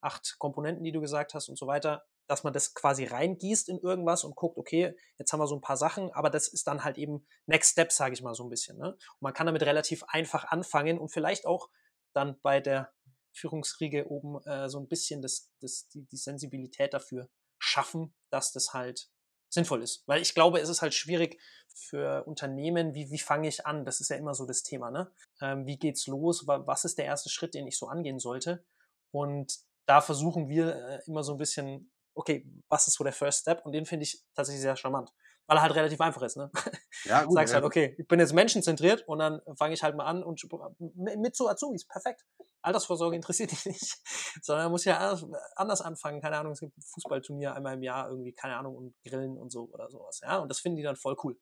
acht 0.00 0.36
Komponenten, 0.38 0.82
die 0.82 0.92
du 0.92 1.02
gesagt 1.02 1.34
hast 1.34 1.50
und 1.50 1.58
so 1.58 1.66
weiter 1.66 2.04
dass 2.26 2.44
man 2.44 2.52
das 2.52 2.74
quasi 2.74 3.04
reingießt 3.04 3.68
in 3.68 3.78
irgendwas 3.78 4.24
und 4.24 4.36
guckt, 4.36 4.56
okay, 4.56 4.96
jetzt 5.18 5.32
haben 5.32 5.40
wir 5.40 5.46
so 5.46 5.56
ein 5.56 5.60
paar 5.60 5.76
Sachen, 5.76 6.10
aber 6.12 6.30
das 6.30 6.48
ist 6.48 6.66
dann 6.66 6.84
halt 6.84 6.98
eben 6.98 7.26
Next 7.46 7.72
Step, 7.72 7.92
sage 7.92 8.14
ich 8.14 8.22
mal 8.22 8.34
so 8.34 8.44
ein 8.44 8.50
bisschen. 8.50 8.78
Ne? 8.78 8.92
Und 8.92 9.20
man 9.20 9.34
kann 9.34 9.46
damit 9.46 9.62
relativ 9.62 10.04
einfach 10.08 10.44
anfangen 10.44 10.98
und 10.98 11.10
vielleicht 11.10 11.46
auch 11.46 11.68
dann 12.12 12.40
bei 12.42 12.60
der 12.60 12.92
Führungsriege 13.32 14.08
oben 14.08 14.42
äh, 14.46 14.68
so 14.68 14.78
ein 14.78 14.88
bisschen 14.88 15.22
das, 15.22 15.50
das, 15.60 15.88
die, 15.88 16.06
die 16.06 16.16
Sensibilität 16.16 16.94
dafür 16.94 17.28
schaffen, 17.58 18.14
dass 18.30 18.52
das 18.52 18.72
halt 18.74 19.10
sinnvoll 19.48 19.82
ist. 19.82 20.02
Weil 20.06 20.22
ich 20.22 20.34
glaube, 20.34 20.60
es 20.60 20.68
ist 20.68 20.82
halt 20.82 20.94
schwierig 20.94 21.40
für 21.74 22.24
Unternehmen, 22.24 22.94
wie, 22.94 23.10
wie 23.10 23.18
fange 23.18 23.48
ich 23.48 23.66
an? 23.66 23.84
Das 23.84 24.00
ist 24.00 24.10
ja 24.10 24.16
immer 24.16 24.34
so 24.34 24.46
das 24.46 24.62
Thema, 24.62 24.90
ne? 24.90 25.12
Ähm, 25.40 25.66
wie 25.66 25.78
geht's 25.78 26.06
los? 26.06 26.46
Was 26.46 26.84
ist 26.84 26.98
der 26.98 27.06
erste 27.06 27.30
Schritt, 27.30 27.54
den 27.54 27.66
ich 27.66 27.78
so 27.78 27.86
angehen 27.86 28.18
sollte? 28.18 28.64
Und 29.10 29.58
da 29.86 30.00
versuchen 30.00 30.48
wir 30.48 30.74
äh, 30.74 31.00
immer 31.06 31.22
so 31.22 31.32
ein 31.32 31.38
bisschen 31.38 31.91
okay, 32.14 32.46
was 32.68 32.86
ist 32.88 32.94
so 32.94 33.04
der 33.04 33.12
First 33.12 33.40
Step? 33.40 33.64
Und 33.64 33.72
den 33.72 33.86
finde 33.86 34.04
ich 34.04 34.22
tatsächlich 34.34 34.62
sehr 34.62 34.76
charmant. 34.76 35.12
Weil 35.46 35.58
er 35.58 35.62
halt 35.62 35.74
relativ 35.74 36.00
einfach 36.00 36.22
ist, 36.22 36.36
ne? 36.36 36.50
Ja, 37.04 37.24
gut. 37.24 37.34
Sagst 37.34 37.54
halt, 37.54 37.64
okay, 37.64 37.96
ich 37.98 38.06
bin 38.06 38.20
jetzt 38.20 38.32
menschenzentriert 38.32 39.06
und 39.08 39.18
dann 39.18 39.40
fange 39.58 39.74
ich 39.74 39.82
halt 39.82 39.96
mal 39.96 40.04
an 40.04 40.22
und 40.22 40.40
mit 40.78 41.34
so 41.34 41.48
Azubis, 41.48 41.86
perfekt. 41.86 42.24
Altersvorsorge 42.62 43.16
interessiert 43.16 43.50
dich 43.50 43.66
nicht, 43.66 43.98
sondern 44.40 44.66
er 44.66 44.70
muss 44.70 44.84
ja 44.84 45.18
anders 45.56 45.80
anfangen. 45.80 46.20
Keine 46.20 46.38
Ahnung, 46.38 46.52
es 46.52 46.60
gibt 46.60 46.76
ein 46.78 46.82
Fußballturnier 46.82 47.54
einmal 47.54 47.74
im 47.74 47.82
Jahr 47.82 48.08
irgendwie, 48.08 48.32
keine 48.32 48.56
Ahnung, 48.56 48.76
und 48.76 48.94
Grillen 49.04 49.36
und 49.36 49.50
so 49.50 49.68
oder 49.72 49.90
sowas. 49.90 50.20
Ja, 50.22 50.38
und 50.38 50.48
das 50.48 50.60
finden 50.60 50.76
die 50.76 50.84
dann 50.84 50.96
voll 50.96 51.16
cool. 51.24 51.36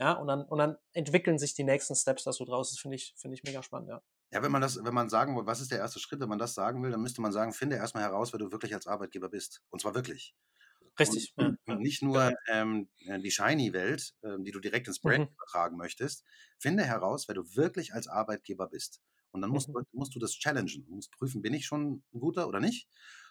Ja, 0.00 0.14
und 0.14 0.28
dann, 0.28 0.44
und 0.44 0.58
dann 0.58 0.78
entwickeln 0.94 1.38
sich 1.38 1.54
die 1.54 1.64
nächsten 1.64 1.94
Steps 1.94 2.24
da 2.24 2.32
so 2.32 2.44
draus. 2.44 2.70
Das 2.70 2.80
finde 2.80 2.96
ich, 2.96 3.14
finde 3.18 3.36
ich 3.36 3.42
mega 3.44 3.62
spannend, 3.62 3.90
ja. 3.90 4.02
Ja, 4.32 4.42
wenn 4.42 4.50
man 4.50 4.62
das, 4.62 4.82
wenn 4.82 4.94
man 4.94 5.10
sagen 5.10 5.36
will, 5.36 5.46
was 5.46 5.60
ist 5.60 5.70
der 5.70 5.78
erste 5.78 6.00
Schritt, 6.00 6.20
wenn 6.20 6.28
man 6.28 6.38
das 6.38 6.54
sagen 6.54 6.82
will, 6.82 6.90
dann 6.90 7.02
müsste 7.02 7.20
man 7.20 7.32
sagen, 7.32 7.52
finde 7.52 7.76
erstmal 7.76 8.02
heraus, 8.02 8.32
wer 8.32 8.38
du 8.38 8.50
wirklich 8.50 8.74
als 8.74 8.86
Arbeitgeber 8.86 9.28
bist. 9.28 9.60
Und 9.68 9.80
zwar 9.80 9.94
wirklich. 9.94 10.34
Richtig. 10.98 11.32
Und, 11.36 11.58
ja, 11.66 11.76
nicht 11.76 12.02
nur 12.02 12.32
ähm, 12.48 12.88
äh, 13.06 13.18
die 13.20 13.30
Shiny-Welt, 13.30 14.14
ähm, 14.22 14.44
die 14.44 14.50
du 14.50 14.60
direkt 14.60 14.88
ins 14.88 15.00
Brand 15.00 15.30
mhm. 15.30 15.34
übertragen 15.34 15.76
möchtest. 15.76 16.24
Finde 16.58 16.84
heraus, 16.84 17.28
wer 17.28 17.34
du 17.34 17.44
wirklich 17.54 17.94
als 17.94 18.08
Arbeitgeber 18.08 18.68
bist. 18.68 19.00
Und 19.32 19.42
dann 19.42 19.50
musst, 19.50 19.68
mhm. 19.68 19.84
musst 19.92 20.14
du 20.14 20.18
das 20.18 20.32
challengen. 20.32 20.84
Du 20.86 20.94
musst 20.94 21.12
prüfen, 21.12 21.42
bin 21.42 21.54
ich 21.54 21.66
schon 21.66 22.02
ein 22.12 22.20
guter 22.20 22.48
oder 22.48 22.60
nicht? 22.60 22.88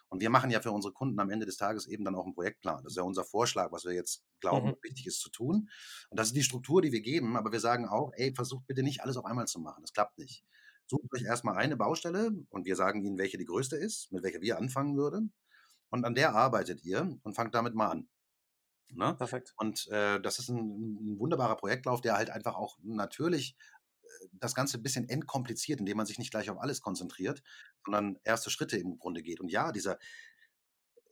Und 0.10 0.20
wir 0.20 0.30
machen 0.30 0.52
ja 0.52 0.60
für 0.60 0.72
unsere 0.72 0.94
Kunden 0.94 1.20
am 1.20 1.30
Ende 1.30 1.46
des 1.46 1.56
Tages 1.56 1.88
eben 1.88 2.04
dann 2.04 2.16
auch 2.16 2.26
einen 2.26 2.34
Projektplan. 2.34 2.84
Das 2.84 2.94
ist 2.94 2.98
ja 2.98 3.04
unser 3.04 3.24
Vorschlag, 3.24 3.72
was 3.72 3.86
wir 3.86 3.94
jetzt 3.94 4.24
glauben, 4.40 4.70
mhm. 4.70 4.76
wichtig 4.84 5.08
ist 5.08 5.22
zu 5.22 5.30
tun. 5.30 5.70
Und 6.10 6.20
das 6.20 6.28
ist 6.28 6.36
die 6.36 6.44
Struktur, 6.44 6.82
die 6.82 6.92
wir 6.92 7.02
geben. 7.02 7.38
Aber 7.38 7.52
wir 7.52 7.60
sagen 7.60 7.88
auch, 7.88 8.12
ey, 8.16 8.34
versucht 8.36 8.68
bitte 8.68 8.84
nicht 8.84 9.02
alles 9.02 9.18
auf 9.18 9.26
einmal 9.26 9.48
zu 9.48 9.60
machen. 9.60 9.82
Das 9.82 9.94
klappt 9.94 10.18
nicht. 10.18 10.44
Sucht 10.88 11.14
euch 11.14 11.24
erstmal 11.24 11.58
eine 11.58 11.78
Baustelle 11.78 12.32
und 12.50 12.66
wir 12.66 12.76
sagen 12.76 13.04
Ihnen, 13.04 13.18
welche 13.18 13.38
die 13.38 13.46
größte 13.46 13.78
ist, 13.78 14.12
mit 14.12 14.24
welcher 14.24 14.42
wir 14.42 14.58
anfangen 14.58 14.98
würden. 14.98 15.34
Und 15.90 16.06
an 16.06 16.16
der 16.16 16.34
arbeitet 16.34 16.84
ihr 16.84 17.18
und 17.24 17.36
fangt 17.36 17.54
damit 17.54 17.76
mal 17.76 17.90
an. 17.90 18.10
Ne? 18.94 19.16
Perfekt. 19.16 19.54
Und 19.58 19.88
äh, 19.90 20.20
das 20.22 20.40
ist 20.40 20.50
ein, 20.50 20.58
ein, 20.58 21.20
wunderbarer 21.20 21.56
Projektlauf, 21.56 22.02
der 22.02 22.16
halt 22.16 22.30
einfach 22.30 22.56
auch 22.56 22.78
natürlich 22.82 23.56
äh, 24.02 24.28
das 24.34 24.56
Ganze 24.56 24.78
ein 24.78 24.84
bisschen 24.84 25.08
entkompliziert, 25.08 25.80
indem 25.80 25.98
man 25.98 26.06
sich 26.06 26.20
nicht 26.20 26.32
gleich 26.32 26.50
auf 26.50 26.60
alles 26.60 26.82
konzentriert, 26.82 27.42
sondern 27.86 28.20
erste 28.24 28.50
Schritte 28.50 28.78
im 28.78 28.98
Grunde 29.00 29.22
geht. 29.22 29.40
Und 29.40 29.50
ja, 29.50 29.72
dieser, 29.72 29.98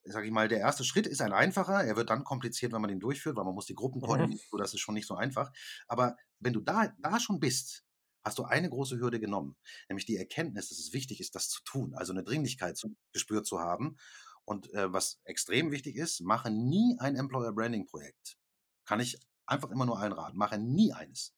sag 0.03 0.25
ich 0.25 0.32
mal, 0.32 0.47
der 0.47 0.60
erste 0.60 0.84
Schritt 0.84 1.08
ist 1.08 1.21
ein 1.21 1.34
einfacher. 1.34 1.84
Er 1.84 1.95
wird 1.95 2.10
dann 2.10 2.23
kompliziert, 2.23 2.73
wenn 2.73 2.82
man 2.82 2.89
den 2.89 2.99
durchführt, 2.99 3.36
weil 3.38 3.45
man 3.45 3.55
muss 3.55 3.65
die 3.65 3.75
Gruppen 3.75 4.01
mhm. 4.01 4.05
koordinieren. 4.05 4.41
Mhm. 4.43 4.49
So, 4.49 4.58
das 4.58 4.73
ist 4.73 4.82
schon 4.82 4.95
nicht 4.95 5.08
so 5.08 5.15
einfach. 5.15 5.51
Aber 5.88 6.17
wenn 6.39 6.53
du 6.53 6.62
da, 6.62 6.93
da 6.99 7.19
schon 7.19 7.39
bist, 7.39 7.86
hast 8.23 8.38
du 8.38 8.43
eine 8.43 8.69
große 8.69 8.99
Hürde 8.99 9.19
genommen, 9.19 9.55
nämlich 9.88 10.05
die 10.05 10.17
Erkenntnis, 10.17 10.69
dass 10.69 10.79
es 10.79 10.93
wichtig 10.93 11.19
ist, 11.19 11.36
das 11.36 11.49
zu 11.49 11.63
tun, 11.63 11.93
also 11.95 12.13
eine 12.13 12.23
Dringlichkeit 12.23 12.77
zu, 12.77 12.95
gespürt 13.13 13.45
zu 13.45 13.60
haben. 13.60 13.97
Und 14.45 14.73
äh, 14.73 14.91
was 14.91 15.19
extrem 15.25 15.71
wichtig 15.71 15.95
ist, 15.95 16.21
mache 16.21 16.49
nie 16.49 16.97
ein 16.99 17.15
Employer 17.15 17.53
Branding 17.53 17.86
Projekt. 17.86 18.38
Kann 18.86 18.99
ich 18.99 19.19
einfach 19.45 19.69
immer 19.69 19.86
nur 19.86 19.99
einraten. 19.99 20.38
Mache 20.38 20.58
nie 20.58 20.93
eines. 20.93 21.36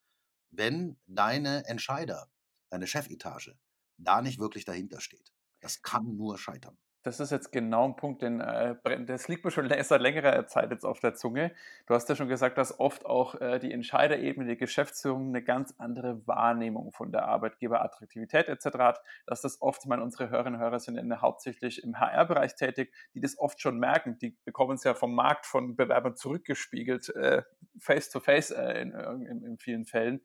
Wenn 0.50 0.98
deine 1.08 1.66
Entscheider, 1.66 2.30
deine 2.70 2.88
Chefetage, 2.88 3.58
da 3.98 4.22
nicht 4.22 4.40
wirklich 4.40 4.66
dahinter 4.66 5.02
steht. 5.02 5.32
Das 5.60 5.82
kann 5.82 6.16
nur 6.16 6.38
scheitern. 6.38 6.78
Das 7.04 7.20
ist 7.20 7.32
jetzt 7.32 7.52
genau 7.52 7.86
ein 7.86 7.96
Punkt, 7.96 8.22
den, 8.22 8.42
äh, 8.42 8.76
das 9.06 9.28
liegt 9.28 9.44
mir 9.44 9.50
schon 9.50 9.68
seit 9.68 10.02
längerer 10.02 10.46
Zeit 10.46 10.70
jetzt 10.70 10.86
auf 10.86 11.00
der 11.00 11.16
Zunge. 11.16 11.52
Du 11.88 11.96
hast 11.96 12.08
ja 12.10 12.16
schon 12.16 12.28
gesagt, 12.28 12.60
dass 12.60 12.80
oft 12.80 13.08
auch 13.08 13.42
äh, 13.42 13.58
die 13.58 13.72
Entscheiderebene, 13.72 14.48
die 14.48 14.58
Geschäftsführung 14.58 15.30
eine 15.30 15.44
ganz 15.44 15.74
andere 15.80 16.26
Wahrnehmung 16.28 16.92
von 16.92 17.12
der 17.12 17.26
Arbeitgeberattraktivität 17.26 18.48
etc. 18.48 18.66
hat, 18.78 19.02
dass 19.26 19.42
das 19.42 19.62
oft, 19.64 19.82
ich 19.84 19.90
meine, 19.90 20.04
unsere 20.04 20.30
Hörerinnen 20.30 20.60
und 20.60 20.64
Hörer 20.64 20.80
sind 20.80 20.98
in, 20.98 21.22
hauptsächlich 21.22 21.84
im 21.84 22.00
HR-Bereich 22.00 22.56
tätig, 22.56 22.94
die 23.16 23.20
das 23.20 23.40
oft 23.40 23.60
schon 23.60 23.80
merken. 23.80 24.20
Die 24.20 24.38
bekommen 24.46 24.76
es 24.76 24.84
ja 24.84 24.94
vom 24.94 25.16
Markt 25.16 25.48
von 25.48 25.76
Bewerbern 25.76 26.16
zurückgespiegelt, 26.16 27.10
äh, 27.16 27.42
face 27.80 28.12
to 28.12 28.20
face 28.20 28.52
äh, 28.52 28.80
in, 28.80 28.92
in, 28.92 29.44
in 29.44 29.58
vielen 29.58 29.86
Fällen. 29.86 30.22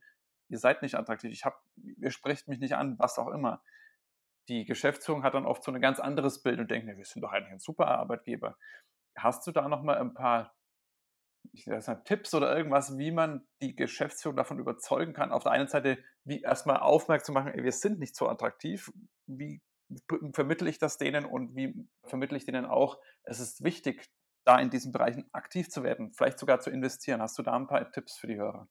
Ihr 0.49 0.59
seid 0.59 0.83
nicht 0.83 0.95
attraktiv, 0.95 1.33
ich 1.33 1.47
hab, 1.47 1.59
ihr 1.77 2.11
sprecht 2.11 2.49
mich 2.49 2.61
nicht 2.61 2.77
an, 2.77 2.99
was 2.99 3.19
auch 3.19 3.29
immer 3.29 3.63
die 4.49 4.65
Geschäftsführung 4.65 5.23
hat 5.23 5.35
dann 5.35 5.47
oft 5.47 5.65
so 5.65 5.73
ein 5.73 5.81
ganz 5.81 6.01
anderes 6.01 6.43
Bild 6.43 6.61
und 6.61 6.71
denkt, 6.71 6.87
wir 6.87 7.05
sind 7.05 7.23
doch 7.23 7.33
eigentlich 7.33 7.53
ein 7.53 7.59
super 7.59 7.89
Arbeitgeber. 7.89 8.57
Hast 9.17 9.47
du 9.47 9.53
da 9.53 9.69
nochmal 9.69 9.99
ein 9.99 10.15
paar 10.15 10.57
ich 11.53 11.67
weiß 11.67 11.89
nicht, 11.89 12.05
Tipps 12.05 12.35
oder 12.35 12.57
irgendwas, 12.57 12.99
wie 12.99 13.11
man 13.11 13.47
die 13.63 13.77
Geschäftsführung 13.77 14.37
davon 14.37 14.59
überzeugen 14.59 15.13
kann? 15.13 15.33
Auf 15.33 15.43
der 15.43 15.53
einen 15.53 15.69
Seite, 15.69 15.99
wie 16.25 16.43
erstmal 16.43 16.79
aufmerksam 16.79 17.35
machen, 17.35 17.53
ey, 17.53 17.63
wir 17.63 17.73
sind 17.73 17.99
nicht 17.99 18.17
so 18.17 18.29
attraktiv. 18.29 18.93
Wie 19.27 19.63
vermittle 20.33 20.69
ich 20.69 20.79
das 20.79 20.99
denen 20.99 21.25
und 21.25 21.55
wie 21.55 21.89
vermittle 22.05 22.37
ich 22.37 22.45
denen 22.45 22.67
auch, 22.67 22.99
es 23.23 23.39
ist 23.39 23.63
wichtig, 23.63 24.11
da 24.45 24.59
in 24.59 24.71
diesen 24.71 24.93
Bereichen 24.93 25.29
aktiv 25.33 25.69
zu 25.69 25.83
werden, 25.83 26.13
vielleicht 26.13 26.39
sogar 26.39 26.61
zu 26.61 26.71
investieren. 26.71 27.21
Hast 27.21 27.39
du 27.39 27.43
da 27.43 27.53
ein 27.53 27.67
paar 27.67 27.91
Tipps 27.93 28.17
für 28.17 28.27
die 28.27 28.37
Hörer? 28.37 28.69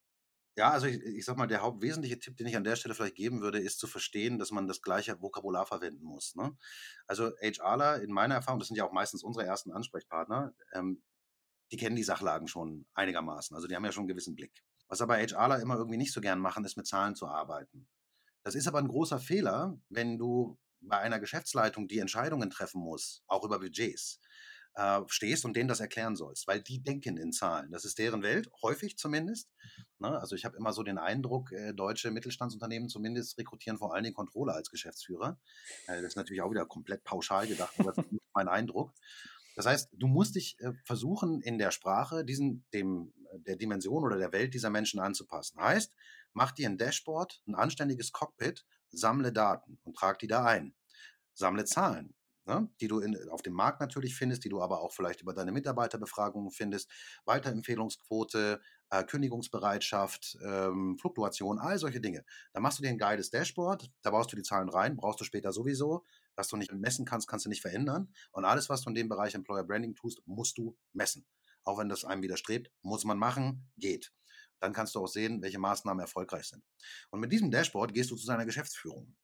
Ja, 0.55 0.71
also 0.71 0.87
ich, 0.87 1.01
ich 1.01 1.25
sag 1.25 1.37
mal, 1.37 1.47
der 1.47 1.61
hauptwesentliche 1.61 2.17
Tipp, 2.17 2.37
den 2.37 2.47
ich 2.47 2.55
an 2.55 2.63
der 2.63 2.77
Stelle 2.77 2.95
vielleicht 2.95 3.15
geben 3.15 3.41
würde, 3.41 3.59
ist 3.59 3.77
zu 3.77 3.87
verstehen, 3.87 4.39
dass 4.39 4.51
man 4.51 4.67
das 4.67 4.81
gleiche 4.81 5.21
Vokabular 5.21 5.65
verwenden 5.65 6.05
muss. 6.05 6.35
Ne? 6.35 6.55
Also 7.07 7.31
HRler, 7.41 8.01
in 8.01 8.11
meiner 8.11 8.35
Erfahrung, 8.35 8.59
das 8.59 8.69
sind 8.69 8.77
ja 8.77 8.85
auch 8.85 8.93
meistens 8.93 9.21
unsere 9.21 9.45
ersten 9.45 9.71
Ansprechpartner, 9.71 10.53
ähm, 10.73 11.03
die 11.71 11.77
kennen 11.77 11.95
die 11.95 12.03
Sachlagen 12.03 12.47
schon 12.47 12.85
einigermaßen. 12.93 13.55
Also 13.55 13.67
die 13.67 13.75
haben 13.75 13.83
ja 13.83 13.91
schon 13.91 14.03
einen 14.03 14.09
gewissen 14.09 14.35
Blick. 14.35 14.63
Was 14.87 15.01
aber 15.01 15.17
HRler 15.17 15.59
immer 15.59 15.75
irgendwie 15.75 15.97
nicht 15.97 16.13
so 16.13 16.21
gern 16.21 16.39
machen, 16.39 16.63
ist 16.63 16.77
mit 16.77 16.87
Zahlen 16.87 17.15
zu 17.15 17.27
arbeiten. 17.27 17.87
Das 18.43 18.55
ist 18.55 18.67
aber 18.67 18.79
ein 18.79 18.87
großer 18.87 19.19
Fehler, 19.19 19.77
wenn 19.89 20.17
du 20.17 20.57
bei 20.79 20.99
einer 20.99 21.19
Geschäftsleitung 21.19 21.87
die 21.87 21.99
Entscheidungen 21.99 22.49
treffen 22.49 22.79
musst, 22.79 23.23
auch 23.27 23.43
über 23.43 23.59
Budgets 23.59 24.21
äh, 24.75 25.01
stehst 25.07 25.45
und 25.45 25.55
denen 25.55 25.67
das 25.67 25.79
erklären 25.79 26.15
sollst, 26.15 26.47
weil 26.47 26.61
die 26.61 26.81
denken 26.81 27.17
in 27.17 27.31
Zahlen. 27.31 27.71
Das 27.71 27.85
ist 27.85 27.97
deren 27.97 28.21
Welt, 28.23 28.49
häufig 28.61 28.97
zumindest. 28.97 29.49
Ne? 29.99 30.19
Also 30.19 30.35
ich 30.35 30.45
habe 30.45 30.57
immer 30.57 30.73
so 30.73 30.83
den 30.83 30.97
Eindruck, 30.97 31.51
äh, 31.51 31.73
deutsche 31.73 32.11
Mittelstandsunternehmen 32.11 32.89
zumindest 32.89 33.37
rekrutieren 33.37 33.77
vor 33.77 33.93
allen 33.93 34.03
Dingen 34.03 34.15
Controller 34.15 34.53
als 34.53 34.69
Geschäftsführer. 34.69 35.39
Äh, 35.87 36.01
das 36.01 36.11
ist 36.11 36.15
natürlich 36.15 36.41
auch 36.41 36.51
wieder 36.51 36.65
komplett 36.65 37.03
pauschal 37.03 37.47
gedacht, 37.47 37.73
aber 37.79 37.93
das 37.93 38.05
ist 38.05 38.19
mein 38.33 38.47
Eindruck. 38.47 38.93
Das 39.55 39.65
heißt, 39.65 39.89
du 39.93 40.07
musst 40.07 40.35
dich 40.35 40.57
äh, 40.59 40.73
versuchen, 40.83 41.41
in 41.41 41.57
der 41.57 41.71
Sprache 41.71 42.25
diesen, 42.25 42.65
dem, 42.73 43.13
äh, 43.31 43.39
der 43.39 43.55
Dimension 43.55 44.03
oder 44.03 44.17
der 44.17 44.33
Welt 44.33 44.53
dieser 44.53 44.69
Menschen 44.69 44.99
anzupassen. 44.99 45.59
Heißt, 45.59 45.95
mach 46.33 46.51
dir 46.51 46.69
ein 46.69 46.77
Dashboard, 46.77 47.41
ein 47.47 47.55
anständiges 47.55 48.11
Cockpit, 48.11 48.65
sammle 48.89 49.31
Daten 49.31 49.79
und 49.83 49.95
trag 49.95 50.19
die 50.19 50.27
da 50.27 50.43
ein. 50.43 50.75
Sammle 51.33 51.65
Zahlen 51.65 52.13
ne, 52.45 52.69
die 52.79 52.87
du 52.87 52.99
in, 52.99 53.29
auf 53.29 53.41
dem 53.41 53.53
Markt 53.53 53.79
natürlich 53.81 54.15
findest, 54.15 54.43
die 54.43 54.49
du 54.49 54.61
aber 54.61 54.81
auch 54.81 54.93
vielleicht 54.93 55.21
über 55.21 55.33
deine 55.33 55.51
Mitarbeiterbefragungen 55.51 56.51
findest, 56.51 56.89
Weiterempfehlungsquote, 57.25 58.61
äh, 58.89 59.03
Kündigungsbereitschaft, 59.03 60.37
ähm, 60.43 60.97
Fluktuation, 60.99 61.59
all 61.59 61.77
solche 61.77 62.01
Dinge. 62.01 62.23
Da 62.53 62.59
machst 62.59 62.79
du 62.79 62.83
dir 62.83 62.89
ein 62.89 62.97
geiles 62.97 63.29
Dashboard, 63.29 63.91
da 64.01 64.11
baust 64.11 64.31
du 64.31 64.35
die 64.35 64.43
Zahlen 64.43 64.69
rein, 64.69 64.95
brauchst 64.95 65.19
du 65.19 65.23
später 65.23 65.51
sowieso. 65.51 66.03
Was 66.35 66.49
du 66.49 66.57
nicht 66.57 66.73
messen 66.73 67.05
kannst, 67.05 67.27
kannst 67.27 67.45
du 67.45 67.49
nicht 67.49 67.61
verändern. 67.61 68.13
Und 68.31 68.45
alles, 68.45 68.69
was 68.69 68.81
du 68.81 68.89
in 68.89 68.95
dem 68.95 69.09
Bereich 69.09 69.35
Employer 69.35 69.63
Branding 69.63 69.95
tust, 69.95 70.21
musst 70.25 70.57
du 70.57 70.77
messen. 70.93 71.25
Auch 71.63 71.79
wenn 71.79 71.89
das 71.89 72.05
einem 72.05 72.21
widerstrebt, 72.21 72.71
muss 72.81 73.05
man 73.05 73.17
machen, 73.17 73.71
geht. 73.77 74.13
Dann 74.59 74.73
kannst 74.73 74.95
du 74.95 74.99
auch 74.99 75.07
sehen, 75.07 75.41
welche 75.41 75.59
Maßnahmen 75.59 76.01
erfolgreich 76.01 76.47
sind. 76.47 76.63
Und 77.09 77.19
mit 77.19 77.31
diesem 77.31 77.51
Dashboard 77.51 77.93
gehst 77.93 78.11
du 78.11 78.15
zu 78.15 78.25
seiner 78.25 78.45
Geschäftsführung 78.45 79.15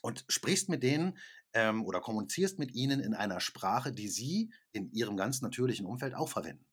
und 0.00 0.24
sprichst 0.28 0.68
mit 0.68 0.82
denen 0.82 1.18
ähm, 1.52 1.84
oder 1.84 2.00
kommunizierst 2.00 2.58
mit 2.58 2.74
ihnen 2.74 3.00
in 3.00 3.14
einer 3.14 3.40
Sprache, 3.40 3.92
die 3.92 4.08
sie 4.08 4.52
in 4.72 4.90
ihrem 4.92 5.16
ganz 5.16 5.42
natürlichen 5.42 5.86
Umfeld 5.86 6.14
auch 6.14 6.28
verwenden. 6.28 6.66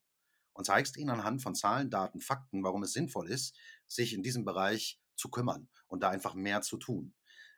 Und 0.52 0.64
zeigst 0.64 0.96
ihnen 0.96 1.10
anhand 1.10 1.42
von 1.42 1.54
Zahlen, 1.54 1.90
Daten, 1.90 2.20
Fakten, 2.20 2.62
warum 2.62 2.82
es 2.82 2.92
sinnvoll 2.92 3.28
ist, 3.30 3.56
sich 3.86 4.14
in 4.14 4.22
diesem 4.22 4.44
Bereich 4.44 5.00
zu 5.16 5.28
kümmern 5.30 5.68
und 5.86 6.02
da 6.02 6.10
einfach 6.10 6.34
mehr 6.34 6.62
zu 6.62 6.76
tun. 6.76 7.14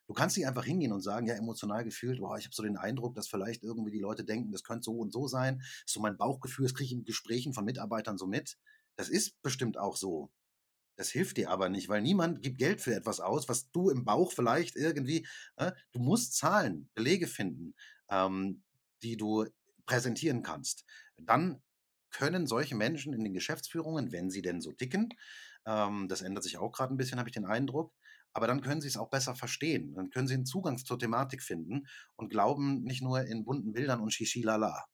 Du 0.06 0.14
kannst 0.14 0.36
nicht 0.36 0.46
einfach 0.46 0.64
hingehen 0.64 0.92
und 0.92 1.00
sagen, 1.00 1.26
ja, 1.26 1.34
emotional 1.34 1.84
gefühlt, 1.84 2.20
boah, 2.20 2.36
ich 2.36 2.44
habe 2.44 2.54
so 2.54 2.62
den 2.62 2.76
Eindruck, 2.76 3.14
dass 3.14 3.28
vielleicht 3.28 3.62
irgendwie 3.62 3.92
die 3.92 4.00
Leute 4.00 4.24
denken, 4.24 4.52
das 4.52 4.64
könnte 4.64 4.84
so 4.84 4.98
und 4.98 5.12
so 5.12 5.28
sein. 5.28 5.58
Das 5.58 5.68
ist 5.86 5.94
so 5.94 6.00
mein 6.00 6.16
Bauchgefühl, 6.16 6.64
das 6.64 6.74
kriege 6.74 6.86
ich 6.86 6.92
in 6.92 7.04
Gesprächen 7.04 7.54
von 7.54 7.64
Mitarbeitern 7.64 8.18
so 8.18 8.26
mit. 8.26 8.58
Das 8.96 9.08
ist 9.08 9.40
bestimmt 9.42 9.78
auch 9.78 9.96
so. 9.96 10.30
Das 10.96 11.10
hilft 11.10 11.36
dir 11.38 11.50
aber 11.50 11.68
nicht, 11.68 11.88
weil 11.88 12.02
niemand 12.02 12.42
gibt 12.42 12.58
Geld 12.58 12.80
für 12.80 12.94
etwas 12.94 13.20
aus, 13.20 13.48
was 13.48 13.70
du 13.72 13.90
im 13.90 14.04
Bauch 14.04 14.32
vielleicht 14.32 14.76
irgendwie, 14.76 15.26
äh, 15.56 15.72
du 15.92 16.00
musst 16.00 16.36
Zahlen, 16.36 16.90
Belege 16.94 17.26
finden, 17.26 17.74
ähm, 18.10 18.62
die 19.02 19.16
du 19.16 19.46
präsentieren 19.86 20.42
kannst. 20.42 20.84
Dann 21.16 21.62
können 22.10 22.46
solche 22.46 22.74
Menschen 22.74 23.14
in 23.14 23.24
den 23.24 23.32
Geschäftsführungen, 23.32 24.12
wenn 24.12 24.30
sie 24.30 24.42
denn 24.42 24.60
so 24.60 24.72
ticken, 24.72 25.08
ähm, 25.66 26.08
das 26.08 26.22
ändert 26.22 26.44
sich 26.44 26.58
auch 26.58 26.72
gerade 26.72 26.92
ein 26.94 26.96
bisschen, 26.96 27.18
habe 27.18 27.28
ich 27.28 27.34
den 27.34 27.46
Eindruck, 27.46 27.94
aber 28.34 28.46
dann 28.46 28.60
können 28.60 28.80
sie 28.80 28.88
es 28.88 28.96
auch 28.96 29.10
besser 29.10 29.34
verstehen. 29.34 29.94
Dann 29.94 30.10
können 30.10 30.26
sie 30.28 30.34
einen 30.34 30.46
Zugang 30.46 30.78
zur 30.78 30.98
Thematik 30.98 31.42
finden 31.42 31.86
und 32.16 32.28
glauben 32.30 32.82
nicht 32.84 33.02
nur 33.02 33.22
in 33.24 33.44
bunten 33.44 33.72
Bildern 33.72 34.00
und 34.00 34.12
Shishilala. 34.12 34.86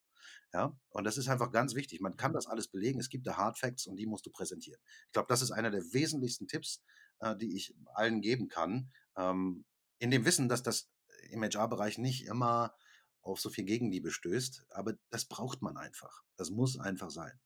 Ja, 0.53 0.75
und 0.89 1.05
das 1.05 1.19
ist 1.19 1.29
einfach 1.29 1.53
ganz 1.53 1.75
wichtig. 1.75 2.01
Man 2.01 2.17
kann 2.17 2.33
das 2.33 2.47
alles 2.47 2.69
belegen. 2.69 3.01
Es 3.01 3.11
gibt 3.11 3.27
da 3.27 3.37
Hard 3.37 3.59
Facts 3.59 3.87
und 3.87 3.97
die 3.97 4.07
musst 4.07 4.25
du 4.25 4.31
präsentieren. 4.31 4.81
Ich 5.07 5.13
glaube, 5.13 5.29
das 5.29 5.43
ist 5.43 5.51
einer 5.51 5.71
der 5.71 5.83
wesentlichsten 5.93 6.47
Tipps, 6.47 6.83
äh, 7.21 7.37
die 7.37 7.55
ich 7.55 7.75
allen 7.95 8.23
geben 8.23 8.49
kann. 8.49 8.91
Ähm, 9.17 9.65
in 9.99 10.11
dem 10.11 10.25
Wissen, 10.25 10.49
dass 10.49 10.63
das 10.63 10.91
im 11.31 11.43
HR-Bereich 11.43 11.99
nicht 11.99 12.27
immer 12.27 12.75
auf 13.21 13.41
so 13.41 13.51
viel 13.51 13.65
Gegenliebe 13.65 14.11
stößt, 14.11 14.67
aber 14.71 14.95
das 15.11 15.27
braucht 15.27 15.61
man 15.61 15.77
einfach. 15.77 16.23
Das 16.37 16.51
muss 16.51 16.79
einfach 16.79 17.11
sein. 17.11 17.39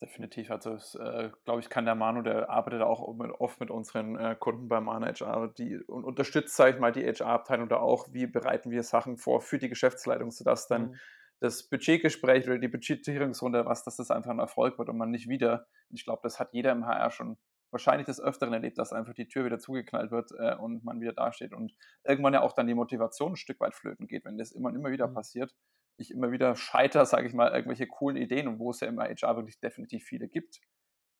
Definitiv. 0.00 0.50
Also, 0.50 0.74
äh, 0.98 1.30
glaube 1.44 1.60
ich, 1.60 1.68
kann 1.68 1.84
der 1.84 1.94
Manu, 1.94 2.22
der 2.22 2.50
arbeitet 2.50 2.82
auch 2.82 3.00
oft 3.38 3.60
mit 3.60 3.70
unseren 3.70 4.16
äh, 4.16 4.36
Kunden 4.38 4.68
beim 4.68 4.84
Manager 4.84 5.52
die, 5.56 5.78
und 5.78 6.04
unterstützt, 6.04 6.56
sage 6.56 6.74
ich 6.74 6.80
mal, 6.80 6.90
die 6.90 7.04
HR-Abteilung 7.04 7.68
da 7.68 7.76
auch, 7.76 8.12
wie 8.12 8.26
bereiten 8.26 8.72
wir 8.72 8.82
Sachen 8.82 9.16
vor 9.16 9.40
für 9.40 9.58
die 9.58 9.68
Geschäftsleitung, 9.68 10.32
sodass 10.32 10.66
dann 10.66 10.90
mhm. 10.90 10.96
Das 11.42 11.68
Budgetgespräch 11.68 12.46
oder 12.46 12.58
die 12.58 12.68
Budgetierungsrunde, 12.68 13.64
was, 13.66 13.84
dass 13.84 13.96
das 13.96 14.10
einfach 14.10 14.30
ein 14.30 14.38
Erfolg 14.38 14.78
wird 14.78 14.88
und 14.88 14.96
man 14.96 15.10
nicht 15.10 15.28
wieder, 15.28 15.66
ich 15.90 16.04
glaube, 16.04 16.20
das 16.22 16.38
hat 16.40 16.52
jeder 16.52 16.72
im 16.72 16.86
HR 16.86 17.10
schon 17.10 17.36
wahrscheinlich 17.70 18.06
des 18.06 18.20
Öfteren 18.20 18.52
erlebt, 18.52 18.78
dass 18.78 18.92
einfach 18.92 19.14
die 19.14 19.28
Tür 19.28 19.44
wieder 19.44 19.58
zugeknallt 19.58 20.10
wird 20.10 20.30
äh, 20.38 20.54
und 20.56 20.84
man 20.84 21.00
wieder 21.00 21.12
dasteht 21.12 21.52
und 21.52 21.74
irgendwann 22.04 22.34
ja 22.34 22.42
auch 22.42 22.52
dann 22.52 22.66
die 22.66 22.74
Motivation 22.74 23.32
ein 23.32 23.36
Stück 23.36 23.60
weit 23.60 23.74
flöten 23.74 24.06
geht, 24.06 24.24
wenn 24.24 24.38
das 24.38 24.52
immer 24.52 24.68
und 24.68 24.76
immer 24.76 24.90
wieder 24.90 25.08
mhm. 25.08 25.14
passiert 25.14 25.54
ich 25.96 26.10
immer 26.10 26.32
wieder 26.32 26.54
scheiter, 26.56 27.06
sage 27.06 27.26
ich 27.26 27.34
mal, 27.34 27.52
irgendwelche 27.52 27.86
coolen 27.86 28.16
Ideen 28.16 28.48
und 28.48 28.58
wo 28.58 28.70
es 28.70 28.80
ja 28.80 28.88
immer 28.88 29.04
HR 29.04 29.36
wirklich 29.36 29.60
definitiv 29.60 30.04
viele 30.04 30.28
gibt, 30.28 30.60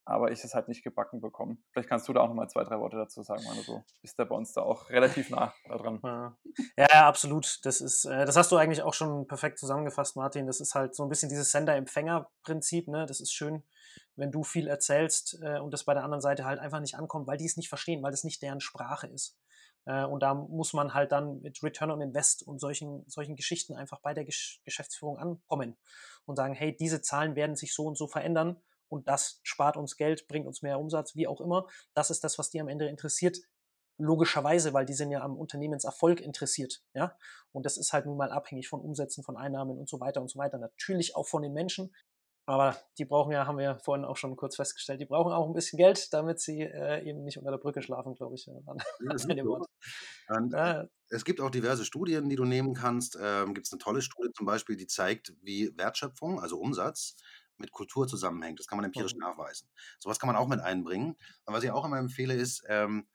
aber 0.04 0.32
ich 0.32 0.42
es 0.42 0.54
halt 0.54 0.68
nicht 0.68 0.82
gebacken 0.82 1.20
bekomme. 1.20 1.58
Vielleicht 1.72 1.88
kannst 1.88 2.08
du 2.08 2.12
da 2.12 2.20
auch 2.20 2.28
nochmal 2.28 2.48
zwei, 2.48 2.64
drei 2.64 2.78
Worte 2.78 2.96
dazu 2.96 3.22
sagen, 3.22 3.44
Manu. 3.44 3.62
So 3.62 3.84
ist 4.02 4.18
der 4.18 4.24
bei 4.24 4.34
uns 4.34 4.52
da 4.52 4.62
auch 4.62 4.90
relativ 4.90 5.30
nah 5.30 5.54
dran. 5.68 6.00
Ja, 6.02 6.36
ja 6.76 7.08
absolut. 7.08 7.64
Das 7.64 7.80
ist, 7.80 8.04
äh, 8.04 8.24
das 8.24 8.36
hast 8.36 8.50
du 8.50 8.56
eigentlich 8.56 8.82
auch 8.82 8.94
schon 8.94 9.26
perfekt 9.26 9.58
zusammengefasst, 9.58 10.16
Martin. 10.16 10.46
Das 10.46 10.60
ist 10.60 10.74
halt 10.74 10.94
so 10.94 11.04
ein 11.04 11.08
bisschen 11.08 11.28
dieses 11.28 11.52
Sender-Empfänger-Prinzip. 11.52 12.88
Ne? 12.88 13.06
Das 13.06 13.20
ist 13.20 13.32
schön, 13.32 13.62
wenn 14.16 14.32
du 14.32 14.42
viel 14.42 14.66
erzählst 14.66 15.38
äh, 15.42 15.60
und 15.60 15.72
das 15.72 15.84
bei 15.84 15.94
der 15.94 16.04
anderen 16.04 16.20
Seite 16.20 16.44
halt 16.44 16.58
einfach 16.58 16.80
nicht 16.80 16.96
ankommt, 16.96 17.26
weil 17.28 17.38
die 17.38 17.46
es 17.46 17.56
nicht 17.56 17.68
verstehen, 17.68 18.02
weil 18.02 18.10
das 18.10 18.24
nicht 18.24 18.42
deren 18.42 18.60
Sprache 18.60 19.06
ist. 19.06 19.38
Äh, 19.84 20.04
und 20.04 20.20
da 20.20 20.34
muss 20.34 20.72
man 20.72 20.94
halt 20.94 21.12
dann 21.12 21.40
mit 21.42 21.62
Return 21.62 21.92
on 21.92 22.00
Invest 22.00 22.42
und 22.42 22.58
solchen, 22.58 23.04
solchen 23.08 23.36
Geschichten 23.36 23.74
einfach 23.74 24.00
bei 24.00 24.14
der 24.14 24.24
Gesch 24.24 24.60
Geschäftsführung 24.64 25.18
ankommen 25.18 25.76
und 26.24 26.36
sagen, 26.36 26.54
hey, 26.54 26.76
diese 26.76 27.02
Zahlen 27.02 27.36
werden 27.36 27.56
sich 27.56 27.74
so 27.74 27.84
und 27.84 27.96
so 27.96 28.08
verändern 28.08 28.60
und 28.92 29.08
das 29.08 29.40
spart 29.42 29.76
uns 29.76 29.96
Geld, 29.96 30.28
bringt 30.28 30.46
uns 30.46 30.60
mehr 30.62 30.78
Umsatz, 30.78 31.16
wie 31.16 31.26
auch 31.26 31.40
immer. 31.40 31.66
Das 31.94 32.10
ist 32.10 32.22
das, 32.22 32.38
was 32.38 32.50
die 32.50 32.60
am 32.60 32.68
Ende 32.68 32.86
interessiert. 32.86 33.38
Logischerweise, 33.98 34.72
weil 34.74 34.84
die 34.84 34.92
sind 34.92 35.10
ja 35.10 35.22
am 35.22 35.36
Unternehmenserfolg 35.36 36.20
interessiert, 36.20 36.82
ja. 36.94 37.16
Und 37.52 37.66
das 37.66 37.76
ist 37.76 37.92
halt 37.92 38.06
nun 38.06 38.16
mal 38.16 38.30
abhängig 38.30 38.68
von 38.68 38.80
Umsätzen, 38.80 39.24
von 39.24 39.36
Einnahmen 39.36 39.78
und 39.78 39.88
so 39.88 40.00
weiter 40.00 40.20
und 40.20 40.28
so 40.28 40.38
weiter. 40.38 40.58
Natürlich 40.58 41.16
auch 41.16 41.26
von 41.26 41.42
den 41.42 41.52
Menschen, 41.52 41.94
aber 42.44 42.76
die 42.98 43.04
brauchen 43.04 43.32
ja, 43.32 43.46
haben 43.46 43.56
wir 43.56 43.64
ja 43.64 43.74
vorhin 43.76 44.04
auch 44.04 44.16
schon 44.16 44.34
kurz 44.34 44.56
festgestellt, 44.56 45.00
die 45.00 45.06
brauchen 45.06 45.32
auch 45.32 45.46
ein 45.46 45.54
bisschen 45.54 45.76
Geld, 45.76 46.12
damit 46.12 46.40
sie 46.40 46.60
äh, 46.60 47.08
eben 47.08 47.22
nicht 47.22 47.38
unter 47.38 47.52
der 47.52 47.58
Brücke 47.58 47.82
schlafen, 47.82 48.14
glaube 48.14 48.34
ich. 48.34 48.46
Ja, 50.28 50.88
Es 51.08 51.24
gibt 51.24 51.40
auch 51.40 51.50
diverse 51.50 51.84
Studien, 51.84 52.28
die 52.28 52.36
du 52.36 52.44
nehmen 52.44 52.74
kannst. 52.74 53.16
Ähm, 53.20 53.54
gibt 53.54 53.66
es 53.66 53.72
eine 53.72 53.78
tolle 53.78 54.02
Studie 54.02 54.32
zum 54.34 54.46
Beispiel, 54.46 54.76
die 54.76 54.86
zeigt, 54.86 55.32
wie 55.40 55.72
Wertschöpfung, 55.76 56.40
also 56.40 56.58
Umsatz, 56.58 57.16
mit 57.62 57.72
Kultur 57.72 58.06
zusammenhängt. 58.06 58.58
Das 58.58 58.66
kann 58.66 58.76
man 58.76 58.84
empirisch 58.84 59.14
mhm. 59.14 59.20
nachweisen. 59.20 59.68
Sowas 59.98 60.18
kann 60.18 60.26
man 60.26 60.36
auch 60.36 60.48
mit 60.48 60.60
einbringen. 60.60 61.16
Und 61.44 61.54
was 61.54 61.64
ich 61.64 61.70
auch 61.70 61.84
immer 61.84 61.98
empfehle, 61.98 62.34
ist, 62.34 62.62
ähm, 62.68 63.08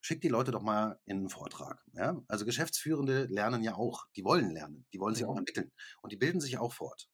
schick 0.00 0.20
die 0.20 0.28
Leute 0.28 0.50
doch 0.50 0.62
mal 0.62 1.00
in 1.04 1.18
einen 1.18 1.28
Vortrag. 1.28 1.82
Ja? 1.94 2.20
Also 2.28 2.44
Geschäftsführende 2.44 3.24
lernen 3.24 3.62
ja 3.62 3.74
auch, 3.74 4.06
die 4.16 4.24
wollen 4.24 4.50
lernen, 4.50 4.86
die 4.92 5.00
wollen 5.00 5.14
sich 5.14 5.22
ja. 5.22 5.28
auch 5.28 5.38
entwickeln 5.38 5.72
und 6.02 6.12
die 6.12 6.16
bilden 6.16 6.40
sich 6.40 6.58
auch 6.58 6.72
fort. 6.72 7.08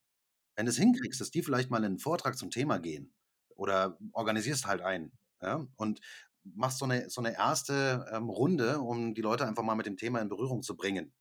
Wenn 0.56 0.66
du 0.66 0.70
es 0.70 0.76
hinkriegst, 0.76 1.20
dass 1.20 1.30
die 1.30 1.42
vielleicht 1.42 1.70
mal 1.70 1.78
in 1.78 1.85
einen 1.85 1.98
Vortrag 1.98 2.37
zum 2.37 2.50
Thema 2.50 2.78
gehen 2.78 3.14
oder 3.54 3.96
organisierst 4.12 4.66
halt 4.66 4.80
einen 4.83 5.12
ja, 5.40 5.66
und 5.76 6.00
machst 6.42 6.78
so 6.78 6.85
eine, 6.85 7.09
so 7.11 7.20
eine 7.20 7.35
erste 7.35 8.06
ähm, 8.12 8.28
Runde, 8.28 8.80
um 8.80 9.14
die 9.14 9.22
Leute 9.22 9.46
einfach 9.46 9.62
mal 9.62 9.76
mit 9.76 9.87
dem 9.87 9.96
Thema 9.96 10.20
in 10.20 10.28
Berührung 10.28 10.62
zu 10.62 10.76
bringen 10.76 11.14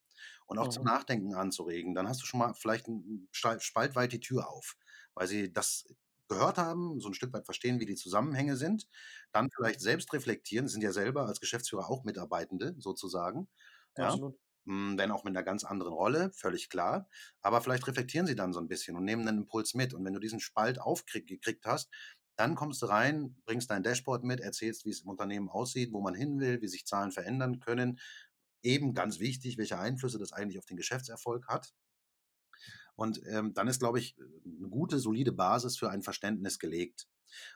und 0.47 0.57
auch 0.57 0.65
mhm. 0.65 0.71
zum 0.71 0.83
Nachdenken 0.85 1.35
anzuregen, 1.35 1.93
dann 1.93 2.07
hast 2.07 2.21
du 2.21 2.25
schon 2.25 2.39
mal 2.39 2.53
vielleicht 2.55 2.87
einen 2.87 3.29
Spalt 3.31 3.95
weit 3.95 4.11
die 4.11 4.19
Tür 4.19 4.49
auf, 4.49 4.75
weil 5.19 5.27
sie 5.27 5.53
das 5.53 5.85
gehört 6.29 6.57
haben, 6.59 6.99
so 7.01 7.09
ein 7.09 7.15
Stück 7.15 7.33
weit 7.33 7.45
verstehen, 7.45 7.79
wie 7.81 7.85
die 7.87 7.95
Zusammenhänge 7.95 8.57
sind, 8.57 8.87
dann 9.33 9.49
vielleicht 9.55 9.81
selbst 9.81 10.13
reflektieren, 10.13 10.67
sind 10.69 10.83
ja 10.83 10.93
selber 10.93 11.27
als 11.27 11.41
Geschäftsführer 11.41 11.89
auch 11.89 12.03
Mitarbeitende 12.05 12.75
sozusagen. 12.79 13.49
Ja. 13.97 14.05
Absolut. 14.05 14.39
Hm, 14.65 14.97
wenn 14.97 15.11
auch 15.11 15.23
mit 15.23 15.35
einer 15.35 15.43
ganz 15.43 15.63
anderen 15.63 15.93
Rolle, 15.93 16.31
völlig 16.33 16.69
klar. 16.69 17.07
Aber 17.41 17.61
vielleicht 17.61 17.87
reflektieren 17.87 18.27
sie 18.27 18.35
dann 18.35 18.53
so 18.53 18.59
ein 18.59 18.67
bisschen 18.67 18.95
und 18.97 19.05
nehmen 19.05 19.27
einen 19.27 19.39
Impuls 19.39 19.73
mit. 19.73 19.93
Und 19.93 20.05
wenn 20.05 20.13
du 20.13 20.19
diesen 20.19 20.39
Spalt 20.39 20.79
aufgekriegt 20.81 21.65
hast, 21.65 21.89
dann 22.35 22.55
kommst 22.55 22.81
du 22.81 22.85
rein, 22.87 23.37
bringst 23.45 23.69
dein 23.71 23.83
Dashboard 23.83 24.23
mit, 24.23 24.39
erzählst, 24.39 24.85
wie 24.85 24.91
es 24.91 25.01
im 25.01 25.09
Unternehmen 25.09 25.49
aussieht, 25.49 25.91
wo 25.93 26.01
man 26.01 26.15
hin 26.15 26.39
will, 26.39 26.61
wie 26.61 26.67
sich 26.67 26.85
Zahlen 26.85 27.11
verändern 27.11 27.59
können. 27.59 27.99
Eben 28.63 28.93
ganz 28.93 29.19
wichtig, 29.19 29.57
welche 29.57 29.79
Einflüsse 29.79 30.19
das 30.19 30.33
eigentlich 30.33 30.59
auf 30.59 30.65
den 30.65 30.77
Geschäftserfolg 30.77 31.47
hat. 31.47 31.73
Und 32.99 33.21
ähm, 33.27 33.53
dann 33.53 33.69
ist, 33.69 33.79
glaube 33.79 33.97
ich, 33.97 34.17
eine 34.45 34.67
gute, 34.67 34.99
solide 34.99 35.31
Basis 35.31 35.77
für 35.77 35.89
ein 35.89 36.03
Verständnis 36.03 36.59
gelegt. 36.59 37.07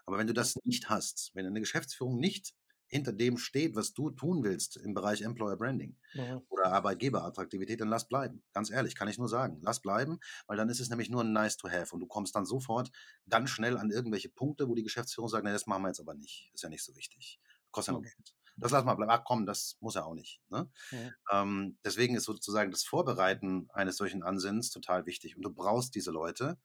Aber 0.06 0.18
wenn 0.18 0.28
du 0.28 0.34
das 0.34 0.56
nicht 0.64 0.90
hast, 0.90 1.32
wenn 1.34 1.46
eine 1.46 1.60
Geschäftsführung 1.60 2.18
nicht 2.18 2.54
hinter 2.88 3.12
dem 3.12 3.38
steht, 3.38 3.76
was 3.76 3.92
du 3.94 4.10
tun 4.12 4.46
willst 4.46 4.78
im 4.78 4.94
Bereich 4.94 5.22
Employer 5.22 5.58
Branding 5.58 5.98
mhm. 6.14 6.44
oder 6.48 6.72
Arbeitgeberattraktivität, 6.72 7.82
dann 7.82 7.90
lass 7.90 8.08
bleiben. 8.08 8.42
Ganz 8.54 8.72
ehrlich, 8.72 8.96
kann 8.96 9.10
ich 9.10 9.18
nur 9.18 9.28
sagen. 9.28 9.60
Lass 9.62 9.82
bleiben, 9.82 10.20
weil 10.48 10.56
dann 10.56 10.70
ist 10.70 10.80
es 10.80 10.90
nämlich 10.90 11.10
nur 11.10 11.26
ein 11.26 11.34
nice 11.34 11.58
to 11.58 11.68
have 11.68 11.94
und 11.94 12.00
du 12.00 12.08
kommst 12.08 12.36
dann 12.38 12.46
sofort 12.46 12.90
ganz 13.28 13.50
schnell 13.50 13.78
an 13.78 13.92
irgendwelche 13.92 14.30
Punkte, 14.30 14.70
wo 14.70 14.76
die 14.76 14.84
Geschäftsführung 14.84 15.28
sagt, 15.28 15.44
nee, 15.44 15.52
das 15.52 15.68
machen 15.68 15.82
wir 15.82 15.90
jetzt 15.90 16.00
aber 16.00 16.14
nicht. 16.14 16.52
Ist 16.54 16.64
ja 16.64 16.70
nicht 16.70 16.86
so 16.86 16.96
wichtig. 16.96 17.42
Kostet 17.72 17.96
ja 17.96 18.00
mhm. 18.00 18.04
Geld. 18.04 18.36
Das 18.56 18.72
lass 18.72 18.86
mal 18.86 18.96
bleiben. 18.96 19.12
Ach 19.12 19.24
komm, 19.24 19.46
das 19.46 19.78
muss 19.80 19.96
er 19.96 20.06
auch 20.06 20.14
nicht. 20.14 20.40
Ne? 20.50 20.70
Mhm. 20.92 21.14
Ähm, 21.32 21.78
deswegen 21.84 22.16
ist 22.16 22.26
sozusagen 22.26 22.72
das 22.72 22.84
Vorbereiten 22.84 23.68
eines 23.74 23.98
solchen 23.98 24.24
Ansinns 24.24 24.70
total 24.70 25.06
wichtig. 25.06 25.36
Und 25.36 25.44
du 25.44 25.52
brauchst 25.52 25.96
diese 25.96 26.12
Leute, 26.12 26.58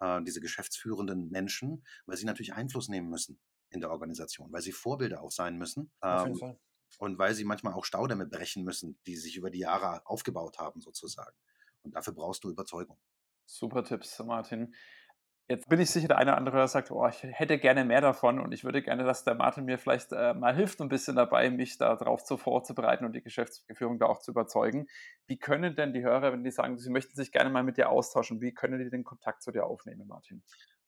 äh, 0.00 0.22
diese 0.22 0.40
geschäftsführenden 0.40 1.30
Menschen, 1.30 1.84
weil 2.06 2.16
sie 2.16 2.26
natürlich 2.26 2.54
Einfluss 2.54 2.88
nehmen 2.88 3.10
müssen 3.10 3.38
in 3.70 3.80
der 3.80 3.90
Organisation, 3.90 4.52
weil 4.52 4.62
sie 4.62 4.72
Vorbilder 4.72 5.22
auch 5.22 5.30
sein 5.30 5.58
müssen. 5.58 5.90
Auf 6.00 6.24
jeden 6.24 6.34
ähm, 6.34 6.40
Fall. 6.40 6.60
Und 6.98 7.18
weil 7.18 7.34
sie 7.34 7.44
manchmal 7.44 7.74
auch 7.74 7.84
Staudämme 7.84 8.26
brechen 8.26 8.64
müssen, 8.64 8.98
die 9.06 9.16
sich 9.16 9.36
über 9.36 9.50
die 9.50 9.58
Jahre 9.58 10.06
aufgebaut 10.06 10.58
haben, 10.58 10.80
sozusagen. 10.80 11.36
Und 11.82 11.94
dafür 11.94 12.14
brauchst 12.14 12.44
du 12.44 12.50
Überzeugung. 12.50 12.98
Super 13.44 13.84
Tipps, 13.84 14.18
Martin. 14.20 14.74
Jetzt 15.48 15.68
bin 15.68 15.78
ich 15.78 15.90
sicher, 15.90 16.08
der 16.08 16.18
eine 16.18 16.32
oder 16.32 16.38
andere 16.38 16.66
sagt, 16.66 16.90
oh, 16.90 17.06
ich 17.06 17.22
hätte 17.22 17.58
gerne 17.58 17.84
mehr 17.84 18.00
davon 18.00 18.40
und 18.40 18.50
ich 18.50 18.64
würde 18.64 18.82
gerne, 18.82 19.04
dass 19.04 19.22
der 19.22 19.36
Martin 19.36 19.64
mir 19.64 19.78
vielleicht 19.78 20.10
äh, 20.10 20.34
mal 20.34 20.52
hilft, 20.52 20.80
ein 20.80 20.88
bisschen 20.88 21.14
dabei, 21.14 21.50
mich 21.50 21.78
da 21.78 21.94
drauf 21.94 22.24
zu 22.24 22.36
vorzubereiten 22.36 23.04
und 23.04 23.12
die 23.12 23.22
Geschäftsführung 23.22 24.00
da 24.00 24.06
auch 24.06 24.18
zu 24.18 24.32
überzeugen. 24.32 24.88
Wie 25.28 25.38
können 25.38 25.76
denn 25.76 25.92
die 25.92 26.02
Hörer, 26.02 26.32
wenn 26.32 26.42
die 26.42 26.50
sagen, 26.50 26.78
sie 26.78 26.90
möchten 26.90 27.14
sich 27.14 27.30
gerne 27.30 27.48
mal 27.48 27.62
mit 27.62 27.76
dir 27.76 27.90
austauschen, 27.90 28.40
wie 28.40 28.54
können 28.54 28.80
die 28.80 28.90
den 28.90 29.04
Kontakt 29.04 29.40
zu 29.40 29.52
dir 29.52 29.66
aufnehmen, 29.66 30.08
Martin? 30.08 30.42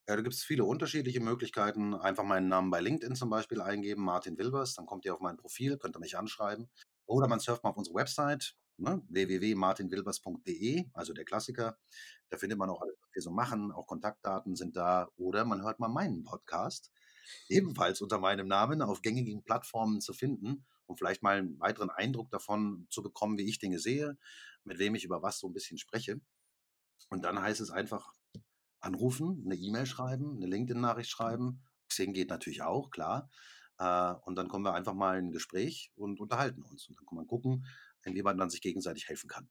Ja, 0.08 0.16
da 0.16 0.22
gibt 0.22 0.34
es 0.34 0.42
viele 0.42 0.64
unterschiedliche 0.64 1.20
Möglichkeiten. 1.20 1.94
Einfach 1.94 2.24
meinen 2.24 2.48
Namen 2.48 2.70
bei 2.70 2.80
LinkedIn 2.80 3.14
zum 3.14 3.30
Beispiel 3.30 3.60
eingeben, 3.60 4.02
Martin 4.02 4.38
Wilbers, 4.38 4.74
dann 4.74 4.86
kommt 4.86 5.04
ihr 5.04 5.14
auf 5.14 5.20
mein 5.20 5.36
Profil, 5.36 5.78
könnt 5.78 5.96
ihr 5.96 6.00
mich 6.00 6.18
anschreiben. 6.18 6.68
Oder 7.06 7.28
man 7.28 7.38
surft 7.38 7.62
mal 7.62 7.70
auf 7.70 7.76
unsere 7.76 7.94
Website, 7.94 8.56
ne, 8.78 9.02
www.martinwilbers.de, 9.08 10.90
also 10.92 11.12
der 11.12 11.24
Klassiker. 11.24 11.78
Da 12.30 12.36
findet 12.38 12.58
man 12.58 12.70
auch 12.70 12.80
alles, 12.80 12.96
was 13.00 13.10
wir 13.14 13.22
so 13.22 13.30
machen, 13.30 13.72
auch 13.72 13.86
Kontaktdaten 13.86 14.56
sind 14.56 14.76
da. 14.76 15.08
Oder 15.16 15.44
man 15.44 15.62
hört 15.62 15.80
mal 15.80 15.88
meinen 15.88 16.24
Podcast, 16.24 16.90
ebenfalls 17.48 18.00
unter 18.00 18.18
meinem 18.18 18.48
Namen 18.48 18.82
auf 18.82 19.02
gängigen 19.02 19.42
Plattformen 19.42 20.00
zu 20.00 20.12
finden, 20.12 20.66
um 20.86 20.96
vielleicht 20.96 21.22
mal 21.22 21.38
einen 21.38 21.58
weiteren 21.60 21.90
Eindruck 21.90 22.30
davon 22.30 22.86
zu 22.90 23.02
bekommen, 23.02 23.38
wie 23.38 23.48
ich 23.48 23.58
Dinge 23.58 23.78
sehe, 23.78 24.16
mit 24.64 24.78
wem 24.78 24.94
ich 24.94 25.04
über 25.04 25.22
was 25.22 25.38
so 25.38 25.48
ein 25.48 25.52
bisschen 25.52 25.78
spreche. 25.78 26.20
Und 27.10 27.22
dann 27.24 27.40
heißt 27.40 27.60
es 27.60 27.70
einfach 27.70 28.12
anrufen, 28.80 29.42
eine 29.44 29.56
E-Mail 29.56 29.86
schreiben, 29.86 30.36
eine 30.36 30.46
LinkedIn-Nachricht 30.46 31.10
schreiben. 31.10 31.62
Xing 31.88 32.12
geht 32.12 32.30
natürlich 32.30 32.62
auch, 32.62 32.90
klar. 32.90 33.28
Äh, 33.78 34.14
und 34.24 34.36
dann 34.36 34.48
kommen 34.48 34.64
wir 34.64 34.74
einfach 34.74 34.94
mal 34.94 35.18
in 35.18 35.26
ein 35.26 35.32
Gespräch 35.32 35.92
und 35.94 36.20
unterhalten 36.20 36.62
uns. 36.62 36.88
Und 36.88 36.98
dann 36.98 37.06
kann 37.06 37.16
man 37.16 37.26
gucken, 37.26 37.66
inwieweit 38.08 38.36
man 38.36 38.50
sich 38.50 38.60
gegenseitig 38.60 39.08
helfen 39.08 39.28
kann. 39.28 39.48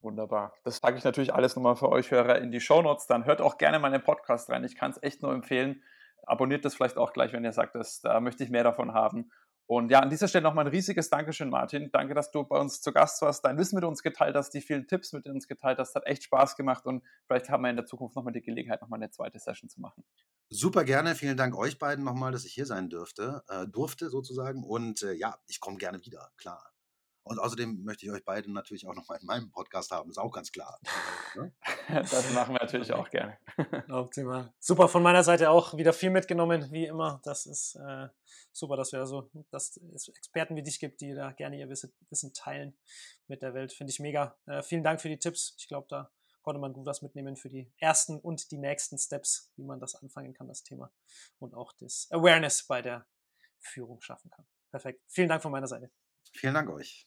Wunderbar. 0.00 0.52
Das 0.64 0.80
packe 0.80 0.98
ich 0.98 1.04
natürlich 1.04 1.32
alles 1.32 1.54
nochmal 1.54 1.76
für 1.76 1.88
euch 1.88 2.10
Hörer 2.10 2.38
in 2.38 2.50
die 2.50 2.60
Shownotes. 2.60 3.06
Dann 3.06 3.24
hört 3.24 3.40
auch 3.40 3.56
gerne 3.56 3.78
meinen 3.78 4.02
Podcast 4.02 4.50
rein. 4.50 4.64
Ich 4.64 4.74
kann 4.74 4.90
es 4.90 5.02
echt 5.02 5.22
nur 5.22 5.32
empfehlen. 5.32 5.82
Abonniert 6.24 6.64
das 6.64 6.74
vielleicht 6.74 6.96
auch 6.96 7.12
gleich, 7.12 7.32
wenn 7.32 7.44
ihr 7.44 7.52
sagt, 7.52 7.74
dass, 7.74 8.00
da 8.00 8.20
möchte 8.20 8.42
ich 8.42 8.50
mehr 8.50 8.64
davon 8.64 8.94
haben. 8.94 9.30
Und 9.66 9.90
ja, 9.90 10.00
an 10.00 10.10
dieser 10.10 10.28
Stelle 10.28 10.42
nochmal 10.42 10.66
ein 10.66 10.70
riesiges 10.70 11.08
Dankeschön, 11.08 11.48
Martin. 11.48 11.90
Danke, 11.92 12.14
dass 12.14 12.30
du 12.30 12.44
bei 12.44 12.58
uns 12.58 12.80
zu 12.80 12.92
Gast 12.92 13.22
warst, 13.22 13.44
dein 13.44 13.56
Wissen 13.58 13.76
mit 13.76 13.84
uns 13.84 14.02
geteilt 14.02 14.34
hast, 14.34 14.50
die 14.50 14.60
vielen 14.60 14.86
Tipps 14.86 15.12
mit 15.12 15.26
uns 15.26 15.46
geteilt 15.46 15.78
hast. 15.78 15.94
Hat 15.94 16.04
echt 16.04 16.24
Spaß 16.24 16.56
gemacht 16.56 16.84
und 16.84 17.02
vielleicht 17.26 17.48
haben 17.48 17.62
wir 17.62 17.70
in 17.70 17.76
der 17.76 17.86
Zukunft 17.86 18.16
nochmal 18.16 18.32
die 18.32 18.42
Gelegenheit, 18.42 18.82
nochmal 18.82 18.98
eine 18.98 19.10
zweite 19.10 19.38
Session 19.38 19.70
zu 19.70 19.80
machen. 19.80 20.04
Super 20.50 20.84
gerne. 20.84 21.14
Vielen 21.14 21.36
Dank 21.36 21.56
euch 21.56 21.78
beiden 21.78 22.04
nochmal, 22.04 22.32
dass 22.32 22.44
ich 22.44 22.52
hier 22.52 22.66
sein 22.66 22.90
dürfte, 22.90 23.44
äh, 23.48 23.66
durfte 23.66 24.10
sozusagen. 24.10 24.64
Und 24.64 25.02
äh, 25.02 25.12
ja, 25.12 25.38
ich 25.46 25.60
komme 25.60 25.78
gerne 25.78 26.04
wieder, 26.04 26.30
klar. 26.36 26.71
Und 27.24 27.38
außerdem 27.38 27.84
möchte 27.84 28.04
ich 28.06 28.12
euch 28.12 28.24
beide 28.24 28.50
natürlich 28.50 28.86
auch 28.86 28.94
nochmal 28.94 29.18
in 29.20 29.26
meinem 29.26 29.50
Podcast 29.50 29.92
haben, 29.92 30.10
ist 30.10 30.18
auch 30.18 30.32
ganz 30.32 30.50
klar. 30.50 30.80
Ne? 31.36 31.52
das 31.88 32.32
machen 32.32 32.54
wir 32.54 32.60
natürlich 32.60 32.92
auch 32.92 33.08
gerne. 33.10 33.38
Optimal. 33.88 34.52
Super, 34.58 34.88
von 34.88 35.02
meiner 35.02 35.22
Seite 35.22 35.50
auch 35.50 35.76
wieder 35.76 35.92
viel 35.92 36.10
mitgenommen, 36.10 36.70
wie 36.72 36.86
immer. 36.86 37.20
Das 37.24 37.46
ist 37.46 37.76
äh, 37.76 38.08
super, 38.52 38.76
dass 38.76 38.92
wir 38.92 39.06
so, 39.06 39.30
dass 39.50 39.76
es 39.94 40.08
Experten 40.08 40.56
wie 40.56 40.62
dich 40.62 40.80
gibt, 40.80 41.00
die 41.00 41.14
da 41.14 41.30
gerne 41.32 41.58
ihr 41.58 41.68
Wissen, 41.68 41.92
Wissen 42.10 42.32
teilen 42.34 42.76
mit 43.28 43.42
der 43.42 43.54
Welt. 43.54 43.72
Finde 43.72 43.92
ich 43.92 44.00
mega. 44.00 44.36
Äh, 44.46 44.62
vielen 44.62 44.82
Dank 44.82 45.00
für 45.00 45.08
die 45.08 45.18
Tipps. 45.18 45.54
Ich 45.58 45.68
glaube, 45.68 45.86
da 45.88 46.10
konnte 46.42 46.60
man 46.60 46.72
gut 46.72 46.86
was 46.86 47.02
mitnehmen 47.02 47.36
für 47.36 47.48
die 47.48 47.70
ersten 47.78 48.18
und 48.18 48.50
die 48.50 48.58
nächsten 48.58 48.98
Steps, 48.98 49.52
wie 49.56 49.64
man 49.64 49.78
das 49.78 49.94
anfangen 49.94 50.34
kann, 50.34 50.48
das 50.48 50.64
Thema. 50.64 50.92
Und 51.38 51.54
auch 51.54 51.72
das 51.78 52.08
Awareness 52.10 52.64
bei 52.64 52.82
der 52.82 53.06
Führung 53.60 54.00
schaffen 54.00 54.30
kann. 54.30 54.44
Perfekt. 54.70 55.02
Vielen 55.06 55.28
Dank 55.28 55.42
von 55.42 55.52
meiner 55.52 55.68
Seite. 55.68 55.90
Vielen 56.32 56.54
Dank 56.54 56.68
euch. 56.70 57.06